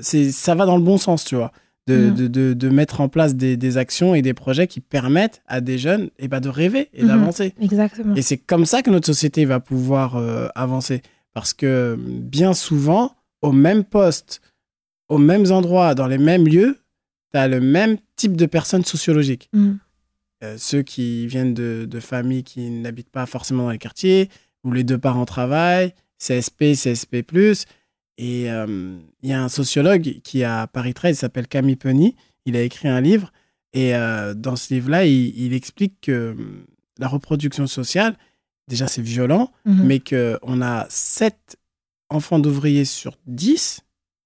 c'est, 0.01 0.33
ça 0.33 0.55
va 0.55 0.65
dans 0.67 0.77
le 0.77 0.83
bon 0.83 0.97
sens, 0.99 1.25
tu 1.25 1.37
vois. 1.37 1.53
De, 1.89 1.97
Mm. 2.11 2.15
de, 2.15 2.27
de, 2.29 2.53
de 2.55 2.69
mettre 2.69 3.01
en 3.01 3.09
place 3.09 3.35
des, 3.35 3.57
des 3.57 3.77
actions 3.77 4.15
et 4.15 4.23
des 4.23 4.35
projets 4.35 4.69
qui 4.69 4.79
permettent 4.81 5.43
à 5.49 5.61
des 5.61 5.79
jeunes 5.79 6.11
et 6.21 6.29
bah, 6.29 6.39
de 6.39 6.49
rêver 6.49 6.89
et 6.95 7.03
Mhm. 7.03 7.09
d'avancer. 7.09 7.55
Exactement. 7.61 8.15
Et 8.15 8.23
c'est 8.23 8.37
comme 8.37 8.67
ça 8.67 8.83
que 8.83 8.91
notre 8.91 9.07
société 9.07 9.45
va 9.45 9.59
pouvoir 9.59 10.15
euh, 10.17 10.47
avancer. 10.55 11.03
Parce 11.35 11.53
que 11.55 11.97
bien 11.99 12.53
souvent, 12.55 13.17
au 13.41 13.51
même 13.51 13.83
poste, 13.83 14.41
aux 15.09 15.19
mêmes 15.19 15.51
endroits, 15.51 15.97
dans 15.97 16.07
les 16.07 16.19
mêmes 16.19 16.47
lieux, 16.47 16.79
tu 17.33 17.39
as 17.41 17.49
le 17.49 17.61
même 17.61 17.97
type 18.15 18.37
de 18.37 18.47
personnes 18.47 18.85
sociologiques. 18.85 19.49
Mhm. 19.53 19.79
Euh, 20.45 20.55
ceux 20.59 20.83
qui 20.83 21.27
viennent 21.27 21.55
de, 21.55 21.85
de 21.91 21.99
familles 22.01 22.45
qui 22.45 22.71
n'habitent 22.71 23.11
pas 23.11 23.27
forcément 23.27 23.65
dans 23.65 23.71
les 23.71 23.79
quartiers, 23.79 24.29
où 24.63 24.71
les 24.71 24.85
deux 24.85 24.99
parents 24.99 25.25
travaillent, 25.25 25.95
CSP, 26.19 26.75
CSP+. 26.77 27.25
Et 28.19 28.51
euh, 28.51 28.97
il 29.23 29.29
y 29.31 29.33
a 29.33 29.43
un 29.43 29.49
sociologue 29.49 30.21
qui 30.23 30.45
à 30.45 30.67
Paris 30.67 30.95
13, 30.95 31.17
il 31.17 31.19
s'appelle 31.19 31.49
Camille 31.49 31.77
Penny. 31.77 32.15
Il 32.45 32.57
a 32.57 32.63
écrit 32.63 32.89
un 32.89 33.01
livre. 33.01 33.33
Et 33.73 33.95
euh, 33.95 34.35
dans 34.35 34.57
ce 34.57 34.75
livre-là, 34.75 35.07
il, 35.07 35.37
il 35.39 35.55
explique 35.55 35.95
que 36.03 36.33
hum, 36.33 36.65
la 36.99 37.09
reproduction 37.09 37.67
sociale, 37.67 38.17
déjà 38.69 38.87
c'est 38.87 39.03
violent, 39.03 39.51
Mhm. 39.65 39.85
mais 39.85 39.99
qu'on 40.01 40.61
a 40.63 40.87
7 40.91 41.57
enfants 42.11 42.39
d'ouvriers 42.39 42.85
sur 42.85 43.17
10 43.27 43.81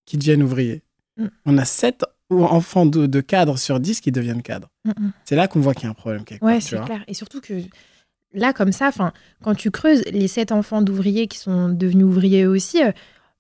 qui 0.05 0.19
deviennent 0.19 0.43
ouvriers. 0.43 0.83
Mm. 1.17 1.27
On 1.47 1.59
a 1.59 1.65
7 1.65 2.05
enfants 2.31 2.87
de, 2.87 3.07
de 3.07 3.21
cadres 3.21 3.57
sur 3.57 3.79
10 3.79 4.01
qui 4.01 4.11
deviennent 4.11 4.43
cadres. 4.43 4.69
Mhm. 4.85 5.13
C'est 5.25 5.37
là 5.37 5.47
qu'on 5.47 5.61
voit 5.61 5.75
qu'il 5.75 5.85
y 5.85 5.87
a 5.87 5.91
un 5.91 5.95
problème 5.95 6.25
quelque 6.25 6.45
Ouais, 6.45 6.61
c'est 6.61 6.83
clair. 6.85 7.05
Et 7.07 7.15
surtout 7.15 7.41
que 7.41 7.55
là, 8.35 8.53
comme 8.53 8.73
ça, 8.73 8.91
quand 9.43 9.55
tu 9.55 9.71
creuses 9.71 10.03
les 10.11 10.27
sept 10.27 10.51
enfants 10.51 10.83
d'ouvriers 10.83 11.29
qui 11.29 11.39
sont 11.39 11.69
devenus 11.69 12.05
ouvriers 12.07 12.47
aussi, 12.47 12.83
euh, 12.83 12.91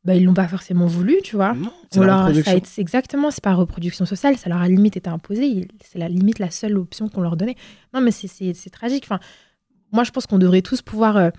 bah, 0.07 0.15
ils 0.15 0.25
l'ont 0.25 0.35
pas 0.35 0.49
forcément 0.49 0.87
voulu, 0.87 1.17
tu 1.25 1.37
vois. 1.37 1.53
Non, 1.55 1.73
c'est 1.91 1.99
Ou 1.99 2.03
la 2.05 2.25
alors, 2.25 2.45
ça 2.45 2.53
exactement, 2.79 3.31
c'est 3.31 3.43
pas 3.43 3.55
reproduction 3.55 4.07
sociale, 4.07 4.37
ça 4.37 4.49
leur 4.49 4.61
a 4.63 4.69
limite 4.69 4.97
été 4.97 5.11
imposé. 5.11 5.67
C'est 5.85 5.99
la 5.99 6.09
limite 6.09 6.39
la 6.39 6.51
seule 6.51 6.79
option 6.79 7.09
qu'on 7.09 7.21
leur 7.21 7.37
donnait. 7.37 7.57
Non, 7.93 8.01
mais 8.01 8.13
c'est- 8.13 8.29
c'est 8.29 8.55
c'est 8.55 8.71
tragique. 8.71 9.05
Enfin, 9.05 9.19
moi, 9.93 10.05
je 10.05 10.11
pense 10.13 10.27
qu'on 10.27 10.39
devrait 10.39 10.63
tous 10.63 10.81
pouvoir 10.81 11.17
euh, 11.17 11.31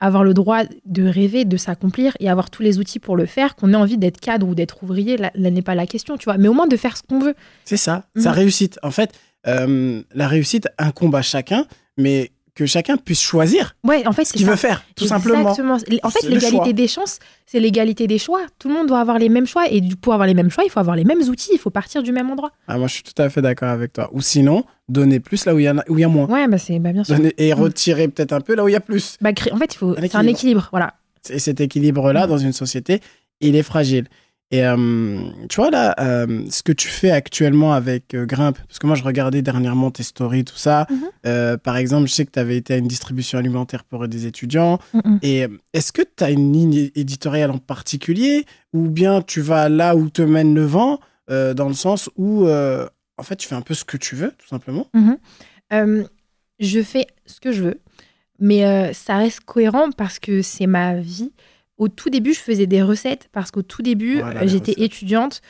avoir 0.00 0.24
le 0.24 0.34
droit 0.34 0.62
de 0.86 1.04
rêver, 1.06 1.44
de 1.44 1.56
s'accomplir 1.56 2.16
et 2.20 2.28
avoir 2.28 2.50
tous 2.50 2.62
les 2.62 2.78
outils 2.78 2.98
pour 2.98 3.16
le 3.16 3.26
faire. 3.26 3.54
Qu'on 3.56 3.72
ait 3.72 3.76
envie 3.76 3.98
d'être 3.98 4.20
cadre 4.20 4.48
ou 4.48 4.54
d'être 4.54 4.82
ouvrier, 4.82 5.16
là, 5.16 5.30
là 5.34 5.50
n'est 5.50 5.62
pas 5.62 5.74
la 5.74 5.86
question, 5.86 6.16
tu 6.16 6.24
vois. 6.24 6.36
Mais 6.38 6.48
au 6.48 6.52
moins 6.54 6.66
de 6.66 6.76
faire 6.76 6.96
ce 6.96 7.02
qu'on 7.02 7.20
veut. 7.20 7.34
C'est 7.64 7.76
ça, 7.76 8.04
Mhm. 8.16 8.22
sa 8.22 8.32
réussite. 8.32 8.78
En 8.82 8.90
fait, 8.90 9.12
euh, 9.46 10.02
la 10.14 10.28
réussite 10.28 10.68
incombe 10.78 11.14
à 11.14 11.22
chacun, 11.22 11.66
mais 11.96 12.30
que 12.54 12.66
chacun 12.66 12.96
puisse 12.96 13.20
choisir 13.20 13.74
Ouais, 13.82 14.06
en 14.06 14.12
fait, 14.12 14.24
ce 14.24 14.32
qu'il 14.32 14.46
veut 14.46 14.54
faire, 14.56 14.84
tout 14.94 15.06
simplement. 15.06 15.50
Exactement. 15.50 15.78
En 16.04 16.10
fait, 16.10 16.26
l'égalité 16.28 16.72
des 16.72 16.86
chances, 16.86 17.18
c'est 17.46 17.58
l'égalité 17.58 18.06
des 18.06 18.18
choix. 18.18 18.42
Tout 18.60 18.68
le 18.68 18.74
monde 18.74 18.86
doit 18.86 19.00
avoir 19.00 19.18
les 19.18 19.28
mêmes 19.28 19.46
choix. 19.46 19.68
Et 19.70 19.82
pour 20.00 20.12
avoir 20.14 20.26
les 20.28 20.34
mêmes 20.34 20.50
choix, 20.50 20.62
il 20.64 20.70
faut 20.70 20.78
avoir 20.80 20.94
les 20.94 21.04
mêmes 21.04 21.22
outils. 21.22 21.50
Il 21.52 21.58
faut 21.58 21.70
partir 21.70 22.02
du 22.04 22.12
même 22.12 22.30
endroit. 22.30 22.52
Ah, 22.68 22.78
moi, 22.78 22.86
je 22.86 22.94
suis 22.94 23.02
tout 23.02 23.20
à 23.20 23.28
fait 23.28 23.42
d'accord 23.42 23.70
avec 23.70 23.92
toi. 23.92 24.08
Ou 24.12 24.20
sinon, 24.20 24.64
donner 24.88 25.18
plus 25.18 25.44
là 25.46 25.54
où 25.54 25.58
il 25.58 25.64
y, 25.64 25.66
a- 25.68 25.74
où 25.88 25.98
y 25.98 26.04
a 26.04 26.08
moins. 26.08 26.26
Ouais, 26.28 26.46
bah, 26.46 26.58
c'est 26.58 26.78
bah, 26.78 26.92
bien 26.92 27.02
sûr. 27.02 27.16
Donner- 27.16 27.34
et 27.38 27.52
Mhm. 27.52 27.60
retirer 27.60 28.06
peut-être 28.08 28.32
un 28.32 28.40
peu 28.40 28.54
là 28.54 28.62
où 28.64 28.68
il 28.68 28.72
y 28.72 28.76
a 28.76 28.80
plus. 28.80 29.16
Bah, 29.20 29.30
en 29.52 29.56
fait, 29.56 29.74
il 29.74 29.76
faut. 29.76 29.96
C'est 30.00 30.14
un 30.14 30.26
équilibre. 30.26 30.68
Voilà. 30.70 30.94
Et 31.30 31.38
cet 31.40 31.60
équilibre-là, 31.60 32.22
Mhm. 32.24 32.28
dans 32.28 32.38
une 32.38 32.52
société, 32.52 33.00
il 33.40 33.56
est 33.56 33.62
fragile. 33.64 34.06
Et 34.50 34.64
euh, 34.64 34.76
tu 35.48 35.56
vois 35.56 35.70
là, 35.70 35.94
euh, 35.98 36.44
ce 36.50 36.62
que 36.62 36.70
tu 36.70 36.88
fais 36.88 37.10
actuellement 37.10 37.72
avec 37.72 38.14
euh, 38.14 38.24
Grimpe, 38.24 38.58
parce 38.68 38.78
que 38.78 38.86
moi 38.86 38.94
je 38.94 39.02
regardais 39.02 39.42
dernièrement 39.42 39.90
tes 39.90 40.02
stories, 40.04 40.44
tout 40.44 40.56
ça. 40.56 40.86
Mhm. 40.90 40.98
Euh, 41.26 41.56
par 41.56 41.76
exemple, 41.76 42.08
je 42.08 42.12
sais 42.14 42.24
que 42.24 42.30
tu 42.30 42.38
avais 42.38 42.56
été 42.56 42.74
à 42.74 42.76
une 42.76 42.86
distribution 42.86 43.38
alimentaire 43.38 43.82
pour 43.82 44.06
des 44.06 44.26
étudiants. 44.26 44.78
Mm-mm. 44.94 45.18
Et 45.22 45.44
euh, 45.44 45.48
est-ce 45.72 45.92
que 45.92 46.02
tu 46.02 46.22
as 46.22 46.30
une 46.30 46.52
ligne 46.52 46.90
éditoriale 46.94 47.50
en 47.50 47.58
particulier 47.58 48.44
ou 48.72 48.88
bien 48.88 49.22
tu 49.22 49.40
vas 49.40 49.68
là 49.68 49.96
où 49.96 50.08
te 50.08 50.22
mène 50.22 50.54
le 50.54 50.64
vent, 50.64 51.00
dans 51.28 51.68
le 51.68 51.74
sens 51.74 52.10
où 52.16 52.46
en 52.46 53.22
fait 53.22 53.36
tu 53.36 53.48
fais 53.48 53.54
un 53.54 53.62
peu 53.62 53.74
ce 53.74 53.84
que 53.84 53.96
tu 53.96 54.14
veux, 54.14 54.32
tout 54.38 54.46
simplement? 54.46 54.86
Euh, 55.72 56.04
je 56.60 56.82
fais 56.82 57.06
ce 57.24 57.40
que 57.40 57.50
je 57.50 57.62
veux, 57.62 57.80
mais 58.38 58.92
ça 58.92 59.16
reste 59.16 59.40
cohérent 59.40 59.90
parce 59.90 60.18
que 60.18 60.42
c'est 60.42 60.66
ma 60.66 60.96
vie. 60.96 61.32
Au 61.76 61.88
tout 61.88 62.10
début, 62.10 62.34
je 62.34 62.40
faisais 62.40 62.66
des 62.66 62.82
recettes 62.82 63.28
parce 63.32 63.50
qu'au 63.50 63.62
tout 63.62 63.82
début, 63.82 64.20
Voilà, 64.20 64.46
j'étais 64.46 64.74
étudiante. 64.84 65.42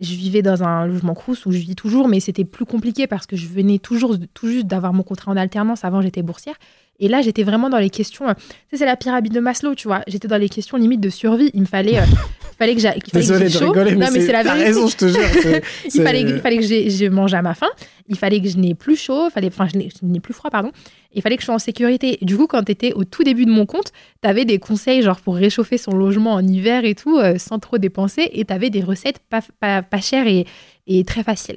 Je 0.00 0.14
vivais 0.14 0.42
dans 0.42 0.62
un 0.64 0.86
logement 0.86 1.14
crous 1.14 1.46
où 1.46 1.52
je 1.52 1.58
vis 1.58 1.76
toujours, 1.76 2.08
mais 2.08 2.18
c'était 2.18 2.44
plus 2.44 2.64
compliqué 2.64 3.06
parce 3.06 3.26
que 3.26 3.36
je 3.36 3.46
venais 3.46 3.78
toujours 3.78 4.16
tout 4.34 4.48
juste 4.48 4.66
d'avoir 4.66 4.92
mon 4.92 5.02
contrat 5.02 5.30
en 5.30 5.36
alternance. 5.36 5.84
Avant, 5.84 6.02
j'étais 6.02 6.22
boursière. 6.22 6.56
Et 7.00 7.08
là, 7.08 7.20
j'étais 7.20 7.42
vraiment 7.42 7.68
dans 7.68 7.78
les 7.78 7.90
questions. 7.90 8.28
euh, 8.28 8.34
Tu 8.34 8.42
sais, 8.70 8.76
c'est 8.78 8.86
la 8.86 8.96
pyramide 8.96 9.32
de 9.32 9.40
Maslow, 9.40 9.74
tu 9.74 9.88
vois. 9.88 10.02
J'étais 10.06 10.28
dans 10.28 10.36
les 10.36 10.48
questions 10.48 10.76
limite 10.76 11.00
de 11.00 11.10
survie. 11.10 11.50
Il 11.54 11.62
me 11.62 11.66
fallait, 11.66 11.98
euh, 11.98 12.02
il 12.04 12.56
fallait 12.56 12.74
que 12.74 12.80
j'a- 12.80 12.92
qu'il 12.92 13.10
fallait 13.12 13.24
que 13.24 13.32
Désolé 13.32 13.44
de 13.46 13.50
chaud. 13.50 13.72
rigoler, 13.72 13.96
mais, 13.96 14.06
non, 14.06 14.12
mais 14.12 14.20
c'est 14.20 14.30
la 14.32 14.42
vérité. 14.44 14.64
raison, 14.66 14.86
je 14.86 14.96
te 14.96 15.08
jure. 15.08 15.18
il 15.94 16.02
fallait, 16.02 16.20
il 16.22 16.38
fallait 16.40 16.58
que 16.58 16.62
j'ai- 16.64 16.90
je 16.90 17.06
mange 17.06 17.34
à 17.34 17.42
ma 17.42 17.54
faim, 17.54 17.66
il 18.08 18.16
fallait 18.16 18.40
que 18.40 18.48
je 18.48 18.56
n'ai 18.56 18.74
plus 18.76 18.94
chaud, 18.96 19.30
fallait, 19.30 19.48
enfin, 19.48 19.66
je 19.72 19.78
n'ai- 20.06 20.20
plus 20.20 20.32
froid, 20.34 20.50
pardon. 20.50 20.70
Il 21.14 21.22
fallait 21.22 21.36
que 21.36 21.42
je 21.42 21.46
sois 21.46 21.54
en 21.56 21.58
sécurité. 21.58 22.18
Du 22.22 22.36
coup, 22.36 22.46
quand 22.46 22.62
tu 22.62 22.70
étais 22.72 22.92
au 22.92 23.02
tout 23.04 23.24
début 23.24 23.46
de 23.46 23.50
mon 23.50 23.66
compte, 23.66 23.90
tu 24.22 24.28
avais 24.28 24.44
des 24.44 24.58
conseils, 24.58 25.02
genre 25.02 25.20
pour 25.20 25.34
réchauffer 25.34 25.78
son 25.78 25.92
logement 25.96 26.34
en 26.34 26.46
hiver 26.46 26.84
et 26.84 26.94
tout, 26.94 27.18
euh, 27.18 27.36
sans 27.38 27.58
trop 27.58 27.78
dépenser, 27.78 28.28
et 28.32 28.44
tu 28.44 28.52
avais 28.52 28.70
des 28.70 28.82
recettes 28.82 29.18
pas, 29.28 29.40
pas, 29.58 29.82
pas 29.82 30.00
chères 30.00 30.26
et, 30.28 30.46
et 30.86 31.02
très 31.04 31.24
faciles. 31.24 31.56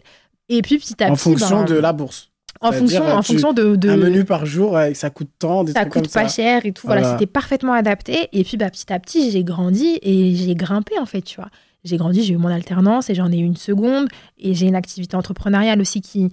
Et 0.50 0.62
puis, 0.64 0.80
petit 0.80 1.04
à 1.04 1.08
en 1.12 1.14
petit. 1.14 1.24
fonction 1.24 1.60
ben, 1.60 1.66
de 1.66 1.76
la 1.76 1.94
bourse. 1.94 2.32
En 2.62 2.72
fonction, 2.72 3.06
en 3.06 3.20
tu- 3.22 3.34
fonction 3.34 3.54
de, 3.54 3.76
de- 3.76 3.90
Un 3.90 3.98
menu 3.98 4.24
par 4.26 4.46
jour, 4.46 4.78
euh, 4.78 4.94
ça 4.94 5.10
coûte 5.10 5.30
tant, 5.40 5.64
des 5.64 5.74
ça 5.74 5.82
trucs 5.82 5.94
coûte 5.94 6.04
comme 6.04 6.12
pas 6.12 6.30
ça. 6.30 6.36
cher 6.36 6.66
et 6.66 6.72
tout. 6.72 6.88
Voilà, 6.88 7.02
Voilà. 7.02 7.18
c'était 7.18 7.30
parfaitement 7.32 7.74
adapté. 7.74 8.30
Et 8.32 8.44
puis 8.44 8.58
bah, 8.58 8.70
petit 8.70 8.92
à 8.92 9.00
petit, 9.00 9.30
j'ai 9.32 9.44
grandi 9.44 10.00
et 10.02 10.36
j'ai 10.36 10.56
grimpé 10.56 10.98
en 11.00 11.06
fait, 11.06 11.22
tu 11.22 11.36
vois. 11.36 11.50
J'ai 11.84 11.98
grandi, 11.98 12.24
j'ai 12.24 12.34
eu 12.34 12.38
mon 12.38 12.48
alternance 12.48 13.10
et 13.10 13.16
j'en 13.16 13.32
ai 13.32 13.38
eu 13.38 13.44
une 13.44 13.58
seconde. 13.58 14.08
Et 14.40 14.56
j'ai 14.56 14.68
une 14.68 14.76
activité 14.76 15.16
entrepreneuriale 15.16 15.80
aussi 15.82 16.02
qui 16.02 16.32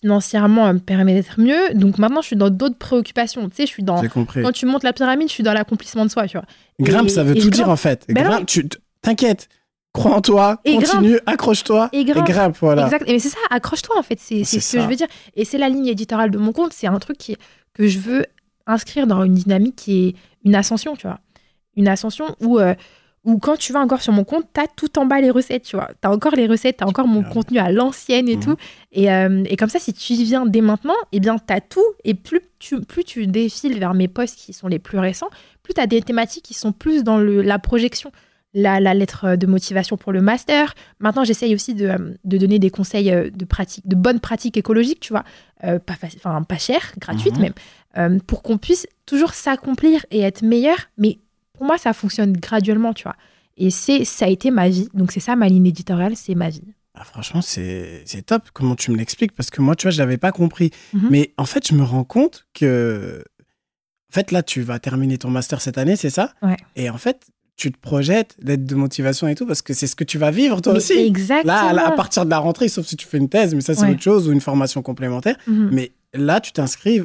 financièrement 0.00 0.72
me 0.74 0.78
permet 0.78 1.14
d'être 1.14 1.40
mieux. 1.40 1.74
Donc 1.74 1.98
maintenant, 1.98 2.20
je 2.20 2.26
suis 2.28 2.36
dans 2.36 2.50
d'autres 2.50 2.76
préoccupations. 2.78 3.48
Tu 3.48 3.56
sais, 3.56 3.62
je 3.66 3.70
suis 3.72 3.82
dans. 3.82 4.00
J'ai 4.02 4.08
compris. 4.08 4.42
Quand 4.42 4.52
tu 4.52 4.66
montes 4.66 4.82
la 4.84 4.92
pyramide, 4.92 5.28
je 5.28 5.32
suis 5.34 5.42
dans 5.42 5.52
l'accomplissement 5.52 6.04
de 6.04 6.10
soi, 6.10 6.26
tu 6.26 6.36
vois. 6.36 6.46
Grimpe, 6.80 7.06
Et- 7.06 7.10
ça 7.10 7.24
veut 7.24 7.34
tout 7.34 7.50
dire 7.50 7.64
grimpe. 7.64 7.68
en 7.72 7.76
fait. 7.76 8.04
Ben 8.08 8.24
Grimpe, 8.24 8.46
tu 8.46 8.68
t'inquiète. 9.02 9.48
Crois 9.96 10.14
en 10.16 10.20
toi, 10.20 10.60
Et 10.64 10.74
continue, 10.76 11.18
accroche-toi 11.26 11.88
Et 11.92 12.00
et 12.00 12.04
grimpe. 12.04 12.56
voilà. 12.60 12.84
Exact. 12.84 13.08
Et 13.08 13.18
c'est 13.18 13.30
ça, 13.30 13.38
accroche-toi 13.50 13.98
en 13.98 14.02
fait. 14.02 14.18
C'est 14.20 14.44
ce 14.44 14.76
que 14.76 14.82
je 14.82 14.86
veux 14.88 14.96
dire. 14.96 15.08
Et 15.34 15.44
c'est 15.44 15.58
la 15.58 15.68
ligne 15.68 15.86
éditoriale 15.86 16.30
de 16.30 16.38
mon 16.38 16.52
compte. 16.52 16.72
C'est 16.72 16.86
un 16.86 16.98
truc 16.98 17.16
qui, 17.18 17.36
que 17.74 17.86
je 17.86 17.98
veux 17.98 18.26
inscrire 18.66 19.06
dans 19.06 19.22
une 19.24 19.34
dynamique 19.34 19.76
qui 19.76 20.08
est 20.08 20.14
une 20.44 20.54
ascension, 20.54 20.96
tu 20.96 21.06
vois. 21.06 21.18
Une 21.76 21.88
ascension 21.88 22.34
où, 22.40 22.58
euh, 22.58 22.74
où 23.24 23.38
quand 23.38 23.56
tu 23.56 23.72
vas 23.72 23.80
encore 23.80 24.02
sur 24.02 24.12
mon 24.12 24.24
compte, 24.24 24.46
t'as 24.52 24.66
tout 24.76 24.98
en 24.98 25.06
bas 25.06 25.20
les 25.20 25.30
recettes, 25.30 25.62
tu 25.64 25.76
vois. 25.76 25.88
T'as 26.00 26.10
encore 26.10 26.34
les 26.34 26.46
recettes, 26.46 26.76
t'as 26.78 26.86
encore 26.86 27.06
mon 27.06 27.22
Ah. 27.26 27.32
contenu 27.32 27.58
à 27.58 27.70
l'ancienne 27.72 28.28
et 28.28 28.36
Mhm. 28.36 28.42
tout. 28.42 28.56
Et, 28.92 29.10
euh, 29.12 29.44
et 29.46 29.56
comme 29.56 29.68
ça, 29.68 29.78
si 29.78 29.92
tu 29.92 30.12
y 30.14 30.24
viens 30.24 30.46
dès 30.46 30.60
maintenant, 30.60 30.94
eh 31.12 31.20
bien, 31.20 31.36
t'as 31.38 31.60
tout. 31.60 31.84
Et 32.04 32.14
plus 32.14 32.40
tu, 32.58 32.80
plus 32.80 33.04
tu 33.04 33.26
défiles 33.26 33.78
vers 33.78 33.94
mes 33.94 34.08
posts 34.08 34.36
qui 34.38 34.52
sont 34.52 34.68
les 34.68 34.78
plus 34.78 34.98
récents, 34.98 35.28
plus 35.62 35.74
t'as 35.74 35.86
des 35.86 36.02
thématiques 36.02 36.44
qui 36.44 36.54
sont 36.54 36.72
plus 36.72 37.02
dans 37.04 37.18
le, 37.18 37.42
la 37.42 37.58
projection. 37.58 38.10
La, 38.58 38.80
la 38.80 38.94
lettre 38.94 39.36
de 39.36 39.46
motivation 39.46 39.98
pour 39.98 40.12
le 40.12 40.22
master. 40.22 40.74
Maintenant, 40.98 41.24
j'essaye 41.24 41.54
aussi 41.54 41.74
de, 41.74 41.88
euh, 41.88 42.14
de 42.24 42.38
donner 42.38 42.58
des 42.58 42.70
conseils 42.70 43.10
euh, 43.12 43.28
de 43.28 43.44
pratique, 43.44 43.86
de 43.86 43.94
bonnes 43.94 44.18
pratiques 44.18 44.56
écologiques, 44.56 45.00
tu 45.00 45.12
vois, 45.12 45.24
euh, 45.64 45.78
pas, 45.78 45.94
enfin, 46.16 46.42
pas 46.42 46.56
chères, 46.56 46.92
gratuites 46.98 47.36
Mhm. 47.36 47.42
même, 47.42 47.52
euh, 47.98 48.18
pour 48.26 48.42
qu'on 48.42 48.56
puisse 48.56 48.86
toujours 49.04 49.34
s'accomplir 49.34 50.06
et 50.10 50.20
être 50.20 50.40
meilleur. 50.42 50.78
Mais 50.96 51.18
pour 51.52 51.66
moi, 51.66 51.76
ça 51.76 51.92
fonctionne 51.92 52.32
graduellement, 52.32 52.94
tu 52.94 53.02
vois. 53.02 53.16
Et 53.58 53.68
c'est, 53.70 54.06
ça 54.06 54.24
a 54.24 54.28
été 54.28 54.50
ma 54.50 54.70
vie. 54.70 54.88
Donc, 54.94 55.12
c'est 55.12 55.20
ça 55.20 55.36
ma 55.36 55.48
ligne 55.48 55.66
éditoriale, 55.66 56.16
c'est 56.16 56.34
ma 56.34 56.48
vie. 56.48 56.64
Ah, 56.94 57.04
franchement, 57.04 57.42
c'est 57.42 58.04
c'est 58.06 58.24
top 58.24 58.44
comment 58.54 58.74
tu 58.74 58.90
me 58.90 58.96
l'expliques? 58.96 59.32
Parce 59.32 59.50
que 59.50 59.60
moi, 59.60 59.76
tu 59.76 59.82
vois, 59.82 59.90
je 59.90 59.98
l'avais 59.98 60.16
pas 60.16 60.32
compris. 60.32 60.70
Mhm. 60.94 61.08
Mais 61.10 61.34
en 61.36 61.44
fait, 61.44 61.68
je 61.68 61.74
me 61.74 61.82
rends 61.82 62.04
compte 62.04 62.46
que. 62.54 63.22
En 64.10 64.14
fait, 64.14 64.30
là, 64.32 64.42
tu 64.42 64.62
vas 64.62 64.78
terminer 64.78 65.18
ton 65.18 65.28
master 65.28 65.60
cette 65.60 65.76
année, 65.76 65.96
c'est 65.96 66.08
ça? 66.10 66.32
Ouais. 66.40 66.56
Et 66.74 66.88
en 66.88 66.96
fait, 66.96 67.26
tu 67.56 67.72
te 67.72 67.78
projettes 67.78 68.36
l'aide 68.42 68.66
de 68.66 68.74
motivation 68.74 69.28
et 69.28 69.34
tout 69.34 69.46
parce 69.46 69.62
que 69.62 69.72
c'est 69.72 69.86
ce 69.86 69.96
que 69.96 70.04
tu 70.04 70.18
vas 70.18 70.30
vivre 70.30 70.60
toi 70.60 70.72
Mais 70.74 70.78
aussi. 70.78 70.92
Exactement. 70.98 71.72
Là, 71.72 71.86
à 71.88 71.90
partir 71.92 72.24
de 72.26 72.30
la 72.30 72.38
rentrée, 72.38 72.68
sauf 72.68 72.86
si 72.86 72.96
tu 72.96 73.06
fais 73.06 73.16
une 73.18 73.28
thèse, 73.30 73.54
mais 73.54 73.62
ça, 73.62 73.74
c'est 73.74 73.82
Ouais. 73.82 73.92
autre 73.92 74.02
chose, 74.02 74.28
ou 74.28 74.32
une 74.32 74.40
formation 74.42 74.82
complémentaire. 74.82 75.36
Mhm. 75.46 75.70
Mais 75.72 75.92
là, 76.14 76.40
tu 76.40 76.52
t'inscris. 76.52 77.00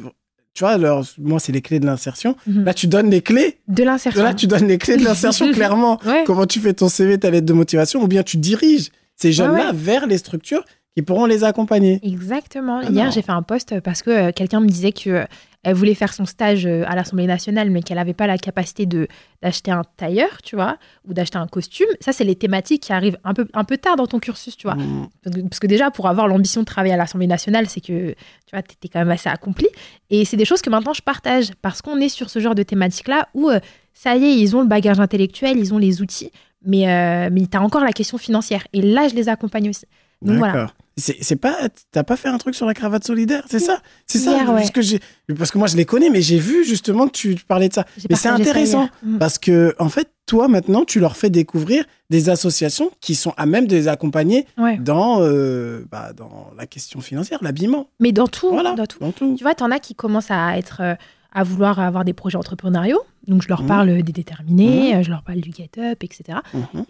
Tu 0.54 0.60
vois, 0.64 0.72
alors, 0.72 1.06
moi, 1.18 1.40
c'est 1.40 1.52
les 1.52 1.62
clés 1.62 1.80
de 1.80 1.86
l'insertion. 1.86 2.36
Mhm. 2.46 2.64
Là, 2.64 2.74
tu 2.74 2.86
donnes 2.86 3.08
les 3.10 3.22
clés. 3.22 3.58
De 3.68 3.82
l'insertion. 3.82 4.22
Là, 4.22 4.34
tu 4.34 4.46
donnes 4.46 4.68
les 4.68 4.76
clés 4.76 4.98
de 4.98 5.04
l'insertion, 5.04 5.50
clairement. 5.54 5.98
Ouais. 6.04 6.24
Comment 6.26 6.44
tu 6.46 6.60
fais 6.60 6.74
ton 6.74 6.90
CV, 6.90 7.16
ta 7.18 7.30
lettre 7.30 7.46
de 7.46 7.52
motivation, 7.54 8.02
ou 8.02 8.06
bien 8.06 8.22
tu 8.22 8.36
diriges 8.36 8.90
ces 9.16 9.32
jeunes-là 9.32 9.70
ouais. 9.70 9.76
vers 9.76 10.06
les 10.06 10.18
structures 10.18 10.64
qui 10.96 11.02
pourront 11.02 11.26
les 11.26 11.44
accompagner. 11.44 12.00
Exactement. 12.02 12.80
Ah 12.82 12.90
Hier, 12.90 13.10
j'ai 13.10 13.22
fait 13.22 13.32
un 13.32 13.42
post 13.42 13.80
parce 13.80 14.02
que 14.02 14.10
euh, 14.10 14.32
quelqu'un 14.32 14.60
me 14.60 14.66
disait 14.66 14.92
que 14.92 15.10
euh, 15.10 15.24
elle 15.62 15.74
voulait 15.74 15.94
faire 15.94 16.12
son 16.12 16.26
stage 16.26 16.66
euh, 16.66 16.84
à 16.86 16.94
l'Assemblée 16.94 17.26
nationale, 17.26 17.70
mais 17.70 17.82
qu'elle 17.82 17.96
n'avait 17.96 18.12
pas 18.12 18.26
la 18.26 18.36
capacité 18.36 18.84
de 18.84 19.08
d'acheter 19.40 19.70
un 19.70 19.84
tailleur, 19.96 20.42
tu 20.42 20.54
vois, 20.54 20.76
ou 21.08 21.14
d'acheter 21.14 21.38
un 21.38 21.46
costume. 21.46 21.86
Ça, 22.00 22.12
c'est 22.12 22.24
les 22.24 22.34
thématiques 22.34 22.82
qui 22.82 22.92
arrivent 22.92 23.16
un 23.24 23.32
peu 23.32 23.48
un 23.54 23.64
peu 23.64 23.78
tard 23.78 23.96
dans 23.96 24.06
ton 24.06 24.18
cursus, 24.18 24.56
tu 24.56 24.66
vois. 24.66 24.74
Mm. 24.74 25.08
Parce 25.24 25.36
que, 25.36 25.40
parce 25.40 25.60
que 25.60 25.66
déjà, 25.66 25.90
pour 25.90 26.08
avoir 26.08 26.28
l'ambition 26.28 26.60
de 26.60 26.66
travailler 26.66 26.92
à 26.94 26.98
l'Assemblée 26.98 27.26
nationale, 27.26 27.68
c'est 27.68 27.80
que 27.80 28.10
tu 28.10 28.50
vois, 28.52 28.62
t'étais 28.62 28.88
quand 28.88 28.98
même 28.98 29.10
assez 29.10 29.30
accompli. 29.30 29.68
Et 30.10 30.26
c'est 30.26 30.36
des 30.36 30.44
choses 30.44 30.60
que 30.60 30.68
maintenant 30.68 30.92
je 30.92 31.02
partage 31.02 31.52
parce 31.62 31.80
qu'on 31.80 31.98
est 31.98 32.10
sur 32.10 32.28
ce 32.28 32.38
genre 32.38 32.54
de 32.54 32.62
thématique-là 32.64 33.28
où 33.32 33.50
ça 33.94 34.16
y 34.16 34.24
est, 34.24 34.38
ils 34.38 34.54
ont 34.56 34.60
le 34.60 34.68
bagage 34.68 35.00
intellectuel, 35.00 35.56
ils 35.58 35.72
ont 35.72 35.78
les 35.78 36.02
outils, 36.02 36.32
mais 36.66 37.30
mais 37.30 37.46
t'as 37.46 37.60
encore 37.60 37.84
la 37.84 37.92
question 37.92 38.18
financière. 38.18 38.66
Et 38.74 38.82
là, 38.82 39.08
je 39.08 39.14
les 39.14 39.30
accompagne 39.30 39.70
aussi. 39.70 39.86
Donc 40.20 40.36
voilà. 40.36 40.70
C'est 40.96 41.36
pas, 41.36 41.56
t'as 41.90 42.02
pas 42.02 42.16
fait 42.16 42.28
un 42.28 42.36
truc 42.36 42.54
sur 42.54 42.66
la 42.66 42.74
cravate 42.74 43.04
solidaire, 43.04 43.44
c'est 43.48 43.58
ça, 43.60 43.80
c'est 44.06 44.18
ça. 44.18 44.32
Hier, 44.32 44.48
ouais. 44.50 44.56
parce 44.56 44.70
que 44.70 44.82
j'ai, 44.82 45.00
parce 45.38 45.50
que 45.50 45.56
moi 45.56 45.66
je 45.66 45.76
les 45.76 45.86
connais, 45.86 46.10
mais 46.10 46.20
j'ai 46.20 46.38
vu 46.38 46.64
justement 46.66 47.06
que 47.06 47.12
tu 47.12 47.34
parlais 47.48 47.68
de 47.70 47.74
ça. 47.74 47.86
Mais 48.10 48.16
c'est 48.16 48.28
intéressant. 48.28 48.88
Mm. 49.02 49.16
parce 49.18 49.38
que 49.38 49.74
en 49.78 49.88
fait, 49.88 50.08
toi 50.26 50.48
maintenant, 50.48 50.84
tu 50.84 51.00
leur 51.00 51.16
fais 51.16 51.30
découvrir 51.30 51.84
des 52.10 52.28
associations 52.28 52.90
qui 53.00 53.14
sont 53.14 53.32
à 53.38 53.46
même 53.46 53.66
de 53.66 53.74
les 53.74 53.88
accompagner 53.88 54.46
Ouais. 54.58 54.76
dans, 54.76 55.22
euh, 55.22 55.84
bah, 55.90 56.12
dans 56.14 56.50
la 56.58 56.66
question 56.66 57.00
financière, 57.00 57.38
l'habillement. 57.42 57.88
Mais 57.98 58.12
dans 58.12 58.28
tout, 58.28 58.50
Voilà, 58.50 58.74
dans 58.74 58.86
tout. 58.86 58.98
dans 59.00 59.12
tout. 59.12 59.34
Tu 59.36 59.44
vois, 59.44 59.54
t'en 59.54 59.70
as 59.70 59.78
qui 59.78 59.94
commencent 59.94 60.30
à 60.30 60.58
être, 60.58 60.80
euh, 60.82 60.94
à 61.34 61.42
vouloir 61.44 61.78
avoir 61.80 62.04
des 62.04 62.12
projets 62.12 62.36
entrepreneuriaux. 62.36 63.00
Donc, 63.26 63.42
je 63.42 63.48
leur 63.48 63.62
Mhm. 63.62 63.68
parle 63.68 64.02
des 64.02 64.12
déterminés, 64.12 64.96
euh, 64.96 65.02
je 65.02 65.10
leur 65.10 65.22
parle 65.22 65.40
du 65.40 65.50
get 65.52 65.70
up, 65.78 66.02
etc. 66.02 66.38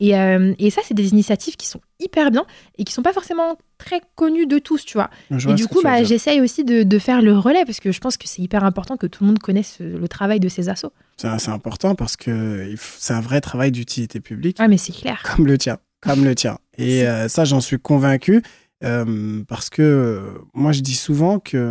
Et, 0.01 0.17
euh, 0.17 0.55
et 0.59 0.71
ça, 0.71 0.81
c'est 0.85 0.95
des 0.95 1.11
initiatives 1.11 1.57
qui 1.57 1.67
sont 1.67 1.81
hyper 2.01 2.31
bien 2.31 2.45
et 2.79 2.85
qui 2.85 2.93
sont 2.93 3.03
pas 3.03 3.13
forcément 3.13 3.57
très 3.79 4.01
connues 4.15 4.47
de 4.47 4.59
tous, 4.59 4.85
tu 4.85 4.95
vois. 4.95 5.11
Je 5.31 5.51
Et 5.51 5.55
du 5.55 5.67
coup, 5.67 5.81
bah, 5.83 6.03
j'essaye 6.05 6.41
aussi 6.41 6.65
de, 6.65 6.83
de 6.83 6.99
faire 6.99 7.21
le 7.23 7.37
relais 7.39 7.65
parce 7.67 7.81
que 7.81 7.93
je 7.93 8.01
pense 8.01 8.17
que 8.17 8.27
c'est 8.27 8.41
hyper 8.43 8.65
important 8.65 8.97
que 8.97 9.07
tout 9.07 9.23
le 9.25 9.29
monde 9.29 9.39
connaisse 9.41 9.79
euh, 9.81 9.99
le 9.99 10.09
travail 10.09 10.41
de 10.41 10.49
ces 10.49 10.69
assos. 10.69 10.93
C'est 11.19 11.49
important 11.51 11.95
parce 11.95 12.17
que 12.17 12.75
c'est 12.79 13.13
un 13.15 13.21
vrai 13.21 13.41
travail 13.41 13.71
d'utilité 13.71 14.19
publique. 14.21 14.57
Ah, 14.59 14.67
mais 14.69 14.79
c'est 14.79 14.93
clair. 14.93 15.23
comme 15.37 15.47
le 15.47 15.59
tien, 15.59 15.77
comme 16.01 16.25
le 16.25 16.35
tien. 16.35 16.59
Et 16.79 17.07
euh, 17.07 17.29
ça, 17.29 17.45
j'en 17.45 17.61
suis 17.61 17.79
convaincu 17.79 18.43
euh, 18.83 19.43
parce 19.47 19.69
que 19.71 20.33
moi, 20.55 20.73
je 20.73 20.81
dis 20.81 20.95
souvent 20.97 21.39
que 21.39 21.71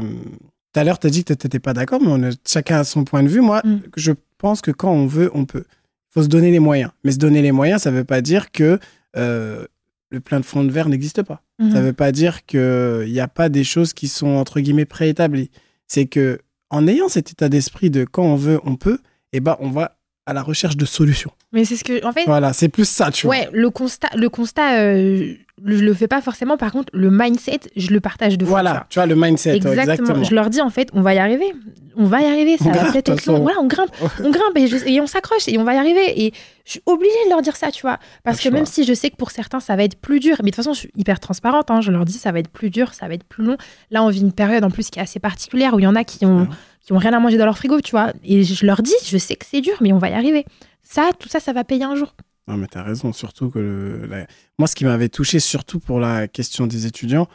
tout 0.73 0.79
à 0.79 0.84
l'heure, 0.84 0.99
tu 0.99 1.07
as 1.07 1.10
dit 1.10 1.23
que 1.23 1.34
tu 1.34 1.45
n'étais 1.45 1.60
pas 1.60 1.73
d'accord, 1.73 1.99
mais 2.01 2.07
on 2.10 2.23
a, 2.23 2.31
chacun 2.47 2.79
a 2.79 2.84
son 2.84 3.03
point 3.03 3.23
de 3.23 3.27
vue. 3.29 3.41
Moi, 3.41 3.62
Mm. 3.63 3.79
je 3.97 4.12
pense 4.38 4.62
que 4.62 4.71
quand 4.71 4.91
on 4.91 5.05
veut, 5.07 5.29
on 5.34 5.45
peut. 5.45 5.65
Il 5.67 6.13
faut 6.13 6.23
se 6.23 6.27
donner 6.27 6.51
les 6.51 6.60
moyens. 6.60 6.91
Mais 7.03 7.12
se 7.12 7.17
donner 7.17 7.41
les 7.41 7.51
moyens, 7.51 7.81
ça 7.84 7.91
ne 7.91 7.97
veut 7.97 8.03
pas 8.03 8.21
dire 8.21 8.51
que 8.51 8.79
euh, 9.17 9.65
le 10.10 10.19
plein 10.19 10.39
de 10.39 10.45
fond 10.45 10.63
de 10.63 10.71
verre 10.71 10.89
n'existe 10.89 11.21
pas. 11.23 11.41
Ça 11.60 11.65
Mhm. 11.65 11.73
ne 11.75 11.81
veut 11.81 11.93
pas 11.93 12.12
dire 12.12 12.45
qu'il 12.45 13.05
n'y 13.07 13.19
a 13.19 13.27
pas 13.27 13.49
des 13.49 13.63
choses 13.63 13.93
qui 13.93 14.07
sont, 14.07 14.27
entre 14.36 14.60
guillemets, 14.60 14.86
préétablies. 14.86 15.51
C'est 15.88 16.05
que 16.05 16.39
en 16.69 16.88
ayant 16.88 17.10
cet 17.10 17.31
état 17.31 17.49
d'esprit 17.49 17.89
de 17.89 18.05
quand 18.05 18.23
on 18.23 18.36
veut, 18.36 18.60
on 18.65 18.75
peut, 18.77 18.99
eh 19.34 19.39
ben, 19.41 19.57
on 19.60 19.69
va 19.69 19.97
à 20.25 20.34
la 20.34 20.41
recherche 20.43 20.77
de 20.77 20.86
solutions. 20.86 21.31
Mais 21.51 21.65
c'est 21.65 21.75
ce 21.75 21.84
que, 21.84 22.05
en 22.05 22.13
fait, 22.13 22.25
Voilà, 22.25 22.53
c'est 22.53 22.69
plus 22.69 22.88
ça, 22.88 23.12
tu 23.12 23.27
vois. 23.27 23.36
ouais, 23.36 23.49
le 23.51 23.69
constat, 23.69 24.07
le 24.15 24.29
constat, 24.29 24.79
euh, 24.81 25.34
je 25.65 25.84
le 25.84 25.93
fais 25.93 26.08
pas 26.08 26.21
forcément. 26.21 26.58
Par 26.58 26.71
contre, 26.71 26.89
le 26.93 27.10
mindset, 27.12 27.60
je 27.76 27.89
le 27.91 28.00
partage 28.00 28.38
de. 28.38 28.45
Voilà, 28.45 28.86
tu 28.89 29.00
vois, 29.00 29.06
le 29.06 29.15
mindset. 29.15 29.56
Exactement. 29.58 29.82
exactement. 29.84 30.24
Je 30.24 30.34
leur 30.36 30.50
dis 30.50 30.62
en 30.62 30.69
fait, 30.69 30.89
on 30.93 31.02
va 31.02 31.13
y 31.13 31.19
arriver. 31.19 31.54
On 31.97 32.06
va 32.06 32.21
y 32.21 32.26
arriver. 32.26 32.58
Ça 32.58 32.65
On 32.67 32.71
va 32.71 32.91
peut-être 32.91 33.10
être 33.10 33.26
long. 33.26 33.39
Voilà, 33.41 33.60
on 33.60 33.67
grimpe, 33.67 33.89
on 34.24 34.30
grimpe 34.30 34.56
et, 34.58 34.67
je- 34.67 34.88
et 34.88 35.02
on 35.02 35.08
s'accroche 35.08 35.47
et 35.47 35.58
on 35.58 35.63
va 35.63 35.74
y 35.74 35.78
arriver. 35.78 36.24
Et 36.26 36.34
je 36.65 36.71
suis 36.71 36.82
obligée 36.86 37.12
de 37.26 37.30
leur 37.30 37.41
dire 37.41 37.56
ça, 37.56 37.69
tu 37.71 37.82
vois. 37.82 38.00
Parce 38.24 38.39
que 38.39 38.50
même 38.50 38.65
si 38.65 38.84
je 38.86 38.93
sais 38.93 39.10
que 39.10 39.17
pour 39.17 39.32
certains 39.32 39.60
ça 39.60 39.76
va 39.76 39.84
être 39.84 40.00
plus 40.00 40.19
dur, 40.19 40.38
mais 40.39 40.52
de 40.52 40.56
toute 40.56 40.63
façon 40.63 40.74
je 40.74 40.80
suis 40.80 40.91
hyper 40.95 41.19
transparente. 41.19 41.69
hein, 41.69 41.82
je 41.82 41.91
leur 41.91 42.06
dis 42.06 42.13
ça 42.13 42.32
va 42.32 42.39
être 42.39 42.50
plus 42.50 42.69
dur, 42.69 42.93
ça 42.93 43.08
va 43.08 43.13
être 43.13 43.26
plus 43.26 43.43
long. 43.43 43.58
Là 43.91 44.04
on 44.04 44.10
vit 44.10 44.21
une 44.21 44.32
période 44.32 44.63
en 44.63 44.69
plus 44.71 44.89
qui 44.89 45.00
est 45.00 45.02
assez 45.02 45.19
particulière 45.19 45.74
où 45.74 45.80
il 45.80 45.84
y 45.84 45.88
en 45.88 45.95
a 45.95 46.04
qui 46.06 46.26
ont 46.26 46.41
Ouais. 46.41 46.47
qui 46.86 46.93
ont 46.93 46.97
rien 46.97 47.13
à 47.13 47.19
manger 47.19 47.38
dans 47.38 47.45
leur 47.45 47.58
frigo, 47.58 47.82
tu 47.82 47.91
vois. 47.91 48.13
Et 48.24 48.43
je 48.43 48.65
leur 48.65 48.82
dis, 48.82 48.93
je 49.06 49.17
sais 49.17 49.36
que 49.36 49.45
c'est 49.45 49.62
dur, 49.62 49.76
mais 49.82 49.91
on 49.93 49.97
va 50.00 50.10
y 50.10 50.13
arriver. 50.13 50.45
Ça, 50.82 51.10
tout 51.19 51.30
ça, 51.30 51.39
ça 51.39 51.54
va 51.54 51.63
payer 51.63 51.84
un 51.84 51.95
jour. 51.95 52.15
Non, 52.52 52.58
mais 52.58 52.68
t'as 52.68 52.84
raison, 52.84 53.14
surtout 53.14 53.50
que 53.50 53.60
le- 53.60 54.06
la- 54.08 54.28
moi, 54.60 54.68
ce 54.68 54.76
qui 54.76 54.84
m'avait 54.84 55.08
touché, 55.10 55.40
surtout 55.40 55.80
pour 55.80 56.00
la 56.02 56.28
question 56.28 56.68
des 56.68 56.86
étudiants, 56.86 57.28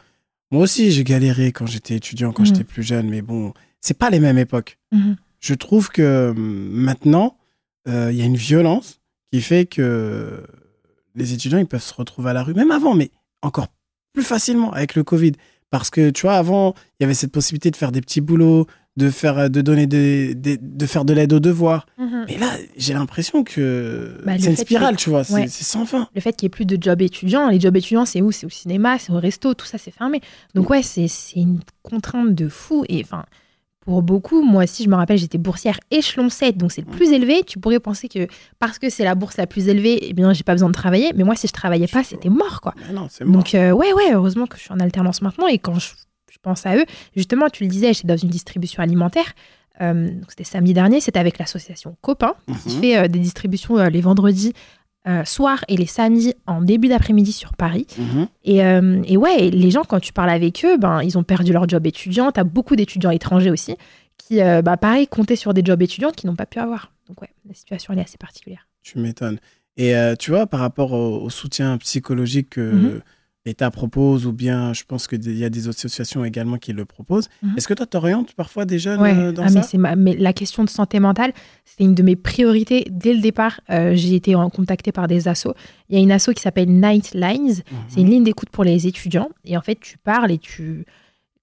moi 0.51 0.61
aussi, 0.63 0.91
j'ai 0.91 1.03
galéré 1.03 1.51
quand 1.51 1.65
j'étais 1.65 1.95
étudiant, 1.95 2.31
quand 2.31 2.43
Mhm. 2.43 2.47
j'étais 2.47 2.63
plus 2.63 2.83
jeune, 2.83 3.09
mais 3.09 3.21
bon, 3.23 3.51
c'est 3.81 3.97
pas 3.97 4.09
les 4.11 4.19
mêmes 4.19 4.37
époques. 4.37 4.77
Mhm. 4.91 5.15
Je 5.39 5.53
trouve 5.55 5.89
que 5.89 6.29
hum, 6.35 6.37
maintenant, 6.71 7.35
euh, 7.87 8.09
il 8.11 8.17
y 8.17 8.21
a 8.21 8.25
une 8.25 8.35
violence 8.37 8.99
qui 9.31 9.41
fait 9.41 9.65
que 9.65 10.43
les 11.15 11.33
étudiants, 11.33 11.57
ils 11.57 11.65
peuvent 11.65 11.81
se 11.81 11.93
retrouver 11.95 12.29
à 12.29 12.33
la 12.33 12.43
rue, 12.43 12.53
même 12.53 12.71
avant, 12.71 12.93
mais 12.93 13.09
encore 13.41 13.67
plus 14.13 14.23
facilement 14.23 14.71
avec 14.71 14.93
le 14.95 15.03
Covid. 15.03 15.31
Parce 15.69 15.89
que, 15.89 16.11
tu 16.11 16.21
vois, 16.21 16.35
avant, 16.35 16.75
il 16.99 17.03
y 17.03 17.05
avait 17.05 17.13
cette 17.13 17.31
possibilité 17.31 17.71
de 17.71 17.75
faire 17.75 17.91
des 17.91 18.01
petits 18.01 18.21
boulots, 18.21 18.67
de 18.97 19.09
faire, 19.09 19.49
de 19.49 19.61
donner 19.61 19.87
des, 19.87 20.35
des- 20.35 20.57
de 20.57 20.85
faire 20.85 21.05
de 21.05 21.13
l'aide 21.13 21.31
aux 21.31 21.39
devoirs. 21.39 21.85
Mais 21.97 22.37
là, 22.37 22.49
j'ai 22.75 22.93
l'impression 22.93 23.43
que 23.43 24.19
Bah, 24.25 24.33
c'est 24.39 24.49
une 24.49 24.55
spirale, 24.57 24.95
que- 24.95 25.01
tu 25.01 25.09
vois, 25.09 25.23
c'est 25.23 25.33
Ouais. 25.33 25.47
c'est 25.47 25.63
sans 25.63 25.85
fin. 25.85 26.09
le 26.13 26.19
fait 26.21 26.33
qu'il 26.35 26.45
n'y 26.47 26.47
ait 26.47 26.57
plus 26.57 26.65
de 26.65 26.77
job 26.81 27.01
étudiant, 27.01 27.47
les 27.49 27.59
jobs 27.59 27.75
étudiants, 27.77 28.05
c'est 28.05 28.21
où? 28.21 28.31
C'est 28.31 28.45
au 28.45 28.49
cinéma, 28.49 28.97
c'est 28.99 29.11
au 29.13 29.19
resto, 29.19 29.53
tout 29.53 29.65
ça, 29.65 29.77
c'est 29.77 29.91
fermé. 29.91 30.19
Donc, 30.55 30.69
ouais, 30.69 30.81
c'est 30.83 31.07
une 31.35 31.59
contrainte 31.83 32.33
de 32.35 32.49
fou. 32.49 32.83
Et 32.89 33.01
enfin, 33.03 33.23
pour 33.81 34.01
beaucoup, 34.01 34.41
moi 34.41 34.63
aussi, 34.63 34.83
je 34.83 34.89
me 34.89 34.95
rappelle, 34.95 35.17
j'étais 35.17 35.37
boursière 35.37 35.79
échelon 35.91 36.29
7, 36.29 36.57
donc 36.57 36.71
c'est 36.73 36.81
le 36.81 36.91
plus 36.91 37.11
élevé. 37.11 37.43
Tu 37.45 37.59
pourrais 37.59 37.79
penser 37.79 38.09
que 38.09 38.27
parce 38.59 38.79
que 38.79 38.89
c'est 38.89 39.03
la 39.05 39.15
bourse 39.15 39.37
la 39.37 39.47
plus 39.47 39.69
élevée, 39.69 39.99
eh 40.09 40.13
bien, 40.13 40.33
j'ai 40.33 40.43
pas 40.43 40.53
besoin 40.53 40.67
de 40.69 40.73
travailler. 40.73 41.11
Mais 41.15 41.23
moi, 41.23 41.35
si 41.35 41.47
je 41.47 41.53
travaillais 41.53 41.87
pas, 41.87 42.03
c'était 42.03 42.29
mort, 42.29 42.59
quoi. 42.61 42.73
Mais 42.87 42.93
non, 42.93 43.07
c'est 43.09 43.23
mort. 43.23 43.35
Donc, 43.37 43.53
euh, 43.55 43.71
ouais, 43.71 43.93
ouais, 43.93 44.11
heureusement 44.13 44.47
que 44.47 44.57
je 44.57 44.63
suis 44.63 44.73
en 44.73 44.79
alternance 44.79 45.21
maintenant. 45.21 45.47
Et 45.47 45.59
quand 45.59 45.79
je 45.79 45.89
pense 46.47 46.65
à 46.65 46.75
eux, 46.77 46.85
justement, 47.15 47.49
tu 47.49 47.63
le 47.63 47.69
disais, 47.69 47.93
j'étais 47.93 48.07
dans 48.07 48.17
une 48.17 48.29
distribution 48.29 48.81
alimentaire. 48.83 49.29
Euh, 49.81 50.09
c'était 50.27 50.43
samedi 50.43 50.73
dernier, 50.73 50.99
c'était 51.01 51.19
avec 51.19 51.37
l'association 51.37 51.95
Copain, 52.01 52.33
qui 52.63 52.69
Mhm. 52.75 52.81
fait 52.81 52.97
euh, 52.97 53.07
des 53.07 53.19
distributions 53.19 53.77
euh, 53.77 53.89
les 53.89 54.01
vendredis 54.01 54.53
soirs 55.23 55.63
et 55.69 55.77
les 55.77 55.85
samedis 55.85 56.33
en 56.47 56.61
début 56.61 56.89
d'après-midi 56.89 57.31
sur 57.31 57.53
Paris. 57.53 57.87
Mhm. 57.97 58.27
Et, 58.43 58.57
et 59.13 59.15
ouais, 59.15 59.49
les 59.51 59.71
gens, 59.71 59.83
quand 59.87 60.01
tu 60.01 60.11
parles 60.11 60.29
avec 60.31 60.65
eux, 60.65 60.75
ben, 60.77 61.01
ils 61.01 61.17
ont 61.17 61.23
perdu 61.23 61.53
leur 61.53 61.65
job 61.69 61.87
étudiant. 61.87 62.29
Tu 62.33 62.41
as 62.41 62.43
beaucoup 62.43 62.75
d'étudiants 62.75 63.11
étrangers 63.11 63.49
aussi 63.49 63.77
qui, 64.17 64.39
bah, 64.65 64.75
pareil, 64.75 65.07
comptaient 65.07 65.37
sur 65.37 65.53
des 65.53 65.61
jobs 65.63 65.81
étudiants 65.81 66.11
qu'ils 66.11 66.29
n'ont 66.29 66.35
pas 66.35 66.45
pu 66.45 66.59
avoir. 66.59 66.91
Donc 67.07 67.21
ouais, 67.21 67.29
la 67.47 67.53
situation, 67.53 67.93
elle 67.93 67.99
est 67.99 68.03
assez 68.03 68.17
particulière. 68.17 68.67
Tu 68.83 68.99
m'étonnes. 68.99 69.39
Et 69.77 69.93
tu 70.19 70.31
vois, 70.31 70.45
par 70.45 70.59
rapport 70.59 70.91
au, 70.91 71.21
au 71.21 71.29
soutien 71.29 71.77
psychologique 71.77 72.49
que 72.49 72.61
Mhm. 72.73 73.01
l'État 73.47 73.71
propose, 73.71 74.25
ou 74.27 74.31
bien 74.33 74.73
je 74.73 74.83
pense 74.87 75.07
qu'il 75.07 75.37
y 75.37 75.43
a 75.45 75.49
des 75.49 75.67
associations 75.67 76.23
également 76.25 76.57
qui 76.57 76.73
le 76.73 76.85
proposent, 76.85 77.29
Mhm. 77.41 77.53
est-ce 77.57 77.67
que 77.67 77.73
toi, 77.73 77.85
t'orientes 77.85 78.33
parfois 78.33 78.65
des 78.65 78.77
jeunes 78.77 79.01
Ouais, 79.01 79.13
euh, 79.17 79.31
dans 79.31 79.43
ah, 79.43 79.47
ça? 79.49 79.59
mais, 79.59 79.65
c'est 79.65 79.77
ma- 79.77 79.95
mais 79.95 80.15
la 80.15 80.33
question 80.33 80.63
de 80.63 80.69
santé 80.69 80.99
mentale, 80.99 81.31
c'est 81.65 81.83
une 81.83 81.95
de 81.95 82.03
mes 82.03 82.15
priorités 82.15 82.85
dès 82.91 83.13
le 83.13 83.21
départ. 83.21 83.61
Euh, 83.69 83.93
j'ai 83.95 84.15
été 84.15 84.33
contactée 84.53 84.91
par 84.91 85.07
des 85.07 85.27
assos. 85.27 85.53
Il 85.89 85.95
y 85.95 85.99
a 85.99 86.01
une 86.03 86.11
asso 86.11 86.29
qui 86.35 86.41
s'appelle 86.41 86.69
Night 86.69 87.13
Lines. 87.13 87.55
C'est 87.87 88.01
Mhm. 88.01 88.05
une 88.05 88.11
ligne 88.11 88.23
d'écoute 88.25 88.49
pour 88.49 88.63
les 88.63 88.85
étudiants. 88.85 89.29
Et 89.45 89.57
en 89.57 89.61
fait, 89.61 89.79
tu 89.79 89.97
parles 89.97 90.31
et 90.31 90.37
tu. 90.37 90.85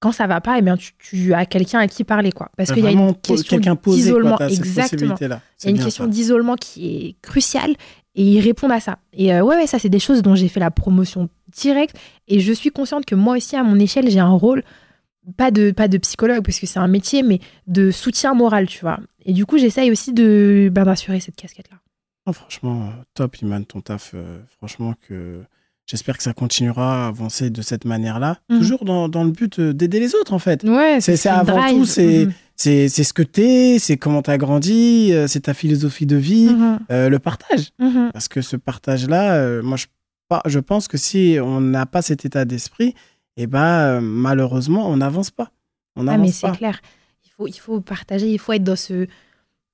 Quand 0.00 0.12
ça 0.12 0.26
va 0.26 0.42
pas, 0.42 0.58
eh 0.58 0.62
bien, 0.62 0.76
tu, 0.76 0.92
tu 0.98 1.32
as 1.32 1.46
quelqu'un 1.46 1.78
à 1.78 1.88
qui 1.88 2.04
parler. 2.04 2.30
quoi. 2.30 2.50
Parce 2.58 2.70
qu'il 2.70 2.84
y 2.84 2.86
a 2.86 2.90
une 2.90 3.14
question 3.14 3.56
d'isolement. 3.86 4.36
Exactement. 4.38 5.14
Il 5.18 5.26
y 5.26 5.30
C'est 5.56 5.68
a 5.68 5.70
une 5.70 5.78
question 5.82 6.06
d'isolement 6.06 6.56
qui 6.56 6.80
est 7.06 7.16
cruciale 7.22 7.70
et 8.14 8.22
ils 8.22 8.40
répondent 8.40 8.72
à 8.72 8.80
ça. 8.80 8.98
Et 9.14 9.32
euh, 9.32 9.40
ouais, 9.42 9.56
ouais, 9.56 9.66
ça, 9.66 9.78
c'est 9.78 9.88
des 9.88 9.98
choses 9.98 10.20
dont 10.20 10.34
j'ai 10.34 10.48
fait 10.48 10.60
la 10.60 10.70
promotion 10.70 11.30
directe. 11.56 11.96
Et 12.28 12.40
je 12.40 12.52
suis 12.52 12.70
consciente 12.70 13.04
que 13.06 13.14
moi 13.14 13.36
aussi, 13.36 13.56
à 13.56 13.62
mon 13.62 13.78
échelle, 13.78 14.10
j'ai 14.10 14.20
un 14.20 14.30
rôle, 14.30 14.62
pas 15.36 15.50
de, 15.50 15.70
pas 15.70 15.88
de 15.88 15.98
psychologue, 15.98 16.44
parce 16.44 16.58
que 16.60 16.66
c'est 16.66 16.78
un 16.78 16.88
métier, 16.88 17.22
mais 17.22 17.40
de 17.66 17.90
soutien 17.90 18.34
moral, 18.34 18.66
tu 18.66 18.80
vois. 18.80 18.98
Et 19.24 19.32
du 19.32 19.46
coup, 19.46 19.56
j'essaye 19.58 19.90
aussi 19.90 20.12
de 20.12 20.68
ben, 20.72 20.84
d'assurer 20.84 21.20
cette 21.20 21.36
casquette-là. 21.36 21.78
Ah, 22.26 22.32
franchement, 22.32 22.82
euh, 22.88 23.02
top, 23.14 23.36
Iman, 23.42 23.64
ton 23.64 23.80
taf. 23.80 24.12
euh, 24.14 24.40
franchement, 24.58 24.94
que 25.08 25.42
j'espère 25.86 26.16
que 26.16 26.22
ça 26.22 26.32
continuera 26.32 27.04
à 27.04 27.08
avancer 27.08 27.50
de 27.50 27.60
cette 27.62 27.84
manière-là. 27.84 28.38
Mhm. 28.50 28.58
Toujours 28.58 28.84
dans, 28.86 29.08
dans 29.10 29.24
le 29.24 29.30
but 29.30 29.58
euh, 29.58 29.72
d'aider 29.74 30.00
les 30.00 30.14
autres, 30.14 30.32
en 30.32 30.38
fait. 30.38 30.62
Ouais, 30.64 30.98
C'est- 31.00 31.26
avant 31.26 31.56
drive. 31.56 31.76
tout, 31.78 31.84
c'est- 31.84 32.26
Mhm. 32.26 32.32
C'est 32.56 32.88
c'est 32.88 33.02
ce 33.02 33.12
que 33.12 33.24
t'es, 33.24 33.78
c'est 33.80 33.96
comment 33.96 34.22
t'as 34.22 34.36
grandi, 34.38 35.12
c'est 35.26 35.40
ta 35.40 35.54
philosophie 35.54 36.06
de 36.06 36.14
vie, 36.14 36.46
Mhm. 36.46 36.78
euh, 36.92 37.08
le 37.08 37.18
partage. 37.18 37.70
Mhm. 37.80 38.10
Parce 38.12 38.28
que 38.28 38.42
ce 38.42 38.56
partage-là, 38.56 39.34
euh, 39.34 39.60
moi, 39.62 39.76
je, 39.76 39.86
je 40.46 40.58
pense 40.58 40.88
que 40.88 40.96
si 40.96 41.38
on 41.40 41.60
n'a 41.60 41.86
pas 41.86 42.02
cet 42.02 42.24
état 42.24 42.44
d'esprit, 42.44 42.94
eh 43.36 43.46
ben, 43.46 43.60
euh, 43.64 44.00
malheureusement, 44.00 44.88
on 44.88 44.96
n'avance 44.96 45.30
pas. 45.30 45.50
On 45.96 46.08
Ah, 46.08 46.18
mais 46.18 46.32
c'est 46.32 46.50
clair. 46.52 46.80
Il 47.24 47.30
faut, 47.30 47.46
il 47.46 47.58
faut 47.58 47.80
partager, 47.80 48.30
il 48.30 48.38
faut 48.38 48.52
être 48.52 48.64
dans 48.64 48.76
ce. 48.76 49.06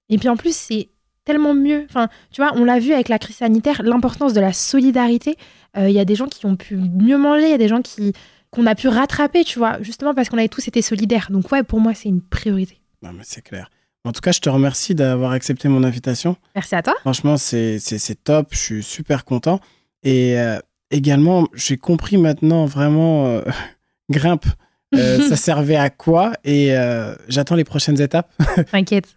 Et 0.09 0.19
puis 0.19 0.29
en 0.29 0.37
plus, 0.37 0.55
c'est 0.55 0.89
tellement 1.25 1.55
mieux. 1.55 1.85
Enfin, 1.89 2.09
tu 2.31 2.41
vois, 2.41 2.53
on 2.57 2.65
l'a 2.65 2.79
vu 2.79 2.93
avec 2.93 3.09
la 3.09 3.19
crise 3.19 3.37
sanitaire, 3.37 3.83
l'importance 3.83 4.33
de 4.33 4.41
la 4.41 4.53
solidarité. 4.53 5.37
Euh, 5.77 5.89
Il 5.89 5.95
y 5.95 6.01
a 6.01 6.05
des 6.05 6.15
gens 6.15 6.27
qui 6.27 6.47
ont 6.47 6.57
pu 6.57 6.77
mieux 6.77 7.19
manger, 7.19 7.45
il 7.45 7.51
y 7.51 7.55
a 7.55 7.59
des 7.59 7.69
gens 7.69 7.83
qui 7.83 8.13
qu'on 8.51 8.67
a 8.67 8.75
pu 8.75 8.89
rattraper, 8.89 9.45
tu 9.45 9.61
vois, 9.61 9.81
justement 9.81 10.13
parce 10.13 10.29
qu'on 10.29 10.39
avait 10.39 10.49
tous 10.49 10.67
été 10.67 10.83
solidaires. 10.83 11.29
Donc 11.31 11.53
ouais, 11.53 11.63
pour 11.63 11.79
moi, 11.81 11.95
c'est 11.95 12.09
une 12.09 12.21
priorité. 12.21 12.81
Non, 13.01 13.13
mais 13.13 13.23
c'est 13.25 13.43
clair. 13.43 13.71
En 14.05 14.11
tout 14.13 14.21
cas, 14.21 14.33
je 14.33 14.41
te 14.41 14.49
remercie 14.49 14.95
d'avoir 14.97 15.31
accepté 15.33 15.69
mon 15.69 15.85
invitation. 15.85 16.37
Merci 16.57 16.75
à 16.75 16.83
toi. 16.83 16.95
Franchement, 17.01 17.37
c'est 17.37 17.79
top. 18.25 18.49
Je 18.51 18.59
suis 18.59 18.83
super 18.83 19.25
content. 19.25 19.61
Et 20.03 20.39
euh, 20.39 20.59
également, 20.91 21.47
j'ai 21.55 21.77
compris 21.77 22.17
maintenant 22.17 22.67
vraiment, 22.67 23.27
euh, 23.27 23.43
grimpe, 24.11 24.47
euh, 24.95 25.21
ça 25.29 25.37
servait 25.37 25.77
à 25.77 25.91
quoi. 25.91 26.33
Et 26.45 26.77
euh, 26.77 27.15
j'attends 27.29 27.55
les 27.55 27.65
prochaines 27.65 28.01
étapes. 28.01 28.31
T'inquiète, 28.73 29.13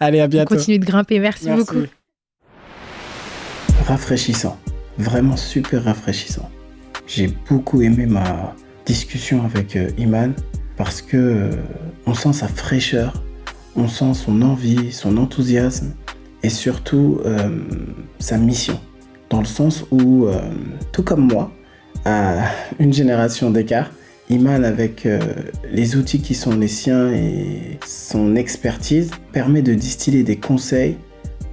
Allez, 0.00 0.20
à 0.20 0.24
on 0.24 0.28
bientôt. 0.28 0.54
continue 0.54 0.78
de 0.78 0.84
grimper. 0.84 1.18
Merci, 1.18 1.46
Merci. 1.46 1.60
beaucoup. 1.60 1.86
Rafraîchissant. 3.86 4.58
Vraiment 4.98 5.36
super 5.36 5.84
rafraîchissant. 5.84 6.48
J'ai 7.06 7.28
beaucoup 7.48 7.82
aimé 7.82 8.06
ma 8.06 8.54
discussion 8.86 9.44
avec 9.44 9.76
euh, 9.76 9.90
Iman 9.98 10.34
parce 10.76 11.02
que 11.02 11.16
euh, 11.16 11.50
on 12.06 12.14
sent 12.14 12.32
sa 12.32 12.48
fraîcheur, 12.48 13.12
on 13.76 13.88
sent 13.88 14.14
son 14.14 14.40
envie, 14.42 14.92
son 14.92 15.16
enthousiasme 15.16 15.94
et 16.42 16.48
surtout 16.48 17.20
euh, 17.24 17.48
sa 18.18 18.38
mission. 18.38 18.80
Dans 19.34 19.40
le 19.40 19.46
sens 19.46 19.84
où, 19.90 20.26
euh, 20.26 20.38
tout 20.92 21.02
comme 21.02 21.26
moi, 21.26 21.50
à 22.04 22.44
une 22.78 22.92
génération 22.92 23.50
d'écart, 23.50 23.90
Iman, 24.30 24.62
avec 24.62 25.06
euh, 25.06 25.18
les 25.72 25.96
outils 25.96 26.20
qui 26.20 26.34
sont 26.34 26.56
les 26.56 26.68
siens 26.68 27.12
et 27.12 27.80
son 27.84 28.36
expertise, 28.36 29.10
permet 29.32 29.60
de 29.60 29.74
distiller 29.74 30.22
des 30.22 30.36
conseils 30.36 30.98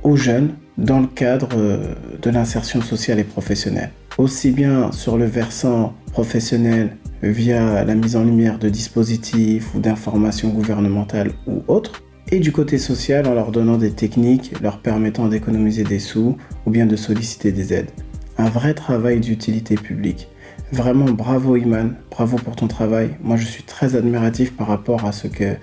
aux 0.03 0.15
jeunes 0.15 0.51
dans 0.77 0.99
le 0.99 1.07
cadre 1.07 1.49
euh, 1.55 1.95
de 2.21 2.29
l'insertion 2.29 2.81
sociale 2.81 3.17
et 3.17 3.23
professionnelle. 3.23 3.89
Aussi 4.19 4.51
bien 4.51 4.91
sur 4.91 5.17
le 5.17 5.25
versant 5.25 5.95
professionnel 6.11 6.95
via 7.23 7.83
la 7.83 7.95
mise 7.95 8.15
en 8.15 8.23
lumière 8.23 8.59
de 8.59 8.69
dispositifs 8.69 9.73
ou 9.73 9.79
d'informations 9.79 10.49
gouvernementales 10.49 11.31
ou 11.47 11.63
autres, 11.67 12.03
et 12.31 12.39
du 12.39 12.51
côté 12.51 12.77
social 12.77 13.27
en 13.27 13.33
leur 13.33 13.51
donnant 13.51 13.77
des 13.77 13.91
techniques 13.91 14.53
leur 14.61 14.79
permettant 14.79 15.27
d'économiser 15.27 15.83
des 15.83 15.99
sous 15.99 16.37
ou 16.65 16.71
bien 16.71 16.85
de 16.85 16.95
solliciter 16.95 17.51
des 17.51 17.73
aides. 17.73 17.91
Un 18.37 18.49
vrai 18.49 18.73
travail 18.73 19.19
d'utilité 19.19 19.75
publique. 19.75 20.29
Vraiment 20.71 21.11
bravo 21.11 21.57
Iman, 21.57 21.95
bravo 22.09 22.37
pour 22.37 22.55
ton 22.55 22.67
travail. 22.67 23.09
Moi 23.21 23.35
je 23.35 23.45
suis 23.45 23.63
très 23.63 23.95
admiratif 23.95 24.55
par 24.55 24.67
rapport 24.67 25.05
à 25.05 25.11
ce 25.11 25.27
que 25.27 25.55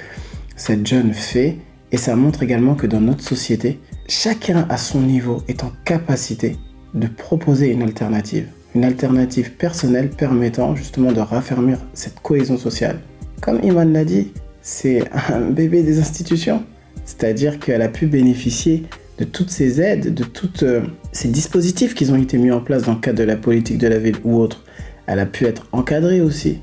cette 0.57 0.87
jeune 0.87 1.15
fait 1.15 1.57
et 1.91 1.97
ça 1.97 2.15
montre 2.17 2.43
également 2.43 2.75
que 2.75 2.87
dans 2.87 3.01
notre 3.01 3.23
société, 3.23 3.81
chacun 4.07 4.67
à 4.69 4.77
son 4.77 5.01
niveau 5.01 5.43
est 5.49 5.65
en 5.65 5.73
capacité 5.87 6.57
de 6.95 7.07
proposer 7.07 7.71
une 7.71 7.83
alternative. 7.83 8.49
Une 8.75 8.85
alternative 8.85 9.53
personnelle 9.53 10.11
permettant 10.11 10.77
justement 10.77 11.13
de 11.13 11.21
raffermir 11.21 11.79
cette 11.95 12.21
cohésion 12.21 12.59
sociale. 12.59 13.01
Comme 13.41 13.61
Iman 13.63 13.91
l'a 13.91 14.05
dit, 14.05 14.33
c'est 14.63 15.03
un 15.33 15.41
bébé 15.41 15.83
des 15.83 15.99
institutions. 15.99 16.63
C'est-à-dire 17.05 17.59
qu'elle 17.59 17.83
a 17.83 17.89
pu 17.89 18.07
bénéficier 18.07 18.85
de 19.19 19.25
toutes 19.25 19.51
ces 19.51 19.81
aides, 19.81 20.15
de 20.15 20.25
tous 20.25 20.65
ces 21.13 21.29
dispositifs 21.29 21.95
qui 21.95 22.11
ont 22.11 22.17
été 22.17 22.39
mis 22.39 22.51
en 22.51 22.61
place 22.61 22.83
dans 22.83 22.95
le 22.95 23.01
cadre 23.01 23.19
de 23.19 23.25
la 23.25 23.37
politique 23.37 23.79
de 23.79 23.89
la 23.89 23.99
ville 23.99 24.17
ou 24.25 24.37
autre. 24.37 24.65
Elle 25.07 25.19
a 25.19 25.27
pu 25.27 25.45
être 25.47 25.67
encadrée 25.73 26.21
aussi. 26.21 26.61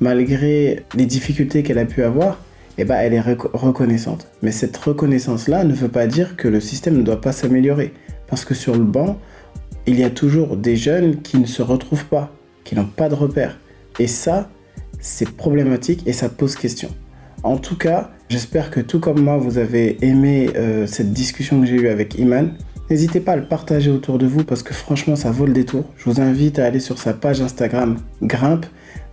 Malgré 0.00 0.84
les 0.96 1.06
difficultés 1.06 1.62
qu'elle 1.62 1.78
a 1.78 1.84
pu 1.84 2.02
avoir, 2.02 2.40
eh 2.76 2.84
ben, 2.84 2.96
elle 2.96 3.14
est 3.14 3.20
reco- 3.20 3.50
reconnaissante. 3.52 4.26
Mais 4.42 4.50
cette 4.50 4.76
reconnaissance-là 4.76 5.62
ne 5.64 5.72
veut 5.72 5.88
pas 5.88 6.08
dire 6.08 6.36
que 6.36 6.48
le 6.48 6.60
système 6.60 6.96
ne 6.96 7.02
doit 7.02 7.20
pas 7.20 7.32
s'améliorer. 7.32 7.94
Parce 8.26 8.44
que 8.44 8.54
sur 8.54 8.74
le 8.74 8.84
banc, 8.84 9.20
il 9.86 9.98
y 9.98 10.02
a 10.02 10.10
toujours 10.10 10.56
des 10.56 10.76
jeunes 10.76 11.22
qui 11.22 11.38
ne 11.38 11.46
se 11.46 11.62
retrouvent 11.62 12.06
pas, 12.06 12.34
qui 12.64 12.74
n'ont 12.74 12.84
pas 12.84 13.08
de 13.08 13.14
repères. 13.14 13.60
Et 14.00 14.08
ça, 14.08 14.50
c'est 14.98 15.30
problématique 15.30 16.02
et 16.06 16.12
ça 16.12 16.28
pose 16.28 16.56
question. 16.56 16.88
En 17.44 17.58
tout 17.58 17.76
cas, 17.76 18.10
j'espère 18.30 18.70
que 18.70 18.80
tout 18.80 19.00
comme 19.00 19.20
moi, 19.20 19.36
vous 19.36 19.58
avez 19.58 20.02
aimé 20.02 20.48
euh, 20.56 20.86
cette 20.86 21.12
discussion 21.12 21.60
que 21.60 21.66
j'ai 21.66 21.76
eue 21.76 21.88
avec 21.88 22.18
Iman. 22.18 22.54
N'hésitez 22.88 23.20
pas 23.20 23.32
à 23.32 23.36
le 23.36 23.46
partager 23.46 23.90
autour 23.90 24.18
de 24.18 24.26
vous 24.26 24.44
parce 24.44 24.62
que 24.62 24.72
franchement, 24.72 25.14
ça 25.14 25.30
vaut 25.30 25.44
le 25.44 25.52
détour. 25.52 25.84
Je 25.98 26.08
vous 26.08 26.22
invite 26.22 26.58
à 26.58 26.64
aller 26.64 26.80
sur 26.80 26.98
sa 26.98 27.12
page 27.12 27.42
Instagram 27.42 27.98
Grimpe 28.22 28.64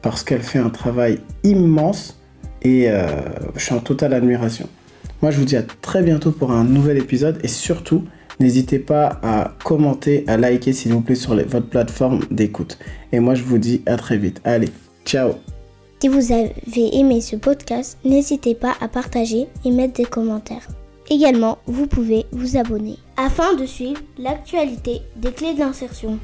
parce 0.01 0.23
qu'elle 0.23 0.41
fait 0.41 0.59
un 0.59 0.69
travail 0.69 1.19
immense 1.43 2.21
et 2.61 2.89
euh, 2.89 3.05
je 3.55 3.65
suis 3.65 3.73
en 3.73 3.79
totale 3.79 4.13
admiration. 4.13 4.67
Moi, 5.21 5.31
je 5.31 5.37
vous 5.37 5.45
dis 5.45 5.57
à 5.57 5.63
très 5.63 6.01
bientôt 6.01 6.31
pour 6.31 6.51
un 6.51 6.63
nouvel 6.63 6.97
épisode 6.97 7.37
et 7.43 7.49
surtout, 7.49 8.05
n'hésitez 8.39 8.79
pas 8.79 9.19
à 9.23 9.55
commenter, 9.63 10.23
à 10.27 10.37
liker 10.37 10.71
s'il 10.71 10.93
vous 10.93 11.01
plaît 11.01 11.15
sur 11.15 11.35
votre 11.35 11.67
plateforme 11.67 12.21
d'écoute. 12.31 12.79
Et 13.11 13.19
moi, 13.19 13.35
je 13.35 13.43
vous 13.43 13.57
dis 13.57 13.81
à 13.85 13.97
très 13.97 14.17
vite. 14.17 14.39
Allez, 14.45 14.69
ciao 15.05 15.33
Si 16.01 16.07
vous 16.07 16.31
avez 16.31 16.97
aimé 16.97 17.21
ce 17.21 17.35
podcast, 17.35 17.99
n'hésitez 18.03 18.55
pas 18.55 18.73
à 18.81 18.87
partager 18.87 19.47
et 19.63 19.69
mettre 19.69 19.93
des 19.93 20.05
commentaires. 20.05 20.67
Également, 21.11 21.59
vous 21.67 21.85
pouvez 21.85 22.25
vous 22.31 22.57
abonner 22.57 22.97
afin 23.17 23.53
de 23.53 23.67
suivre 23.67 24.01
l'actualité 24.17 25.01
des 25.17 25.31
clés 25.31 25.53
de 25.53 25.59
l'insertion. 25.59 26.17